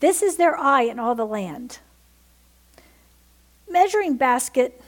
This 0.00 0.20
is 0.20 0.36
their 0.36 0.54
eye 0.54 0.82
in 0.82 0.98
all 0.98 1.14
the 1.14 1.24
land. 1.24 1.78
Measuring 3.70 4.18
basket 4.18 4.82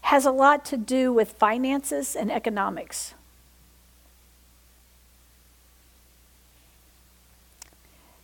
has 0.00 0.24
a 0.24 0.30
lot 0.30 0.64
to 0.64 0.78
do 0.78 1.12
with 1.12 1.32
finances 1.32 2.16
and 2.16 2.32
economics. 2.32 3.12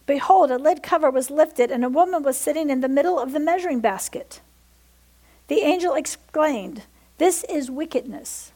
Behold, 0.06 0.50
a 0.50 0.56
lid 0.56 0.82
cover 0.82 1.10
was 1.10 1.30
lifted, 1.30 1.70
and 1.70 1.84
a 1.84 1.90
woman 1.90 2.22
was 2.22 2.38
sitting 2.38 2.70
in 2.70 2.80
the 2.80 2.88
middle 2.88 3.18
of 3.18 3.32
the 3.32 3.38
measuring 3.38 3.80
basket. 3.80 4.40
The 5.48 5.60
angel 5.60 5.92
exclaimed, 5.92 6.84
This 7.18 7.44
is 7.50 7.70
wickedness. 7.70 8.53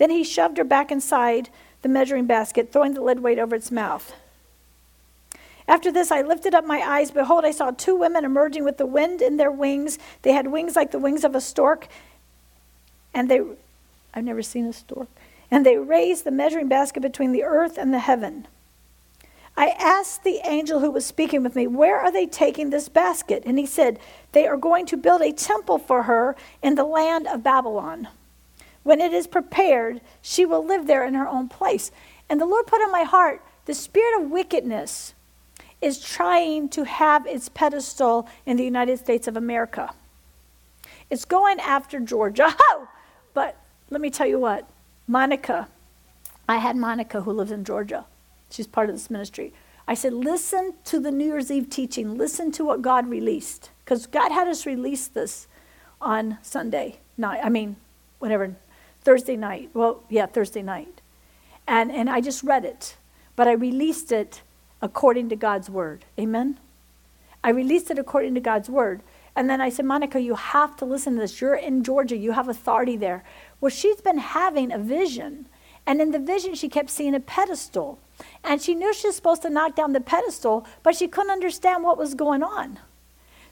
Then 0.00 0.08
he 0.08 0.24
shoved 0.24 0.56
her 0.56 0.64
back 0.64 0.90
inside 0.90 1.50
the 1.82 1.88
measuring 1.90 2.24
basket, 2.24 2.72
throwing 2.72 2.94
the 2.94 3.02
lid 3.02 3.20
weight 3.20 3.38
over 3.38 3.54
its 3.54 3.70
mouth. 3.70 4.14
After 5.68 5.92
this, 5.92 6.10
I 6.10 6.22
lifted 6.22 6.54
up 6.54 6.64
my 6.64 6.78
eyes. 6.78 7.10
Behold, 7.10 7.44
I 7.44 7.50
saw 7.50 7.70
two 7.70 7.94
women 7.94 8.24
emerging 8.24 8.64
with 8.64 8.78
the 8.78 8.86
wind 8.86 9.20
in 9.20 9.36
their 9.36 9.50
wings. 9.50 9.98
They 10.22 10.32
had 10.32 10.46
wings 10.46 10.74
like 10.74 10.90
the 10.90 10.98
wings 10.98 11.22
of 11.22 11.34
a 11.34 11.40
stork. 11.40 11.86
And 13.12 13.30
they, 13.30 13.42
I've 14.14 14.24
never 14.24 14.40
seen 14.40 14.64
a 14.64 14.72
stork. 14.72 15.08
And 15.50 15.66
they 15.66 15.76
raised 15.76 16.24
the 16.24 16.30
measuring 16.30 16.68
basket 16.68 17.02
between 17.02 17.32
the 17.32 17.44
earth 17.44 17.76
and 17.76 17.92
the 17.92 17.98
heaven. 17.98 18.48
I 19.54 19.74
asked 19.78 20.24
the 20.24 20.40
angel 20.46 20.80
who 20.80 20.90
was 20.90 21.04
speaking 21.04 21.42
with 21.42 21.54
me, 21.54 21.66
Where 21.66 22.00
are 22.00 22.10
they 22.10 22.24
taking 22.24 22.70
this 22.70 22.88
basket? 22.88 23.42
And 23.44 23.58
he 23.58 23.66
said, 23.66 23.98
They 24.32 24.46
are 24.46 24.56
going 24.56 24.86
to 24.86 24.96
build 24.96 25.20
a 25.20 25.30
temple 25.30 25.76
for 25.76 26.04
her 26.04 26.36
in 26.62 26.76
the 26.76 26.84
land 26.84 27.26
of 27.26 27.42
Babylon. 27.42 28.08
When 28.82 29.00
it 29.00 29.12
is 29.12 29.26
prepared, 29.26 30.00
she 30.22 30.46
will 30.46 30.64
live 30.64 30.86
there 30.86 31.04
in 31.04 31.14
her 31.14 31.28
own 31.28 31.48
place. 31.48 31.90
And 32.28 32.40
the 32.40 32.46
Lord 32.46 32.66
put 32.66 32.82
on 32.82 32.92
my 32.92 33.02
heart 33.02 33.42
the 33.66 33.74
spirit 33.74 34.22
of 34.22 34.30
wickedness 34.30 35.14
is 35.80 36.00
trying 36.00 36.68
to 36.70 36.84
have 36.84 37.26
its 37.26 37.48
pedestal 37.48 38.28
in 38.44 38.56
the 38.56 38.64
United 38.64 38.98
States 38.98 39.28
of 39.28 39.36
America. 39.36 39.94
It's 41.08 41.24
going 41.24 41.60
after 41.60 42.00
Georgia. 42.00 42.54
Oh! 42.62 42.88
But 43.32 43.56
let 43.90 44.00
me 44.00 44.10
tell 44.10 44.26
you 44.26 44.40
what, 44.40 44.68
Monica, 45.06 45.68
I 46.48 46.56
had 46.56 46.76
Monica 46.76 47.20
who 47.20 47.32
lives 47.32 47.52
in 47.52 47.64
Georgia. 47.64 48.04
She's 48.50 48.66
part 48.66 48.88
of 48.90 48.96
this 48.96 49.08
ministry. 49.08 49.52
I 49.86 49.94
said, 49.94 50.12
listen 50.12 50.74
to 50.86 50.98
the 50.98 51.10
New 51.10 51.26
Year's 51.26 51.50
Eve 51.50 51.70
teaching. 51.70 52.18
Listen 52.18 52.50
to 52.52 52.64
what 52.64 52.82
God 52.82 53.08
released. 53.08 53.70
Because 53.84 54.06
God 54.06 54.32
had 54.32 54.48
us 54.48 54.66
release 54.66 55.06
this 55.06 55.46
on 56.00 56.38
Sunday 56.42 56.98
night. 57.16 57.40
I 57.44 57.48
mean, 57.48 57.76
whatever, 58.18 58.56
Thursday 59.02 59.36
night. 59.36 59.70
Well, 59.74 60.02
yeah, 60.08 60.26
Thursday 60.26 60.62
night. 60.62 61.00
And, 61.66 61.90
and 61.90 62.10
I 62.10 62.20
just 62.20 62.42
read 62.42 62.64
it. 62.64 62.96
But 63.36 63.48
I 63.48 63.52
released 63.52 64.12
it 64.12 64.42
according 64.82 65.28
to 65.30 65.36
God's 65.36 65.70
word. 65.70 66.04
Amen? 66.18 66.58
I 67.42 67.50
released 67.50 67.90
it 67.90 67.98
according 67.98 68.34
to 68.34 68.40
God's 68.40 68.68
word. 68.68 69.02
And 69.36 69.48
then 69.48 69.60
I 69.60 69.70
said, 69.70 69.86
Monica, 69.86 70.20
you 70.20 70.34
have 70.34 70.76
to 70.76 70.84
listen 70.84 71.14
to 71.14 71.20
this. 71.20 71.40
You're 71.40 71.54
in 71.54 71.84
Georgia, 71.84 72.16
you 72.16 72.32
have 72.32 72.48
authority 72.48 72.96
there. 72.96 73.22
Well, 73.60 73.70
she's 73.70 74.00
been 74.00 74.18
having 74.18 74.72
a 74.72 74.78
vision. 74.78 75.46
And 75.86 76.00
in 76.00 76.10
the 76.10 76.18
vision, 76.18 76.54
she 76.54 76.68
kept 76.68 76.90
seeing 76.90 77.14
a 77.14 77.20
pedestal. 77.20 77.98
And 78.44 78.60
she 78.60 78.74
knew 78.74 78.92
she 78.92 79.06
was 79.06 79.16
supposed 79.16 79.42
to 79.42 79.50
knock 79.50 79.74
down 79.74 79.92
the 79.92 80.00
pedestal, 80.00 80.66
but 80.82 80.94
she 80.94 81.08
couldn't 81.08 81.30
understand 81.30 81.84
what 81.84 81.96
was 81.96 82.14
going 82.14 82.42
on. 82.42 82.78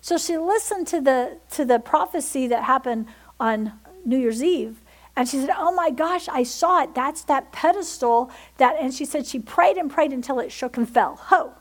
So 0.01 0.19
she 0.19 0.37
listened 0.37 0.87
to 0.89 1.01
the, 1.01 1.39
to 1.53 1.65
the 1.65 1.79
prophecy 1.79 2.47
that 2.49 2.65
happened 2.65 3.07
on 3.41 3.73
New 4.05 4.19
Year's 4.19 4.43
Eve. 4.43 4.81
And 5.19 5.29
she 5.29 5.41
said, 5.41 5.51
Oh 5.59 5.73
my 5.73 5.91
gosh, 5.91 6.29
I 6.29 6.45
saw 6.45 6.85
it. 6.85 6.95
That's 6.95 7.23
that 7.23 7.51
pedestal 7.51 8.31
that, 8.59 8.77
and 8.81 8.95
she 8.95 9.05
said 9.05 9.27
she 9.27 9.41
prayed 9.41 9.77
and 9.77 9.91
prayed 9.91 10.13
until 10.13 10.39
it 10.39 10.53
shook 10.53 10.77
and 10.77 10.89
fell. 10.89 11.17
Ho! 11.17 11.55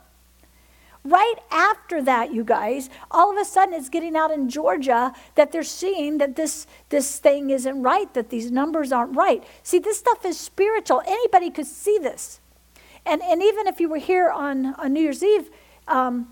Right 1.03 1.38
after 1.49 2.03
that, 2.03 2.32
you 2.32 2.43
guys, 2.43 2.91
all 3.10 3.32
of 3.32 3.38
a 3.41 3.45
sudden 3.45 3.74
it's 3.74 3.89
getting 3.89 4.16
out 4.16 4.30
in 4.30 4.47
Georgia 4.47 5.12
that 5.34 5.51
they're 5.51 5.64
seeing 5.64 6.20
that 6.20 6.36
this, 6.36 6.68
this 6.89 7.18
thing 7.18 7.49
isn't 7.49 7.82
right, 7.82 8.14
that 8.14 8.30
these 8.30 8.51
numbers 8.51 8.91
aren't 8.91 9.16
right. 9.16 9.43
See, 9.64 9.80
this 9.80 9.97
stuff 9.97 10.24
is 10.24 10.39
spiritual. 10.39 11.01
Anybody 11.08 11.49
could 11.49 11.66
see 11.66 11.97
this. 11.97 12.39
And, 13.08 13.24
and 13.24 13.41
even 13.41 13.66
if 13.66 13.80
you 13.80 13.89
were 13.89 13.97
here 13.97 14.30
on, 14.30 14.76
on 14.76 14.93
New 14.93 15.01
Year's 15.01 15.24
Eve, 15.24 15.49
um, 15.88 16.32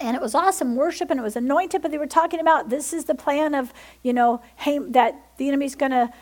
and 0.00 0.16
it 0.16 0.22
was 0.22 0.34
awesome 0.34 0.76
worship 0.76 1.10
and 1.10 1.20
it 1.20 1.22
was 1.22 1.36
anointed, 1.36 1.82
but 1.82 1.90
they 1.90 1.98
were 1.98 2.06
talking 2.06 2.40
about 2.40 2.70
this 2.70 2.92
is 2.92 3.04
the 3.04 3.14
plan 3.14 3.54
of, 3.54 3.72
you 4.02 4.12
know, 4.12 4.42
that 4.88 5.14
the 5.36 5.48
enemy's 5.48 5.74
going 5.74 5.92
to 5.92 6.12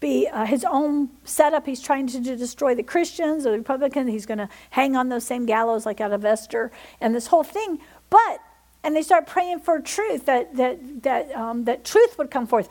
be 0.00 0.28
uh, 0.28 0.46
his 0.46 0.64
own 0.64 1.10
setup. 1.24 1.66
He's 1.66 1.80
trying 1.80 2.06
to, 2.08 2.22
to 2.22 2.36
destroy 2.36 2.74
the 2.74 2.82
Christians 2.82 3.46
or 3.46 3.50
the 3.50 3.58
Republican. 3.58 4.06
He's 4.06 4.26
going 4.26 4.38
to 4.38 4.48
hang 4.70 4.96
on 4.96 5.08
those 5.08 5.24
same 5.24 5.44
gallows 5.46 5.84
like 5.84 6.00
out 6.00 6.12
of 6.12 6.24
Esther 6.24 6.70
and 7.00 7.14
this 7.14 7.26
whole 7.28 7.42
thing. 7.42 7.80
But, 8.08 8.40
and 8.84 8.94
they 8.94 9.02
start 9.02 9.26
praying 9.26 9.60
for 9.60 9.80
truth, 9.80 10.26
that, 10.26 10.56
that, 10.56 11.02
that, 11.02 11.32
um, 11.32 11.64
that 11.64 11.84
truth 11.84 12.16
would 12.18 12.30
come 12.30 12.46
forth. 12.46 12.68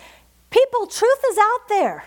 People, 0.50 0.88
truth 0.88 1.20
is 1.30 1.38
out 1.38 1.68
there. 1.68 2.06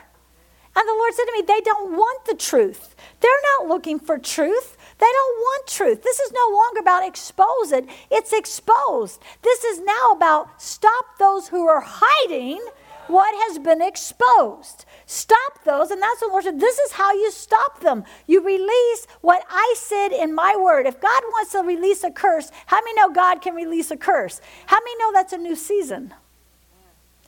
And 0.75 0.89
the 0.89 0.93
Lord 0.93 1.13
said 1.15 1.25
to 1.25 1.33
me, 1.33 1.43
they 1.47 1.61
don't 1.61 1.93
want 1.93 2.25
the 2.25 2.35
truth. 2.35 2.95
They're 3.21 3.31
not 3.59 3.69
looking 3.69 3.99
for 3.99 4.19
truth. 4.19 4.77
They 5.01 5.07
don't 5.07 5.39
want 5.39 5.67
truth. 5.67 6.03
This 6.03 6.21
is 6.21 6.33
no 6.33 6.49
longer 6.53 6.81
about 6.81 7.07
expose 7.07 7.73
it, 7.73 7.87
it's 8.11 8.33
exposed. 8.33 9.23
This 9.43 9.65
is 9.65 9.81
now 9.81 10.13
about 10.13 10.61
stop 10.63 11.19
those 11.19 11.49
who 11.49 11.67
are 11.67 11.83
hiding 11.85 12.61
what 13.11 13.35
has 13.49 13.59
been 13.59 13.83
exposed. 13.83 14.85
Stop 15.07 15.65
those, 15.65 15.91
and 15.91 16.01
that's 16.01 16.21
what 16.21 16.31
Lord 16.31 16.45
said. 16.45 16.61
This 16.61 16.79
is 16.79 16.93
how 16.93 17.13
you 17.13 17.31
stop 17.33 17.81
them. 17.81 18.05
You 18.27 18.41
release 18.45 19.07
what 19.21 19.43
I 19.51 19.75
said 19.77 20.13
in 20.13 20.35
my 20.35 20.55
word. 20.57 20.87
If 20.87 21.01
God 21.01 21.23
wants 21.33 21.53
to 21.53 21.61
release 21.61 22.05
a 22.05 22.11
curse, 22.11 22.53
how 22.67 22.81
many 22.81 22.95
know 22.95 23.11
God 23.11 23.43
can 23.43 23.55
release 23.55 23.91
a 23.91 23.97
curse? 23.97 24.41
How 24.67 24.79
many 24.79 24.97
know 24.99 25.13
that's 25.13 25.33
a 25.33 25.39
new 25.39 25.57
season? 25.57 26.15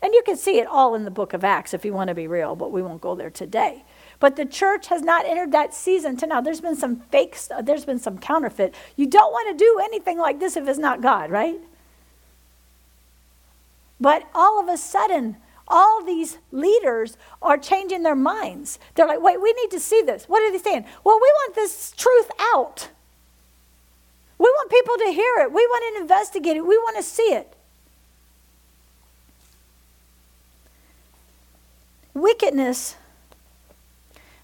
And 0.00 0.14
you 0.14 0.22
can 0.24 0.36
see 0.36 0.58
it 0.58 0.66
all 0.66 0.94
in 0.94 1.04
the 1.04 1.10
book 1.10 1.32
of 1.32 1.44
Acts 1.44 1.74
if 1.74 1.84
you 1.84 1.92
want 1.92 2.08
to 2.08 2.14
be 2.14 2.26
real, 2.26 2.54
but 2.54 2.72
we 2.72 2.82
won't 2.82 3.00
go 3.00 3.14
there 3.14 3.30
today. 3.30 3.84
But 4.22 4.36
the 4.36 4.46
church 4.46 4.86
has 4.86 5.02
not 5.02 5.26
entered 5.26 5.50
that 5.50 5.74
season 5.74 6.16
to 6.18 6.28
now. 6.28 6.40
There's 6.40 6.60
been 6.60 6.76
some 6.76 7.00
fake, 7.10 7.36
there's 7.64 7.84
been 7.84 7.98
some 7.98 8.18
counterfeit. 8.18 8.72
You 8.94 9.08
don't 9.08 9.32
want 9.32 9.48
to 9.50 9.64
do 9.64 9.80
anything 9.82 10.16
like 10.16 10.38
this 10.38 10.56
if 10.56 10.68
it's 10.68 10.78
not 10.78 11.00
God, 11.00 11.28
right? 11.28 11.58
But 14.00 14.22
all 14.32 14.60
of 14.60 14.68
a 14.68 14.76
sudden, 14.76 15.38
all 15.66 16.04
these 16.04 16.38
leaders 16.52 17.16
are 17.42 17.58
changing 17.58 18.04
their 18.04 18.14
minds. 18.14 18.78
They're 18.94 19.08
like, 19.08 19.20
wait, 19.20 19.42
we 19.42 19.52
need 19.54 19.72
to 19.72 19.80
see 19.80 20.02
this. 20.02 20.26
What 20.26 20.40
are 20.40 20.52
they 20.52 20.58
saying? 20.58 20.84
Well, 21.02 21.16
we 21.16 21.28
want 21.40 21.56
this 21.56 21.90
truth 21.90 22.30
out. 22.54 22.90
We 24.38 24.44
want 24.44 24.70
people 24.70 24.98
to 24.98 25.10
hear 25.10 25.38
it. 25.38 25.52
We 25.52 25.66
want 25.66 25.96
to 25.96 26.00
investigate 26.00 26.56
it. 26.56 26.64
We 26.64 26.78
want 26.78 26.96
to 26.96 27.02
see 27.02 27.34
it. 27.34 27.56
Wickedness, 32.14 32.94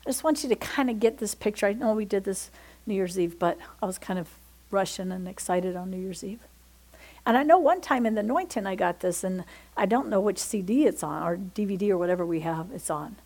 I 0.09 0.11
just 0.11 0.25
want 0.25 0.43
you 0.43 0.49
to 0.49 0.57
kind 0.57 0.89
of 0.89 1.01
get 1.01 1.19
this 1.19 1.35
picture. 1.35 1.67
I 1.67 1.75
know 1.75 1.93
we 1.93 2.07
did 2.07 2.25
this 2.25 2.51
New 2.87 2.95
Year's 2.95 3.19
Eve, 3.19 3.39
but 3.39 3.59
I 3.83 3.85
was 3.85 3.99
kind 3.99 4.19
of 4.19 4.31
rushing 4.71 5.13
and 5.13 5.29
excited 5.29 5.77
on 5.77 5.91
New 5.91 5.99
Year's 5.99 6.25
Eve. 6.25 6.41
And 7.27 7.37
I 7.37 7.43
know 7.43 7.59
one 7.59 7.83
time 7.83 8.07
in 8.07 8.15
the 8.15 8.23
anointing 8.23 8.67
I 8.67 8.75
got 8.75 9.01
this, 9.01 9.23
and 9.23 9.45
I 9.77 9.85
don't 9.85 10.09
know 10.09 10.19
which 10.19 10.39
CD 10.39 10.87
it's 10.87 11.03
on, 11.03 11.23
or 11.23 11.37
DVD 11.37 11.91
or 11.91 11.99
whatever 11.99 12.25
we 12.25 12.41
have 12.41 12.71
it's 12.73 12.89
on. 12.89 13.17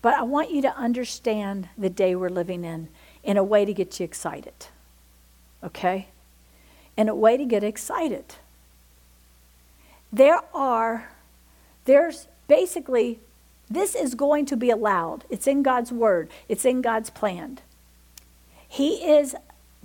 But 0.00 0.14
I 0.14 0.22
want 0.22 0.50
you 0.50 0.62
to 0.62 0.74
understand 0.78 1.68
the 1.76 1.90
day 1.90 2.14
we're 2.14 2.30
living 2.30 2.64
in 2.64 2.88
in 3.22 3.36
a 3.36 3.44
way 3.44 3.66
to 3.66 3.74
get 3.74 4.00
you 4.00 4.04
excited. 4.04 4.54
Okay? 5.62 6.08
In 6.96 7.10
a 7.10 7.14
way 7.14 7.36
to 7.36 7.44
get 7.44 7.62
excited. 7.62 8.24
There 10.10 10.40
are, 10.54 11.10
there's 11.84 12.28
basically 12.46 13.20
this 13.70 13.94
is 13.94 14.14
going 14.14 14.46
to 14.46 14.56
be 14.56 14.70
allowed. 14.70 15.24
It's 15.30 15.46
in 15.46 15.62
God's 15.62 15.92
word, 15.92 16.30
it's 16.48 16.64
in 16.64 16.82
God's 16.82 17.10
plan. 17.10 17.58
He 18.66 18.96
is 19.10 19.34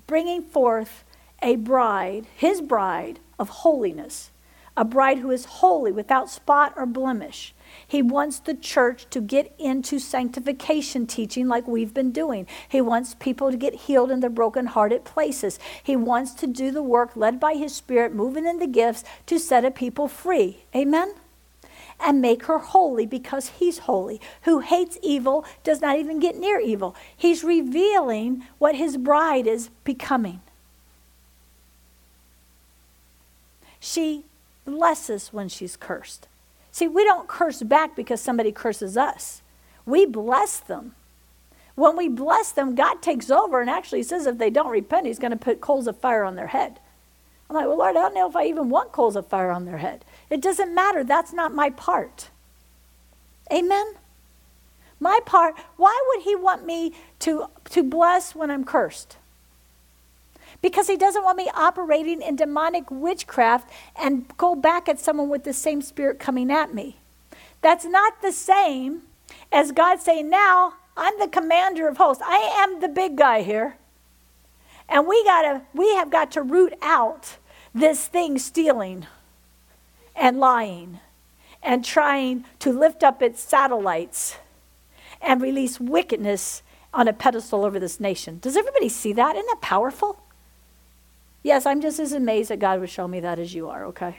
bringing 0.08 0.44
forth 0.44 1.04
a 1.42 1.56
bride, 1.56 2.26
his 2.36 2.62
bride 2.62 3.20
of 3.40 3.50
holiness, 3.50 4.32
a 4.76 4.84
bride 4.84 5.20
who 5.20 5.30
is 5.30 5.46
holy 5.46 5.92
without 5.92 6.30
spot 6.30 6.74
or 6.76 6.86
blemish. 6.86 7.54
He 7.88 8.02
wants 8.02 8.40
the 8.40 8.54
church 8.54 9.08
to 9.12 9.22
get 9.22 9.54
into 9.60 10.00
sanctification 10.00 11.06
teaching 11.06 11.48
like 11.48 11.68
we've 11.68 11.94
been 11.94 12.12
doing. 12.12 12.48
He 12.68 12.82
wants 12.82 13.16
people 13.16 13.52
to 13.52 13.58
get 13.58 13.74
healed 13.74 14.12
in 14.12 14.20
their 14.20 14.30
broken-hearted 14.30 15.06
places. 15.06 15.60
He 15.82 15.96
wants 15.96 16.34
to 16.36 16.48
do 16.48 16.72
the 16.72 16.84
work 16.84 17.16
led 17.16 17.40
by 17.40 17.54
his 17.54 17.76
spirit, 17.76 18.14
moving 18.14 18.46
in 18.46 18.60
the 18.60 18.68
gifts 18.68 19.04
to 19.28 19.40
set 19.40 19.66
a 19.66 19.72
people 19.72 20.08
free. 20.08 20.66
Amen? 20.76 21.14
And 22.00 22.22
make 22.22 22.46
her 22.46 22.60
holy 22.60 23.06
because 23.06 23.50
he's 23.50 23.80
holy. 23.80 24.20
Who 24.44 24.60
hates 24.60 24.98
evil 25.02 25.46
does 25.64 25.82
not 25.82 25.98
even 25.98 26.20
get 26.20 26.38
near 26.38 26.60
evil. 26.60 26.96
He's 27.16 27.44
revealing 27.44 28.44
what 28.58 28.76
his 28.76 28.98
bride 28.98 29.48
is 29.48 29.70
becoming. 29.84 30.42
She 33.80 34.24
blesses 34.66 35.34
when 35.34 35.50
she's 35.50 35.76
cursed. 35.76 36.28
See, 36.72 36.88
we 36.88 37.04
don't 37.04 37.28
curse 37.28 37.62
back 37.62 37.96
because 37.96 38.22
somebody 38.22 38.52
curses 38.52 38.98
us. 38.98 39.42
We 39.86 40.06
bless 40.06 40.60
them. 40.60 40.96
When 41.76 41.98
we 41.98 42.08
bless 42.08 42.52
them, 42.52 42.76
God 42.76 43.02
takes 43.02 43.30
over 43.30 43.60
and 43.60 43.70
actually 43.70 44.04
says 44.04 44.26
if 44.26 44.38
they 44.38 44.50
don't 44.50 44.72
repent, 44.72 45.08
He's 45.08 45.20
going 45.20 45.32
to 45.32 45.38
put 45.38 45.62
coals 45.62 45.88
of 45.88 45.98
fire 45.98 46.24
on 46.24 46.36
their 46.36 46.48
head. 46.48 46.80
I'm 47.50 47.56
like, 47.56 47.68
well, 47.68 47.78
Lord, 47.78 47.96
I 47.96 48.02
don't 48.02 48.14
know 48.14 48.30
if 48.30 48.36
I 48.36 48.46
even 48.46 48.70
want 48.70 48.92
coals 48.92 49.16
of 49.16 49.28
fire 49.28 49.52
on 49.52 49.66
their 49.66 49.78
head. 49.78 50.06
It 50.34 50.42
doesn't 50.42 50.74
matter. 50.74 51.04
That's 51.04 51.32
not 51.32 51.54
my 51.54 51.70
part. 51.70 52.32
Amen? 53.54 53.94
My 55.00 55.20
part, 55.28 55.54
why 55.78 55.96
would 56.08 56.24
he 56.24 56.36
want 56.36 56.66
me 56.66 56.94
to, 57.20 57.46
to 57.70 57.84
bless 57.84 58.34
when 58.34 58.50
I'm 58.50 58.64
cursed? 58.64 59.18
Because 60.60 60.88
he 60.88 60.98
doesn't 60.98 61.24
want 61.24 61.38
me 61.38 61.52
operating 61.54 62.24
in 62.24 62.36
demonic 62.36 62.90
witchcraft 62.90 63.70
and 63.96 64.26
go 64.36 64.56
back 64.56 64.90
at 64.90 65.00
someone 65.00 65.30
with 65.30 65.44
the 65.44 65.54
same 65.54 65.84
spirit 65.84 66.18
coming 66.18 66.50
at 66.50 66.74
me. 66.74 66.98
That's 67.62 67.86
not 67.86 68.24
the 68.24 68.32
same 68.32 69.04
as 69.52 69.72
God 69.72 70.02
saying, 70.02 70.32
Now 70.32 70.74
I'm 70.98 71.20
the 71.20 71.28
commander 71.28 71.88
of 71.88 71.98
hosts. 71.98 72.24
I 72.26 72.38
am 72.64 72.82
the 72.82 72.88
big 72.88 73.18
guy 73.18 73.44
here. 73.44 73.78
And 74.90 75.06
we 75.06 75.24
gotta 75.26 75.62
we 75.76 75.94
have 75.94 76.10
got 76.10 76.32
to 76.32 76.42
root 76.42 76.74
out 76.82 77.38
this 77.76 78.08
thing 78.08 78.40
stealing 78.40 79.06
and 80.16 80.40
lying 80.40 81.00
and 81.62 81.84
trying 81.84 82.46
to 82.60 82.72
lift 82.72 83.04
up 83.04 83.22
its 83.22 83.42
satellites 83.42 84.38
and 85.22 85.42
release 85.42 85.80
wickedness 85.80 86.62
on 86.94 87.08
a 87.08 87.14
pedestal 87.14 87.66
over 87.66 87.80
this 87.80 88.00
nation. 88.00 88.40
Does 88.40 88.58
everybody 88.58 88.90
see 88.90 89.14
that? 89.14 89.36
Isn't 89.36 89.48
that 89.48 89.62
powerful? 89.62 90.20
Yes, 91.42 91.66
I'm 91.66 91.82
just 91.82 92.00
as 92.00 92.14
amazed 92.14 92.50
that 92.50 92.60
God 92.60 92.80
would 92.80 92.90
show 92.90 93.08
me 93.08 93.20
that 93.20 93.40
as 93.40 93.54
you 93.54 93.70
are, 93.70 93.86
okay? 93.86 94.18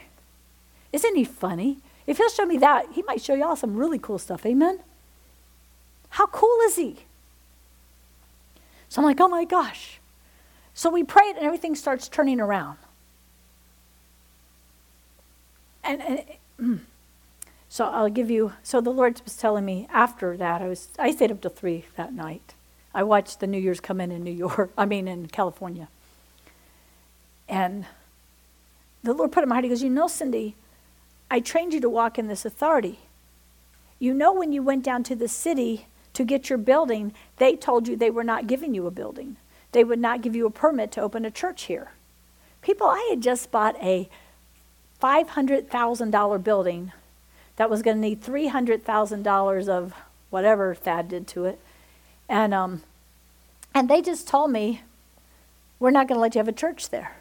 Isn't 0.91 1.15
he 1.15 1.23
funny? 1.23 1.79
If 2.05 2.17
he'll 2.17 2.29
show 2.29 2.45
me 2.45 2.57
that, 2.57 2.87
he 2.93 3.01
might 3.03 3.21
show 3.21 3.33
y'all 3.33 3.55
some 3.55 3.75
really 3.75 3.99
cool 3.99 4.19
stuff. 4.19 4.45
Amen? 4.45 4.79
How 6.09 6.27
cool 6.27 6.59
is 6.65 6.75
he? 6.75 6.97
So 8.89 9.01
I'm 9.01 9.05
like, 9.05 9.19
oh 9.19 9.27
my 9.27 9.43
gosh. 9.43 9.99
So 10.73 10.89
we 10.89 11.03
prayed 11.03 11.35
and 11.35 11.45
everything 11.45 11.75
starts 11.75 12.07
turning 12.07 12.39
around. 12.39 12.77
And, 15.85 16.01
and 16.01 16.23
mm. 16.59 16.79
so 17.69 17.85
I'll 17.85 18.09
give 18.09 18.31
you, 18.31 18.53
so 18.63 18.81
the 18.81 18.89
Lord 18.89 19.21
was 19.23 19.37
telling 19.37 19.65
me 19.65 19.87
after 19.91 20.35
that, 20.35 20.61
I 20.61 20.67
was, 20.67 20.89
I 20.97 21.11
stayed 21.11 21.31
up 21.31 21.41
till 21.41 21.51
three 21.51 21.85
that 21.95 22.13
night. 22.13 22.55
I 22.93 23.03
watched 23.03 23.39
the 23.39 23.47
New 23.47 23.59
Year's 23.59 23.79
come 23.79 24.01
in 24.01 24.11
in 24.11 24.23
New 24.23 24.31
York, 24.31 24.71
I 24.77 24.85
mean 24.85 25.07
in 25.07 25.27
California. 25.27 25.87
And 27.47 27.85
the 29.03 29.13
Lord 29.13 29.31
put 29.31 29.43
in 29.43 29.49
my 29.49 29.55
heart, 29.55 29.65
He 29.65 29.69
goes, 29.69 29.83
You 29.83 29.89
know, 29.89 30.07
Cindy, 30.07 30.55
I 31.29 31.39
trained 31.39 31.73
you 31.73 31.81
to 31.81 31.89
walk 31.89 32.17
in 32.17 32.27
this 32.27 32.45
authority. 32.45 32.99
You 33.99 34.13
know, 34.13 34.33
when 34.33 34.51
you 34.51 34.63
went 34.63 34.83
down 34.83 35.03
to 35.03 35.15
the 35.15 35.27
city 35.27 35.85
to 36.13 36.23
get 36.23 36.49
your 36.49 36.57
building, 36.57 37.13
they 37.37 37.55
told 37.55 37.87
you 37.87 37.95
they 37.95 38.09
were 38.09 38.23
not 38.23 38.47
giving 38.47 38.73
you 38.73 38.87
a 38.87 38.91
building. 38.91 39.37
They 39.71 39.83
would 39.83 39.99
not 39.99 40.21
give 40.21 40.35
you 40.35 40.45
a 40.47 40.51
permit 40.51 40.91
to 40.93 41.01
open 41.01 41.25
a 41.25 41.31
church 41.31 41.63
here. 41.63 41.91
People, 42.61 42.87
I 42.87 43.07
had 43.09 43.21
just 43.21 43.51
bought 43.51 43.75
a 43.81 44.09
$500,000 45.05 46.43
building 46.43 46.91
that 47.57 47.69
was 47.69 47.83
going 47.83 47.97
to 47.97 48.01
need 48.01 48.23
$300,000 48.23 49.69
of 49.69 49.93
whatever 50.31 50.73
Thad 50.73 51.07
did 51.07 51.27
to 51.27 51.45
it. 51.45 51.59
And, 52.27 52.53
um, 52.53 52.81
and 53.73 53.87
they 53.87 54.01
just 54.01 54.27
told 54.27 54.51
me, 54.51 54.81
we're 55.79 55.91
not 55.91 56.07
going 56.07 56.17
to 56.17 56.21
let 56.21 56.33
you 56.33 56.39
have 56.39 56.47
a 56.47 56.51
church 56.51 56.89
there. 56.89 57.17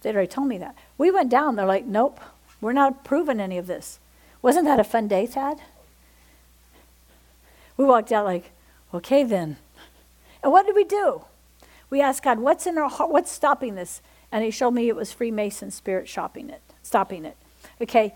They'd 0.00 0.14
already 0.14 0.28
told 0.28 0.48
me 0.48 0.56
that. 0.58 0.74
We 0.96 1.10
went 1.10 1.30
down, 1.30 1.56
they're 1.56 1.66
like, 1.66 1.84
nope, 1.84 2.18
we're 2.62 2.72
not 2.72 2.92
approving 2.92 3.40
any 3.40 3.58
of 3.58 3.66
this. 3.66 3.98
Wasn't 4.40 4.64
that 4.64 4.80
a 4.80 4.84
fun 4.84 5.06
day, 5.06 5.26
Thad? 5.26 5.60
We 7.76 7.84
walked 7.84 8.10
out 8.10 8.24
like, 8.24 8.52
okay 8.94 9.22
then. 9.22 9.58
And 10.42 10.50
what 10.50 10.64
did 10.64 10.74
we 10.74 10.84
do? 10.84 11.24
We 11.90 12.00
asked 12.00 12.22
God, 12.22 12.38
what's 12.38 12.66
in 12.66 12.78
our 12.78 12.88
heart? 12.88 13.10
What's 13.10 13.30
stopping 13.30 13.74
this? 13.74 14.00
And 14.30 14.44
he 14.44 14.50
showed 14.50 14.72
me 14.72 14.88
it 14.88 14.96
was 14.96 15.12
Freemason 15.12 15.70
spirit 15.70 16.08
shopping 16.08 16.50
it, 16.50 16.60
stopping 16.82 17.24
it. 17.24 17.36
Okay. 17.80 18.14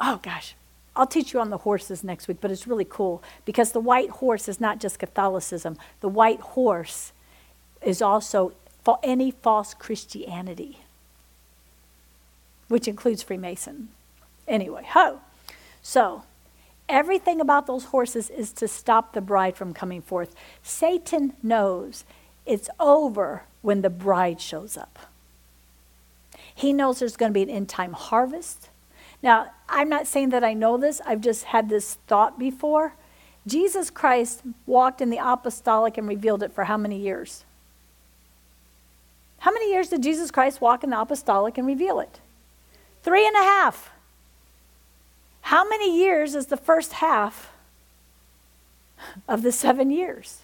Oh 0.00 0.18
gosh. 0.22 0.54
I'll 0.96 1.06
teach 1.06 1.32
you 1.32 1.40
on 1.40 1.50
the 1.50 1.58
horses 1.58 2.04
next 2.04 2.28
week, 2.28 2.38
but 2.40 2.50
it's 2.50 2.66
really 2.68 2.86
cool 2.88 3.22
because 3.44 3.72
the 3.72 3.80
white 3.80 4.10
horse 4.10 4.48
is 4.48 4.60
not 4.60 4.78
just 4.78 4.98
Catholicism. 4.98 5.76
The 6.00 6.08
white 6.08 6.40
horse 6.40 7.12
is 7.82 8.00
also 8.00 8.52
any 9.02 9.30
false 9.30 9.74
Christianity, 9.74 10.78
which 12.68 12.86
includes 12.86 13.22
Freemason. 13.22 13.88
Anyway, 14.46 14.86
ho. 14.90 15.20
So, 15.82 16.22
everything 16.88 17.40
about 17.40 17.66
those 17.66 17.86
horses 17.86 18.30
is 18.30 18.52
to 18.52 18.68
stop 18.68 19.14
the 19.14 19.20
bride 19.20 19.56
from 19.56 19.74
coming 19.74 20.02
forth. 20.02 20.34
Satan 20.62 21.32
knows 21.42 22.04
it's 22.46 22.68
over 22.78 23.44
when 23.64 23.80
the 23.80 23.88
bride 23.88 24.42
shows 24.42 24.76
up. 24.76 24.98
He 26.54 26.74
knows 26.74 26.98
there's 26.98 27.16
going 27.16 27.30
to 27.30 27.34
be 27.34 27.42
an 27.42 27.48
end 27.48 27.70
time 27.70 27.94
harvest. 27.94 28.68
Now, 29.22 29.52
I'm 29.70 29.88
not 29.88 30.06
saying 30.06 30.28
that 30.28 30.44
I 30.44 30.52
know 30.52 30.76
this, 30.76 31.00
I've 31.06 31.22
just 31.22 31.44
had 31.44 31.70
this 31.70 31.94
thought 32.06 32.38
before. 32.38 32.94
Jesus 33.46 33.88
Christ 33.88 34.42
walked 34.66 35.00
in 35.00 35.08
the 35.08 35.16
apostolic 35.16 35.96
and 35.96 36.06
revealed 36.06 36.42
it 36.42 36.52
for 36.52 36.64
how 36.64 36.76
many 36.76 36.98
years? 36.98 37.44
How 39.38 39.50
many 39.50 39.72
years 39.72 39.88
did 39.88 40.02
Jesus 40.02 40.30
Christ 40.30 40.60
walk 40.60 40.84
in 40.84 40.90
the 40.90 41.00
apostolic 41.00 41.56
and 41.56 41.66
reveal 41.66 42.00
it? 42.00 42.20
Three 43.02 43.26
and 43.26 43.34
a 43.34 43.44
half. 43.44 43.92
How 45.40 45.66
many 45.66 45.98
years 45.98 46.34
is 46.34 46.46
the 46.46 46.58
first 46.58 46.94
half 46.94 47.50
of 49.26 49.40
the 49.40 49.52
seven 49.52 49.90
years? 49.90 50.43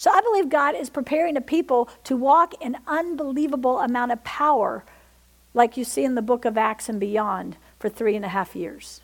So 0.00 0.10
I 0.10 0.22
believe 0.22 0.48
God 0.48 0.74
is 0.74 0.88
preparing 0.88 1.36
a 1.36 1.42
people 1.42 1.90
to 2.04 2.16
walk 2.16 2.54
in 2.58 2.78
unbelievable 2.86 3.80
amount 3.80 4.12
of 4.12 4.24
power, 4.24 4.82
like 5.52 5.76
you 5.76 5.84
see 5.84 6.04
in 6.04 6.14
the 6.14 6.22
book 6.22 6.46
of 6.46 6.56
Acts 6.56 6.88
and 6.88 6.98
beyond, 6.98 7.58
for 7.78 7.90
three 7.90 8.16
and 8.16 8.24
a 8.24 8.28
half 8.28 8.56
years. 8.56 9.02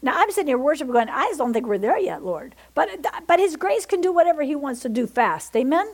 Now 0.00 0.12
I'm 0.14 0.30
sitting 0.30 0.46
here 0.46 0.56
worshiping, 0.56 0.92
going, 0.92 1.08
I 1.08 1.24
just 1.24 1.38
don't 1.38 1.52
think 1.52 1.66
we're 1.66 1.78
there 1.78 1.98
yet, 1.98 2.22
Lord. 2.22 2.54
But 2.76 3.06
but 3.26 3.40
His 3.40 3.56
grace 3.56 3.86
can 3.86 4.00
do 4.00 4.12
whatever 4.12 4.44
He 4.44 4.54
wants 4.54 4.82
to 4.82 4.88
do 4.88 5.08
fast. 5.08 5.56
Amen. 5.56 5.92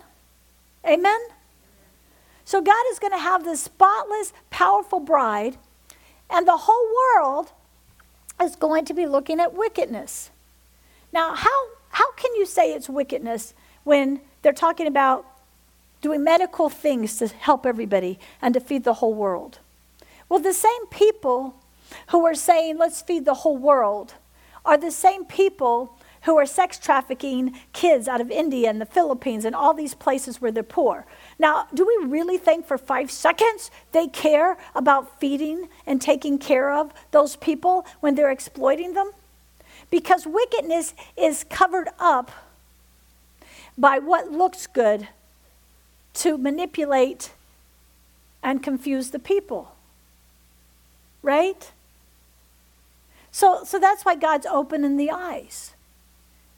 Amen. 0.86 1.20
So 2.44 2.60
God 2.60 2.84
is 2.90 2.98
going 2.98 3.14
to 3.14 3.18
have 3.18 3.44
this 3.44 3.62
spotless, 3.62 4.34
powerful 4.50 5.00
bride 5.00 5.56
and 6.28 6.46
the 6.46 6.58
whole 6.58 6.88
world 7.16 7.52
is 8.42 8.54
going 8.54 8.84
to 8.84 8.92
be 8.92 9.06
looking 9.06 9.40
at 9.40 9.54
wickedness. 9.54 10.28
Now, 11.10 11.34
how, 11.34 11.68
how 11.88 12.12
can 12.12 12.34
you 12.34 12.44
say 12.44 12.74
it's 12.74 12.90
wickedness 12.90 13.54
when 13.84 14.20
they're 14.42 14.52
talking 14.52 14.86
about 14.86 15.24
doing 16.00 16.22
medical 16.22 16.68
things 16.68 17.16
to 17.18 17.28
help 17.28 17.64
everybody 17.64 18.18
and 18.42 18.52
to 18.54 18.60
feed 18.60 18.84
the 18.84 18.94
whole 18.94 19.14
world? 19.14 19.58
Well, 20.28 20.40
the 20.40 20.52
same 20.52 20.86
people 20.90 21.54
who 22.08 22.26
are 22.26 22.34
saying, 22.34 22.78
let's 22.78 23.02
feed 23.02 23.24
the 23.24 23.34
whole 23.34 23.56
world, 23.56 24.14
are 24.64 24.76
the 24.76 24.90
same 24.90 25.24
people 25.24 25.96
who 26.22 26.38
are 26.38 26.46
sex 26.46 26.78
trafficking 26.78 27.54
kids 27.72 28.08
out 28.08 28.20
of 28.20 28.30
India 28.30 28.70
and 28.70 28.80
the 28.80 28.86
Philippines 28.86 29.44
and 29.44 29.54
all 29.54 29.74
these 29.74 29.94
places 29.94 30.40
where 30.40 30.50
they're 30.50 30.62
poor. 30.62 31.04
Now, 31.38 31.68
do 31.74 31.86
we 31.86 32.06
really 32.08 32.38
think 32.38 32.66
for 32.66 32.78
five 32.78 33.10
seconds 33.10 33.70
they 33.92 34.08
care 34.08 34.56
about 34.74 35.20
feeding 35.20 35.68
and 35.86 36.00
taking 36.00 36.38
care 36.38 36.72
of 36.72 36.92
those 37.10 37.36
people 37.36 37.86
when 38.00 38.14
they're 38.14 38.30
exploiting 38.30 38.94
them? 38.94 39.10
Because 39.90 40.26
wickedness 40.26 40.94
is 41.16 41.44
covered 41.44 41.88
up 41.98 42.30
by 43.76 43.98
what 43.98 44.30
looks 44.30 44.66
good 44.66 45.08
to 46.14 46.38
manipulate 46.38 47.32
and 48.42 48.62
confuse 48.62 49.10
the 49.10 49.18
people. 49.18 49.74
Right? 51.22 51.70
So, 53.30 53.64
so 53.64 53.80
that's 53.80 54.04
why 54.04 54.14
God's 54.14 54.46
opening 54.46 54.96
the 54.96 55.10
eyes. 55.10 55.74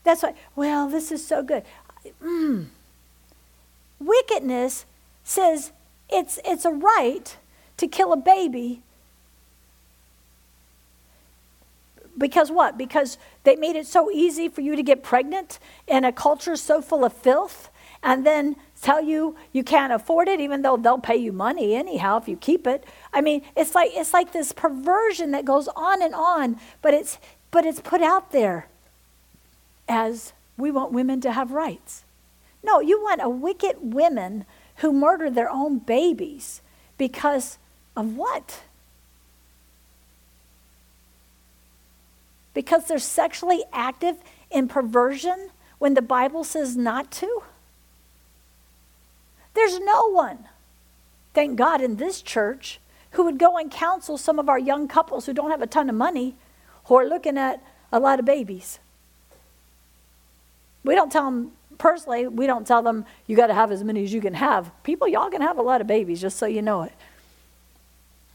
That's 0.04 0.22
why, 0.22 0.34
well, 0.54 0.88
this 0.88 1.10
is 1.10 1.26
so 1.26 1.42
good. 1.42 1.62
Mm. 2.22 2.66
Wickedness 3.98 4.84
says 5.24 5.72
it's, 6.10 6.38
it's 6.44 6.64
a 6.64 6.70
right 6.70 7.36
to 7.78 7.88
kill 7.88 8.12
a 8.12 8.16
baby 8.16 8.82
because 12.18 12.50
what? 12.50 12.78
Because 12.78 13.18
they 13.44 13.56
made 13.56 13.76
it 13.76 13.86
so 13.86 14.10
easy 14.10 14.48
for 14.48 14.60
you 14.60 14.76
to 14.76 14.82
get 14.82 15.02
pregnant 15.02 15.58
in 15.86 16.04
a 16.04 16.12
culture 16.12 16.56
so 16.56 16.80
full 16.80 17.04
of 17.04 17.12
filth 17.12 17.70
and 18.02 18.24
then 18.26 18.56
tell 18.80 19.02
you 19.02 19.36
you 19.52 19.64
can't 19.64 19.92
afford 19.92 20.28
it 20.28 20.40
even 20.40 20.62
though 20.62 20.76
they'll 20.76 20.98
pay 20.98 21.16
you 21.16 21.32
money 21.32 21.74
anyhow 21.74 22.18
if 22.18 22.28
you 22.28 22.36
keep 22.36 22.66
it. 22.66 22.84
I 23.12 23.20
mean, 23.20 23.42
it's 23.56 23.74
like 23.74 23.90
it's 23.94 24.12
like 24.12 24.32
this 24.32 24.52
perversion 24.52 25.32
that 25.32 25.44
goes 25.44 25.68
on 25.68 26.02
and 26.02 26.14
on, 26.14 26.58
but 26.82 26.94
it's 26.94 27.18
but 27.50 27.66
it's 27.66 27.80
put 27.80 28.02
out 28.02 28.32
there 28.32 28.68
as 29.88 30.32
we 30.56 30.70
want 30.70 30.92
women 30.92 31.20
to 31.20 31.32
have 31.32 31.52
rights. 31.52 32.04
No, 32.62 32.80
you 32.80 33.00
want 33.00 33.20
a 33.22 33.28
wicked 33.28 33.76
women 33.80 34.44
who 34.76 34.92
murder 34.92 35.30
their 35.30 35.50
own 35.50 35.78
babies 35.78 36.60
because 36.98 37.58
of 37.96 38.16
what? 38.16 38.62
Because 42.56 42.86
they're 42.86 42.98
sexually 42.98 43.64
active 43.70 44.16
in 44.50 44.66
perversion 44.66 45.50
when 45.78 45.92
the 45.92 46.00
Bible 46.00 46.42
says 46.42 46.74
not 46.74 47.10
to? 47.10 47.42
There's 49.52 49.78
no 49.78 50.10
one, 50.10 50.48
thank 51.34 51.58
God, 51.58 51.82
in 51.82 51.96
this 51.96 52.22
church 52.22 52.80
who 53.10 53.24
would 53.24 53.38
go 53.38 53.58
and 53.58 53.70
counsel 53.70 54.16
some 54.16 54.38
of 54.38 54.48
our 54.48 54.58
young 54.58 54.88
couples 54.88 55.26
who 55.26 55.34
don't 55.34 55.50
have 55.50 55.60
a 55.60 55.66
ton 55.66 55.90
of 55.90 55.96
money 55.96 56.34
who 56.86 56.94
are 56.94 57.06
looking 57.06 57.36
at 57.36 57.62
a 57.92 58.00
lot 58.00 58.18
of 58.18 58.24
babies. 58.24 58.78
We 60.82 60.94
don't 60.94 61.12
tell 61.12 61.26
them, 61.26 61.52
personally, 61.76 62.26
we 62.26 62.46
don't 62.46 62.66
tell 62.66 62.80
them, 62.80 63.04
you 63.26 63.36
got 63.36 63.48
to 63.48 63.54
have 63.54 63.70
as 63.70 63.84
many 63.84 64.02
as 64.02 64.14
you 64.14 64.22
can 64.22 64.32
have. 64.32 64.70
People, 64.82 65.08
y'all 65.08 65.28
can 65.28 65.42
have 65.42 65.58
a 65.58 65.62
lot 65.62 65.82
of 65.82 65.86
babies, 65.86 66.22
just 66.22 66.38
so 66.38 66.46
you 66.46 66.62
know 66.62 66.84
it. 66.84 66.92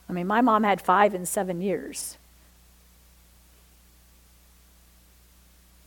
I 0.08 0.14
mean, 0.14 0.28
my 0.28 0.42
mom 0.42 0.62
had 0.64 0.80
five 0.80 1.16
in 1.16 1.26
seven 1.26 1.60
years. 1.60 2.20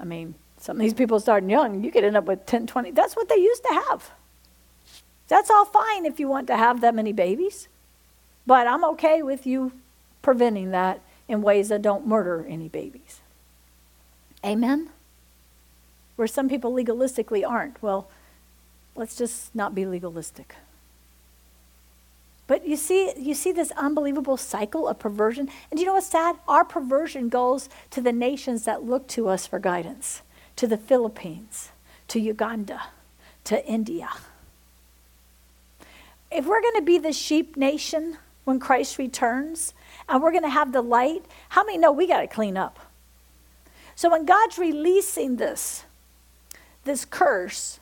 I 0.04 0.06
mean, 0.06 0.34
some 0.58 0.76
of 0.76 0.82
these 0.82 0.92
people 0.92 1.18
starting 1.18 1.48
young, 1.48 1.82
you 1.82 1.90
could 1.90 2.04
end 2.04 2.16
up 2.16 2.24
with 2.24 2.44
10, 2.44 2.66
20. 2.66 2.90
That's 2.90 3.16
what 3.16 3.28
they 3.28 3.36
used 3.36 3.62
to 3.64 3.82
have. 3.88 4.10
That's 5.28 5.50
all 5.50 5.64
fine 5.64 6.04
if 6.04 6.20
you 6.20 6.28
want 6.28 6.46
to 6.48 6.56
have 6.56 6.82
that 6.82 6.94
many 6.94 7.12
babies. 7.12 7.68
But 8.46 8.66
I'm 8.66 8.84
okay 8.84 9.22
with 9.22 9.46
you 9.46 9.72
preventing 10.20 10.72
that 10.72 11.00
in 11.26 11.40
ways 11.40 11.70
that 11.70 11.80
don't 11.80 12.06
murder 12.06 12.44
any 12.46 12.68
babies. 12.68 13.20
Amen? 14.44 14.90
where 16.16 16.28
some 16.28 16.48
people 16.48 16.72
legalistically 16.72 17.46
aren't. 17.48 17.82
Well, 17.82 18.08
let's 18.94 19.16
just 19.16 19.54
not 19.54 19.74
be 19.74 19.86
legalistic. 19.86 20.56
But 22.46 22.66
you 22.66 22.76
see, 22.76 23.12
you 23.16 23.34
see 23.34 23.52
this 23.52 23.72
unbelievable 23.72 24.36
cycle 24.36 24.86
of 24.86 24.98
perversion. 24.98 25.48
And 25.70 25.80
you 25.80 25.86
know 25.86 25.94
what's 25.94 26.06
sad? 26.06 26.36
Our 26.46 26.64
perversion 26.64 27.28
goes 27.28 27.68
to 27.90 28.00
the 28.00 28.12
nations 28.12 28.64
that 28.64 28.84
look 28.84 29.08
to 29.08 29.28
us 29.28 29.46
for 29.46 29.58
guidance, 29.58 30.22
to 30.56 30.66
the 30.66 30.76
Philippines, 30.76 31.70
to 32.08 32.20
Uganda, 32.20 32.82
to 33.44 33.66
India. 33.66 34.10
If 36.30 36.44
we're 36.44 36.60
going 36.60 36.76
to 36.76 36.82
be 36.82 36.98
the 36.98 37.12
sheep 37.12 37.56
nation 37.56 38.18
when 38.44 38.60
Christ 38.60 38.98
returns, 38.98 39.72
and 40.06 40.22
we're 40.22 40.32
going 40.32 40.42
to 40.42 40.50
have 40.50 40.72
the 40.72 40.82
light, 40.82 41.24
how 41.50 41.64
many 41.64 41.78
know 41.78 41.92
we 41.92 42.06
got 42.06 42.20
to 42.20 42.26
clean 42.26 42.58
up? 42.58 42.78
So 43.96 44.10
when 44.10 44.26
God's 44.26 44.58
releasing 44.58 45.36
this, 45.36 45.84
this 46.84 47.06
curse 47.06 47.80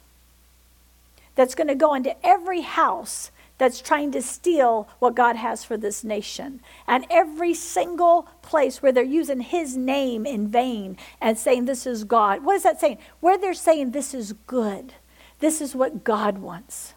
that's 1.35 1.57
going 1.57 1.69
to 1.69 1.75
go 1.75 1.95
into 1.95 2.15
every 2.25 2.61
house 2.61 3.32
that's 3.63 3.81
trying 3.81 4.11
to 4.11 4.21
steal 4.21 4.89
what 4.99 5.15
God 5.15 5.37
has 5.37 5.65
for 5.65 5.77
this 5.77 6.03
nation. 6.03 6.61
And 6.89 7.07
every 7.09 7.55
single 7.55 8.27
place 8.43 8.83
where 8.83 8.91
they're 8.91 9.05
using 9.05 9.39
his 9.39 9.77
name 9.77 10.27
in 10.27 10.49
vain 10.49 10.97
and 11.21 11.39
saying 11.39 11.67
this 11.67 11.87
is 11.87 12.03
God. 12.03 12.45
What 12.45 12.57
is 12.57 12.65
that 12.65 12.81
saying? 12.81 12.99
Where 13.21 13.39
they're 13.39 13.55
saying 13.55 13.93
this 13.93 14.15
is 14.15 14.35
good. 14.49 14.95
This 15.39 15.61
is 15.61 15.77
what 15.77 16.03
God 16.03 16.39
wants. 16.39 16.95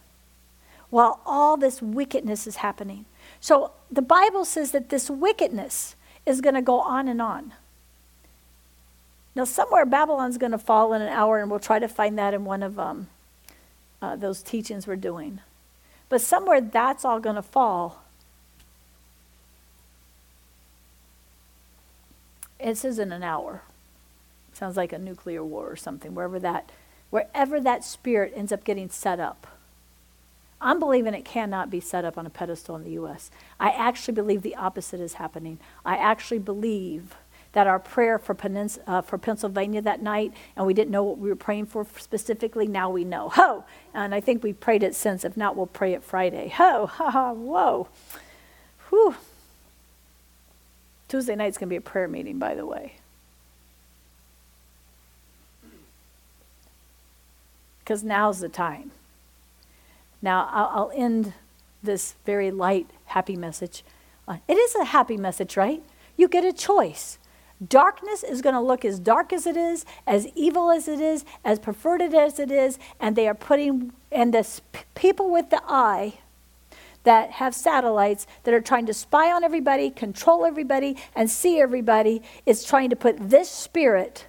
While 0.89 1.21
all 1.23 1.55
this 1.55 1.83
wickedness 1.83 2.47
is 2.47 2.55
happening. 2.55 3.05
So 3.39 3.73
the 3.91 4.01
Bible 4.01 4.43
says 4.43 4.71
that 4.71 4.89
this 4.89 5.07
wickedness 5.07 5.95
is 6.25 6.41
going 6.41 6.55
to 6.55 6.63
go 6.63 6.79
on 6.79 7.07
and 7.07 7.21
on. 7.21 7.53
Now, 9.35 9.43
somewhere 9.43 9.85
Babylon's 9.85 10.39
going 10.39 10.53
to 10.53 10.57
fall 10.57 10.93
in 10.93 11.03
an 11.03 11.09
hour, 11.09 11.39
and 11.39 11.51
we'll 11.51 11.59
try 11.59 11.77
to 11.77 11.87
find 11.87 12.17
that 12.17 12.33
in 12.33 12.43
one 12.43 12.63
of 12.63 12.79
um, 12.79 13.07
uh, 14.01 14.15
those 14.15 14.41
teachings 14.41 14.87
we're 14.87 14.95
doing. 14.95 15.41
But 16.09 16.21
somewhere 16.21 16.61
that's 16.61 17.03
all 17.03 17.19
going 17.19 17.35
to 17.35 17.41
fall. 17.41 18.03
Says 22.73 22.99
in 22.99 23.11
an 23.11 23.23
hour. 23.23 23.61
Sounds 24.53 24.77
like 24.77 24.91
a 24.91 24.97
nuclear 24.97 25.43
war 25.43 25.69
or 25.69 25.75
something, 25.75 26.15
wherever 26.15 26.39
that, 26.39 26.71
wherever 27.09 27.59
that 27.59 27.83
spirit 27.83 28.33
ends 28.35 28.51
up 28.51 28.63
getting 28.63 28.89
set 28.89 29.19
up. 29.19 29.47
I'm 30.61 30.79
believing 30.79 31.13
it 31.13 31.25
cannot 31.25 31.69
be 31.69 31.79
set 31.79 32.05
up 32.05 32.17
on 32.17 32.25
a 32.25 32.29
pedestal 32.29 32.75
in 32.75 32.83
the 32.83 32.91
U.S. 32.91 33.29
I 33.59 33.69
actually 33.69 34.13
believe 34.15 34.41
the 34.41 34.55
opposite 34.55 34.99
is 34.99 35.15
happening. 35.15 35.59
I 35.85 35.97
actually 35.97 36.39
believe 36.39 37.15
that 37.55 37.67
our 37.67 37.79
prayer 37.79 38.19
for, 38.19 38.35
Penins- 38.35 38.79
uh, 38.85 39.01
for 39.01 39.17
Pennsylvania 39.17 39.81
that 39.81 40.01
night, 40.01 40.33
and 40.57 40.67
we 40.67 40.73
didn't 40.73 40.91
know 40.91 41.03
what 41.03 41.17
we 41.17 41.29
were 41.29 41.37
praying 41.37 41.65
for 41.65 41.87
specifically, 41.97 42.67
now 42.67 42.89
we 42.89 43.05
know. 43.05 43.29
Ho! 43.29 43.63
And 43.93 44.13
I 44.13 44.19
think 44.19 44.43
we've 44.43 44.59
prayed 44.59 44.83
it 44.83 44.93
since. 44.93 45.23
If 45.23 45.37
not, 45.37 45.55
we'll 45.55 45.65
pray 45.65 45.93
it 45.93 46.03
Friday. 46.03 46.49
Ho! 46.49 46.85
Ha 46.85 47.09
ha! 47.09 47.31
Whoa! 47.31 47.87
Whew! 48.89 49.15
Tuesday 51.07 51.33
night's 51.33 51.57
going 51.57 51.69
to 51.69 51.73
be 51.73 51.77
a 51.77 51.81
prayer 51.81 52.09
meeting, 52.09 52.39
by 52.39 52.55
the 52.55 52.65
way. 52.65 52.95
Because 57.79 58.03
now's 58.03 58.41
the 58.41 58.49
time. 58.49 58.91
Now, 60.21 60.49
I'll, 60.51 60.71
I'll, 60.73 60.91
end 60.93 61.31
this 61.81 62.15
very 62.25 62.51
light, 62.51 62.89
happy 63.05 63.37
message. 63.37 63.85
Uh, 64.27 64.37
it 64.45 64.55
is 64.55 64.75
a 64.75 64.83
happy 64.85 65.15
message, 65.15 65.55
right? 65.55 65.81
You 66.17 66.27
get 66.27 66.43
a 66.43 66.51
choice. 66.51 67.17
Darkness 67.65 68.23
is 68.23 68.41
going 68.41 68.55
to 68.55 68.61
look 68.61 68.83
as 68.83 68.99
dark 68.99 69.31
as 69.31 69.47
it 69.47 69.55
is, 69.55 69.85
as 70.05 70.27
evil 70.35 70.71
as 70.71 70.87
it 70.87 70.99
is, 70.99 71.23
as 71.43 71.57
perverted 71.57 72.13
as 72.13 72.37
it 72.37 72.51
is, 72.51 72.77
and 72.99 73.15
they 73.15 73.27
are 73.27 73.33
putting, 73.33 73.93
and 74.11 74.33
the 74.33 74.61
people 74.93 75.31
with 75.31 75.49
the 75.49 75.61
eye 75.65 76.15
that 77.05 77.31
have 77.31 77.55
satellites 77.55 78.27
that 78.43 78.53
are 78.53 78.61
trying 78.61 78.85
to 78.87 78.93
spy 78.93 79.31
on 79.31 79.43
everybody, 79.43 79.89
control 79.89 80.43
everybody, 80.43 80.97
and 81.15 81.29
see 81.29 81.59
everybody 81.59 82.21
is 82.45 82.65
trying 82.65 82.89
to 82.89 82.95
put 82.95 83.29
this 83.29 83.49
spirit, 83.49 84.25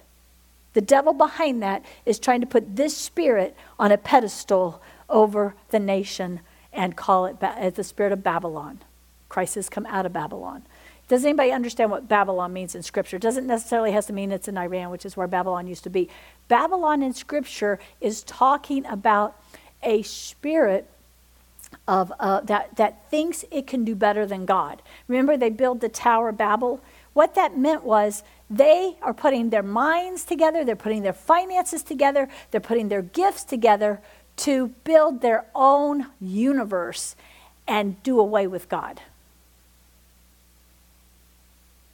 the 0.73 0.81
devil 0.81 1.11
behind 1.11 1.61
that 1.61 1.83
is 2.05 2.19
trying 2.19 2.39
to 2.39 2.47
put 2.47 2.75
this 2.75 2.95
spirit 2.95 3.55
on 3.77 3.91
a 3.91 3.97
pedestal 3.97 4.81
over 5.09 5.55
the 5.69 5.79
nation 5.79 6.39
and 6.71 6.95
call 6.95 7.25
it 7.25 7.39
ba- 7.39 7.71
the 7.75 7.83
spirit 7.83 8.13
of 8.13 8.23
Babylon. 8.23 8.79
Christ 9.27 9.55
has 9.55 9.67
come 9.67 9.85
out 9.87 10.05
of 10.05 10.13
Babylon. 10.13 10.63
Does 11.07 11.23
anybody 11.23 11.51
understand 11.51 11.89
what 11.89 12.07
Babylon 12.07 12.51
means 12.51 12.75
in 12.75 12.83
Scripture? 12.83 13.15
It 13.15 13.21
doesn't 13.21 13.47
necessarily 13.47 13.91
have 13.93 14.05
to 14.07 14.13
mean 14.13 14.31
it's 14.31 14.47
in 14.47 14.57
Iran, 14.57 14.89
which 14.89 15.05
is 15.05 15.15
where 15.15 15.27
Babylon 15.27 15.65
used 15.67 15.83
to 15.85 15.89
be. 15.89 16.09
Babylon 16.49 17.01
in 17.01 17.13
Scripture 17.13 17.79
is 18.01 18.23
talking 18.23 18.85
about 18.85 19.39
a 19.83 20.01
spirit 20.01 20.89
of 21.87 22.11
uh, 22.19 22.41
that 22.41 22.75
that 22.77 23.09
thinks 23.09 23.45
it 23.51 23.67
can 23.67 23.83
do 23.83 23.95
better 23.95 24.25
than 24.25 24.45
God. 24.45 24.81
Remember, 25.07 25.37
they 25.37 25.49
built 25.49 25.79
the 25.81 25.89
Tower 25.89 26.29
of 26.29 26.37
Babel. 26.37 26.81
What 27.13 27.35
that 27.35 27.57
meant 27.57 27.83
was 27.83 28.23
they 28.49 28.97
are 29.01 29.13
putting 29.13 29.49
their 29.49 29.63
minds 29.63 30.23
together, 30.23 30.63
they're 30.63 30.75
putting 30.75 31.03
their 31.03 31.13
finances 31.13 31.83
together, 31.83 32.27
they're 32.51 32.61
putting 32.61 32.89
their 32.89 33.01
gifts 33.01 33.43
together 33.43 34.01
to 34.37 34.67
build 34.83 35.21
their 35.21 35.45
own 35.55 36.07
universe 36.21 37.15
and 37.67 38.01
do 38.03 38.19
away 38.19 38.47
with 38.47 38.69
God. 38.69 39.01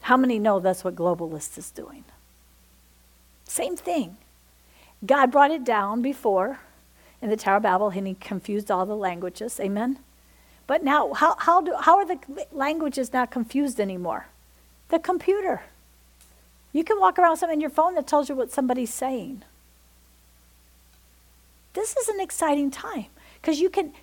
How 0.04 0.18
many 0.18 0.38
know 0.38 0.60
that's 0.60 0.84
what 0.84 0.96
globalist 0.96 1.58
is 1.58 1.72
doing? 1.72 2.04
Same 3.46 3.78
thing. 3.78 4.18
God 5.06 5.32
brought 5.32 5.52
it 5.52 5.64
down 5.64 6.02
before 6.02 6.60
in 7.22 7.30
the 7.30 7.38
Tower 7.38 7.58
of 7.58 7.64
Babel 7.64 7.90
and 7.90 8.08
he 8.08 8.16
confused 8.16 8.70
all 8.70 8.86
the 8.86 8.98
languages. 8.98 9.60
Amen? 9.62 10.00
But 10.68 10.84
now, 10.84 11.14
how, 11.14 11.36
how, 11.40 11.62
do, 11.62 11.76
how 11.80 11.98
are 11.98 12.06
the 12.06 12.20
languages 12.52 13.14
not 13.14 13.32
confused 13.32 13.80
anymore? 13.80 14.28
The 14.90 15.00
computer. 15.00 15.62
You 16.74 16.84
can 16.84 17.00
walk 17.00 17.18
around 17.18 17.32
with 17.32 17.40
something 17.40 17.58
in 17.58 17.62
your 17.62 17.70
phone 17.70 17.96
that 17.96 18.06
tells 18.06 18.28
you 18.28 18.36
what 18.36 18.52
somebody's 18.52 18.94
saying. 18.94 19.44
This 21.74 21.96
is 21.96 22.10
an 22.10 22.20
exciting 22.20 22.72
time 22.72 23.06
because 23.42 23.62
you 23.62 23.70
can, 23.70 23.94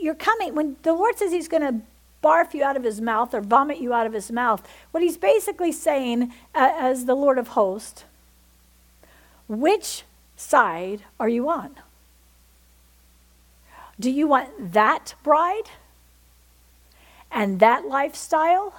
you're 0.00 0.14
coming, 0.14 0.54
when 0.54 0.76
the 0.82 0.92
Lord 0.92 1.18
says 1.18 1.32
he's 1.32 1.48
going 1.48 1.62
to 1.62 1.80
barf 2.22 2.54
you 2.54 2.62
out 2.62 2.76
of 2.76 2.84
his 2.84 3.00
mouth 3.00 3.34
or 3.34 3.40
vomit 3.40 3.78
you 3.78 3.92
out 3.92 4.06
of 4.06 4.12
his 4.12 4.30
mouth. 4.30 4.66
What 4.90 5.02
he's 5.02 5.16
basically 5.16 5.72
saying, 5.72 6.32
uh, 6.54 6.72
as 6.78 7.06
the 7.06 7.14
Lord 7.14 7.38
of 7.38 7.48
hosts, 7.48 8.04
which 9.48 10.04
side 10.36 11.02
are 11.18 11.28
you 11.28 11.48
on? 11.48 11.76
Do 13.98 14.10
you 14.10 14.26
want 14.26 14.72
that 14.72 15.14
bride 15.22 15.70
and 17.30 17.60
that 17.60 17.84
lifestyle 17.86 18.74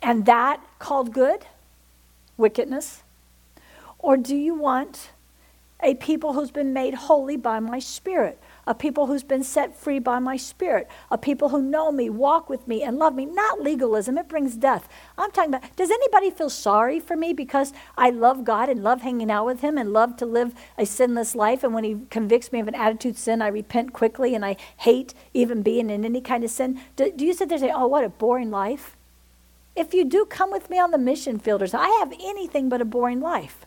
and 0.00 0.26
that 0.26 0.60
called 0.78 1.12
good, 1.12 1.46
wickedness? 2.36 3.02
Or 3.98 4.16
do 4.16 4.36
you 4.36 4.54
want 4.54 5.10
a 5.82 5.94
people 5.94 6.34
who's 6.34 6.50
been 6.50 6.72
made 6.72 6.94
holy 6.94 7.36
by 7.36 7.58
my 7.58 7.78
spirit? 7.78 8.38
A 8.68 8.74
people 8.74 9.06
who's 9.06 9.22
been 9.22 9.42
set 9.42 9.74
free 9.74 9.98
by 9.98 10.18
my 10.18 10.36
spirit, 10.36 10.86
a 11.10 11.16
people 11.16 11.48
who 11.48 11.62
know 11.62 11.90
me, 11.90 12.10
walk 12.10 12.50
with 12.50 12.68
me, 12.68 12.82
and 12.82 12.98
love 12.98 13.14
me. 13.14 13.24
Not 13.24 13.62
legalism, 13.62 14.18
it 14.18 14.28
brings 14.28 14.56
death. 14.56 14.88
I'm 15.16 15.30
talking 15.30 15.54
about, 15.54 15.74
does 15.74 15.90
anybody 15.90 16.30
feel 16.30 16.50
sorry 16.50 17.00
for 17.00 17.16
me 17.16 17.32
because 17.32 17.72
I 17.96 18.10
love 18.10 18.44
God 18.44 18.68
and 18.68 18.84
love 18.84 19.00
hanging 19.00 19.30
out 19.30 19.46
with 19.46 19.62
Him 19.62 19.78
and 19.78 19.94
love 19.94 20.16
to 20.18 20.26
live 20.26 20.54
a 20.76 20.84
sinless 20.84 21.34
life? 21.34 21.64
And 21.64 21.72
when 21.72 21.84
He 21.84 21.96
convicts 22.10 22.52
me 22.52 22.60
of 22.60 22.68
an 22.68 22.74
attitude 22.74 23.16
sin, 23.16 23.40
I 23.40 23.48
repent 23.48 23.94
quickly 23.94 24.34
and 24.34 24.44
I 24.44 24.56
hate 24.76 25.14
even 25.32 25.62
being 25.62 25.88
in 25.88 26.04
any 26.04 26.20
kind 26.20 26.44
of 26.44 26.50
sin? 26.50 26.78
Do, 26.94 27.10
do 27.10 27.24
you 27.24 27.32
sit 27.32 27.48
there 27.48 27.56
and 27.56 27.66
say, 27.66 27.72
oh, 27.74 27.86
what 27.86 28.04
a 28.04 28.10
boring 28.10 28.50
life? 28.50 28.96
If 29.74 29.94
you 29.94 30.04
do 30.04 30.26
come 30.26 30.50
with 30.50 30.68
me 30.68 30.78
on 30.78 30.90
the 30.90 30.98
mission 30.98 31.38
fielders, 31.38 31.72
I 31.72 31.88
have 32.00 32.12
anything 32.20 32.68
but 32.68 32.82
a 32.82 32.84
boring 32.84 33.20
life. 33.20 33.64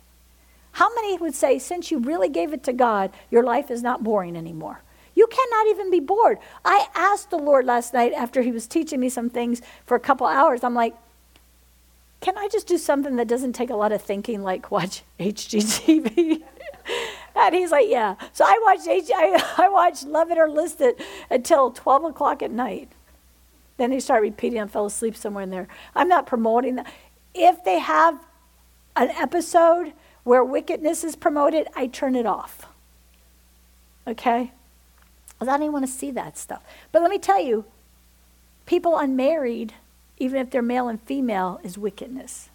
How 0.74 0.94
many 0.94 1.18
would 1.18 1.36
say, 1.36 1.58
since 1.60 1.90
you 1.90 1.98
really 1.98 2.30
gave 2.30 2.54
it 2.54 2.64
to 2.66 2.74
God, 2.74 3.12
your 3.32 3.44
life 3.44 3.72
is 3.72 3.82
not 3.82 4.04
boring 4.04 4.38
anymore? 4.38 4.84
Cannot 5.32 5.68
even 5.70 5.90
be 5.90 6.02
bored. 6.02 6.40
I 6.66 6.88
asked 6.94 7.30
the 7.30 7.38
Lord 7.38 7.66
last 7.66 7.94
night 7.94 8.12
after 8.12 8.42
he 8.42 8.52
was 8.52 8.68
teaching 8.68 9.00
me 9.00 9.08
some 9.08 9.30
things 9.30 9.62
for 9.86 9.96
a 9.96 10.00
couple 10.00 10.28
hours. 10.28 10.62
I'm 10.62 10.76
like, 10.76 10.94
can 12.20 12.38
I 12.38 12.50
just 12.50 12.68
do 12.68 12.78
something 12.78 13.16
that 13.16 13.30
doesn't 13.30 13.54
take 13.54 13.70
a 13.70 13.76
lot 13.76 13.94
of 13.94 14.02
thinking, 14.02 14.44
like 14.44 14.72
watch 14.72 15.04
HGTV? 15.20 16.44
and 17.36 17.56
he's 17.56 17.72
like, 17.72 17.88
yeah. 17.88 18.16
So 18.34 18.44
I 18.46 18.60
watched 18.66 18.88
H- 18.88 19.12
I, 19.16 19.54
I 19.66 19.70
watched 19.70 20.06
Love 20.06 20.32
It 20.32 20.38
or 20.38 20.50
List 20.50 20.82
It 20.82 21.00
until 21.30 21.72
12 21.72 22.04
o'clock 22.04 22.44
at 22.44 22.52
night. 22.52 22.90
Then 23.78 23.94
he 23.94 24.02
started 24.02 24.24
repeating. 24.24 24.60
I 24.62 24.68
fell 24.68 24.86
asleep 24.86 25.16
somewhere 25.16 25.44
in 25.44 25.50
there. 25.50 25.68
I'm 25.96 26.10
not 26.10 26.28
promoting 26.28 26.76
that. 26.76 26.92
If 27.34 27.64
they 27.64 27.80
have 27.80 28.20
an 28.98 29.10
episode 29.12 29.94
where 30.26 30.44
wickedness 30.44 31.06
is 31.06 31.16
promoted, 31.16 31.68
I 31.74 31.88
turn 31.88 32.16
it 32.16 32.26
off. 32.26 32.68
Okay? 34.06 34.52
I 35.48 35.54
don't 35.54 35.64
even 35.64 35.74
want 35.74 35.86
to 35.86 35.92
see 35.92 36.12
that 36.12 36.38
stuff. 36.38 36.64
But 36.92 37.02
let 37.02 37.12
me 37.12 37.18
tell 37.18 37.42
you, 37.42 37.66
people 38.66 38.98
unmarried, 38.98 39.74
even 40.18 40.40
if 40.40 40.52
they're 40.52 40.62
male 40.62 40.88
and 40.88 41.02
female, 41.02 41.60
is 41.64 41.78
wickedness. 41.78 42.50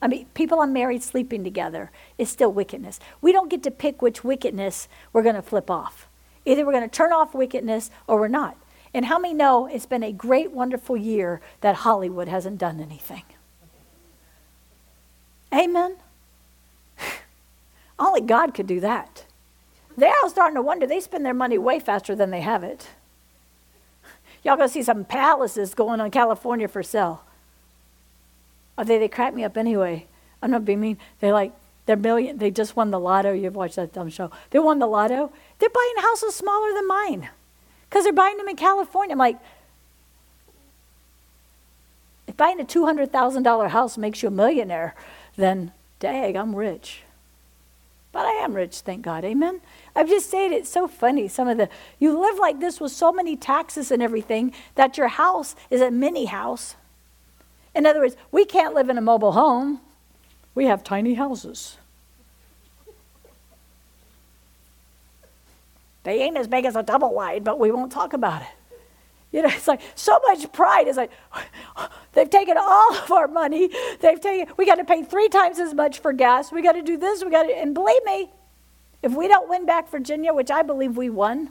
I 0.00 0.06
mean, 0.06 0.26
people 0.34 0.62
unmarried 0.62 1.02
sleeping 1.02 1.42
together 1.42 1.90
is 2.16 2.28
still 2.28 2.52
wickedness. 2.52 3.00
We 3.20 3.32
don't 3.32 3.50
get 3.50 3.62
to 3.64 3.70
pick 3.70 4.00
which 4.00 4.22
wickedness 4.22 4.88
we're 5.12 5.24
going 5.24 5.34
to 5.34 5.42
flip 5.42 5.70
off. 5.70 6.06
Either 6.44 6.64
we're 6.64 6.72
going 6.72 6.88
to 6.88 6.96
turn 6.96 7.12
off 7.12 7.34
wickedness 7.34 7.90
or 8.06 8.20
we're 8.20 8.28
not. 8.28 8.56
And 8.94 9.06
how 9.06 9.18
many 9.18 9.34
know 9.34 9.66
it's 9.66 9.86
been 9.86 10.02
a 10.02 10.12
great, 10.12 10.52
wonderful 10.52 10.96
year 10.96 11.40
that 11.60 11.76
Hollywood 11.76 12.28
hasn't 12.28 12.58
done 12.58 12.80
anything? 12.80 13.24
Amen. 15.52 15.96
Only 17.98 18.20
God 18.20 18.54
could 18.54 18.66
do 18.66 18.80
that. 18.80 19.24
They're 19.98 20.14
all 20.22 20.30
starting 20.30 20.54
to 20.54 20.62
wonder. 20.62 20.86
They 20.86 21.00
spend 21.00 21.26
their 21.26 21.34
money 21.34 21.58
way 21.58 21.80
faster 21.80 22.14
than 22.14 22.30
they 22.30 22.40
have 22.40 22.62
it. 22.62 22.90
Y'all 24.44 24.56
gonna 24.56 24.68
see 24.68 24.84
some 24.84 25.04
palaces 25.04 25.74
going 25.74 26.00
on 26.00 26.12
California 26.12 26.68
for 26.68 26.84
sale. 26.84 27.24
Oh, 28.78 28.84
they 28.84 28.98
they 28.98 29.08
crack 29.08 29.34
me 29.34 29.42
up 29.42 29.56
anyway. 29.56 30.06
I'm 30.40 30.52
not 30.52 30.64
being 30.64 30.80
mean. 30.80 30.98
They 31.18 31.32
like 31.32 31.52
they're 31.86 31.96
million. 31.96 32.38
They 32.38 32.52
just 32.52 32.76
won 32.76 32.92
the 32.92 33.00
lotto. 33.00 33.32
You've 33.32 33.56
watched 33.56 33.74
that 33.74 33.92
dumb 33.92 34.08
show. 34.08 34.30
They 34.50 34.60
won 34.60 34.78
the 34.78 34.86
lotto. 34.86 35.32
They're 35.58 35.68
buying 35.68 35.94
houses 35.98 36.36
smaller 36.36 36.72
than 36.72 36.86
mine 36.86 37.30
because 37.90 38.04
they're 38.04 38.12
buying 38.12 38.36
them 38.36 38.48
in 38.48 38.54
California. 38.54 39.14
I'm 39.14 39.18
like, 39.18 39.38
if 42.28 42.36
buying 42.36 42.60
a 42.60 42.64
two 42.64 42.84
hundred 42.84 43.10
thousand 43.10 43.42
dollar 43.42 43.66
house 43.66 43.98
makes 43.98 44.22
you 44.22 44.28
a 44.28 44.30
millionaire, 44.30 44.94
then 45.36 45.72
dang, 45.98 46.36
I'm 46.36 46.54
rich. 46.54 47.02
But 48.10 48.26
I 48.26 48.32
am 48.42 48.54
rich, 48.54 48.80
thank 48.80 49.02
God. 49.02 49.24
Amen. 49.24 49.60
I've 49.94 50.08
just 50.08 50.30
said 50.30 50.50
it's 50.50 50.70
so 50.70 50.88
funny. 50.88 51.28
Some 51.28 51.48
of 51.48 51.58
the 51.58 51.68
you 51.98 52.18
live 52.18 52.38
like 52.38 52.60
this 52.60 52.80
with 52.80 52.92
so 52.92 53.12
many 53.12 53.36
taxes 53.36 53.90
and 53.90 54.02
everything 54.02 54.52
that 54.76 54.96
your 54.96 55.08
house 55.08 55.54
is 55.70 55.80
a 55.80 55.90
mini 55.90 56.24
house. 56.24 56.76
In 57.74 57.86
other 57.86 58.00
words, 58.00 58.16
we 58.32 58.44
can't 58.44 58.74
live 58.74 58.88
in 58.88 58.98
a 58.98 59.02
mobile 59.02 59.32
home. 59.32 59.80
We 60.54 60.64
have 60.64 60.82
tiny 60.82 61.14
houses. 61.14 61.76
They 66.02 66.22
ain't 66.22 66.38
as 66.38 66.48
big 66.48 66.64
as 66.64 66.74
a 66.74 66.82
double 66.82 67.14
wide, 67.14 67.44
but 67.44 67.60
we 67.60 67.70
won't 67.70 67.92
talk 67.92 68.14
about 68.14 68.42
it. 68.42 68.48
You 69.32 69.42
know, 69.42 69.48
it's 69.48 69.68
like 69.68 69.80
so 69.94 70.18
much 70.26 70.50
pride. 70.52 70.88
It's 70.88 70.96
like 70.96 71.10
they've 72.12 72.30
taken 72.30 72.56
all 72.58 72.94
of 72.94 73.10
our 73.10 73.28
money. 73.28 73.70
They've 74.00 74.20
taken. 74.20 74.54
We 74.56 74.66
got 74.66 74.76
to 74.76 74.84
pay 74.84 75.02
three 75.02 75.28
times 75.28 75.58
as 75.58 75.74
much 75.74 76.00
for 76.00 76.12
gas. 76.12 76.50
We 76.50 76.62
got 76.62 76.72
to 76.72 76.82
do 76.82 76.96
this. 76.96 77.24
We 77.24 77.30
got 77.30 77.44
to. 77.44 77.52
And 77.56 77.74
believe 77.74 78.04
me, 78.04 78.30
if 79.02 79.12
we 79.12 79.28
don't 79.28 79.48
win 79.48 79.66
back 79.66 79.90
Virginia, 79.90 80.32
which 80.32 80.50
I 80.50 80.62
believe 80.62 80.96
we 80.96 81.10
won, 81.10 81.50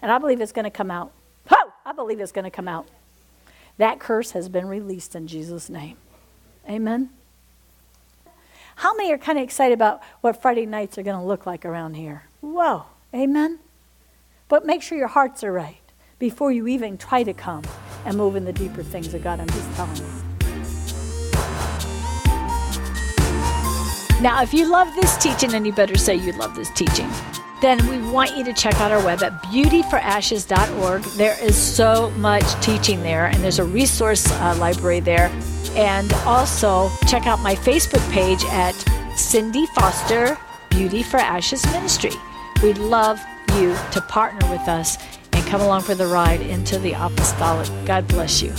and 0.00 0.10
I 0.10 0.18
believe 0.18 0.40
it's 0.40 0.52
going 0.52 0.64
to 0.64 0.70
come 0.70 0.90
out. 0.90 1.12
Oh, 1.50 1.72
I 1.84 1.92
believe 1.92 2.20
it's 2.20 2.32
going 2.32 2.44
to 2.44 2.50
come 2.50 2.68
out. 2.68 2.88
That 3.78 4.00
curse 4.00 4.32
has 4.32 4.48
been 4.48 4.66
released 4.66 5.14
in 5.14 5.26
Jesus' 5.26 5.70
name. 5.70 5.96
Amen. 6.68 7.10
How 8.76 8.94
many 8.94 9.12
are 9.12 9.18
kind 9.18 9.38
of 9.38 9.44
excited 9.44 9.74
about 9.74 10.00
what 10.22 10.40
Friday 10.40 10.66
nights 10.66 10.98
are 10.98 11.02
going 11.02 11.18
to 11.18 11.24
look 11.24 11.46
like 11.46 11.64
around 11.64 11.94
here? 11.94 12.24
Whoa. 12.40 12.84
Amen. 13.14 13.58
But 14.48 14.66
make 14.66 14.82
sure 14.82 14.98
your 14.98 15.08
hearts 15.08 15.44
are 15.44 15.52
right 15.52 15.81
before 16.22 16.52
you 16.52 16.68
even 16.68 16.96
try 16.96 17.24
to 17.24 17.34
come 17.34 17.64
and 18.04 18.16
move 18.16 18.36
in 18.36 18.44
the 18.44 18.52
deeper 18.52 18.80
things 18.80 19.12
of 19.12 19.24
God. 19.24 19.40
I'm 19.40 19.48
just 19.48 19.74
telling 19.74 19.96
you. 19.96 20.04
Now, 24.22 24.40
if 24.40 24.54
you 24.54 24.70
love 24.70 24.94
this 24.94 25.16
teaching, 25.16 25.52
and 25.52 25.66
you 25.66 25.72
better 25.72 25.98
say 25.98 26.14
you 26.14 26.30
love 26.34 26.54
this 26.54 26.70
teaching, 26.70 27.10
then 27.60 27.84
we 27.88 27.98
want 28.12 28.36
you 28.36 28.44
to 28.44 28.52
check 28.52 28.74
out 28.80 28.92
our 28.92 29.04
web 29.04 29.20
at 29.24 29.32
beautyforashes.org. 29.42 31.02
There 31.16 31.36
is 31.42 31.56
so 31.56 32.10
much 32.10 32.44
teaching 32.64 33.02
there, 33.02 33.26
and 33.26 33.42
there's 33.42 33.58
a 33.58 33.64
resource 33.64 34.30
uh, 34.30 34.56
library 34.60 35.00
there. 35.00 35.28
And 35.74 36.12
also 36.24 36.88
check 37.08 37.26
out 37.26 37.40
my 37.40 37.56
Facebook 37.56 38.08
page 38.12 38.44
at 38.50 38.76
Cindy 39.16 39.66
Foster 39.74 40.38
Beauty 40.70 41.02
for 41.02 41.16
Ashes 41.16 41.66
Ministry. 41.72 42.12
We'd 42.62 42.78
love 42.78 43.20
you 43.56 43.76
to 43.90 44.00
partner 44.02 44.48
with 44.48 44.68
us 44.68 44.96
and 45.32 45.46
come 45.46 45.60
along 45.60 45.82
for 45.82 45.94
the 45.94 46.06
ride 46.06 46.40
into 46.40 46.78
the 46.78 46.92
apostolic. 46.92 47.68
God 47.86 48.06
bless 48.08 48.42
you. 48.42 48.52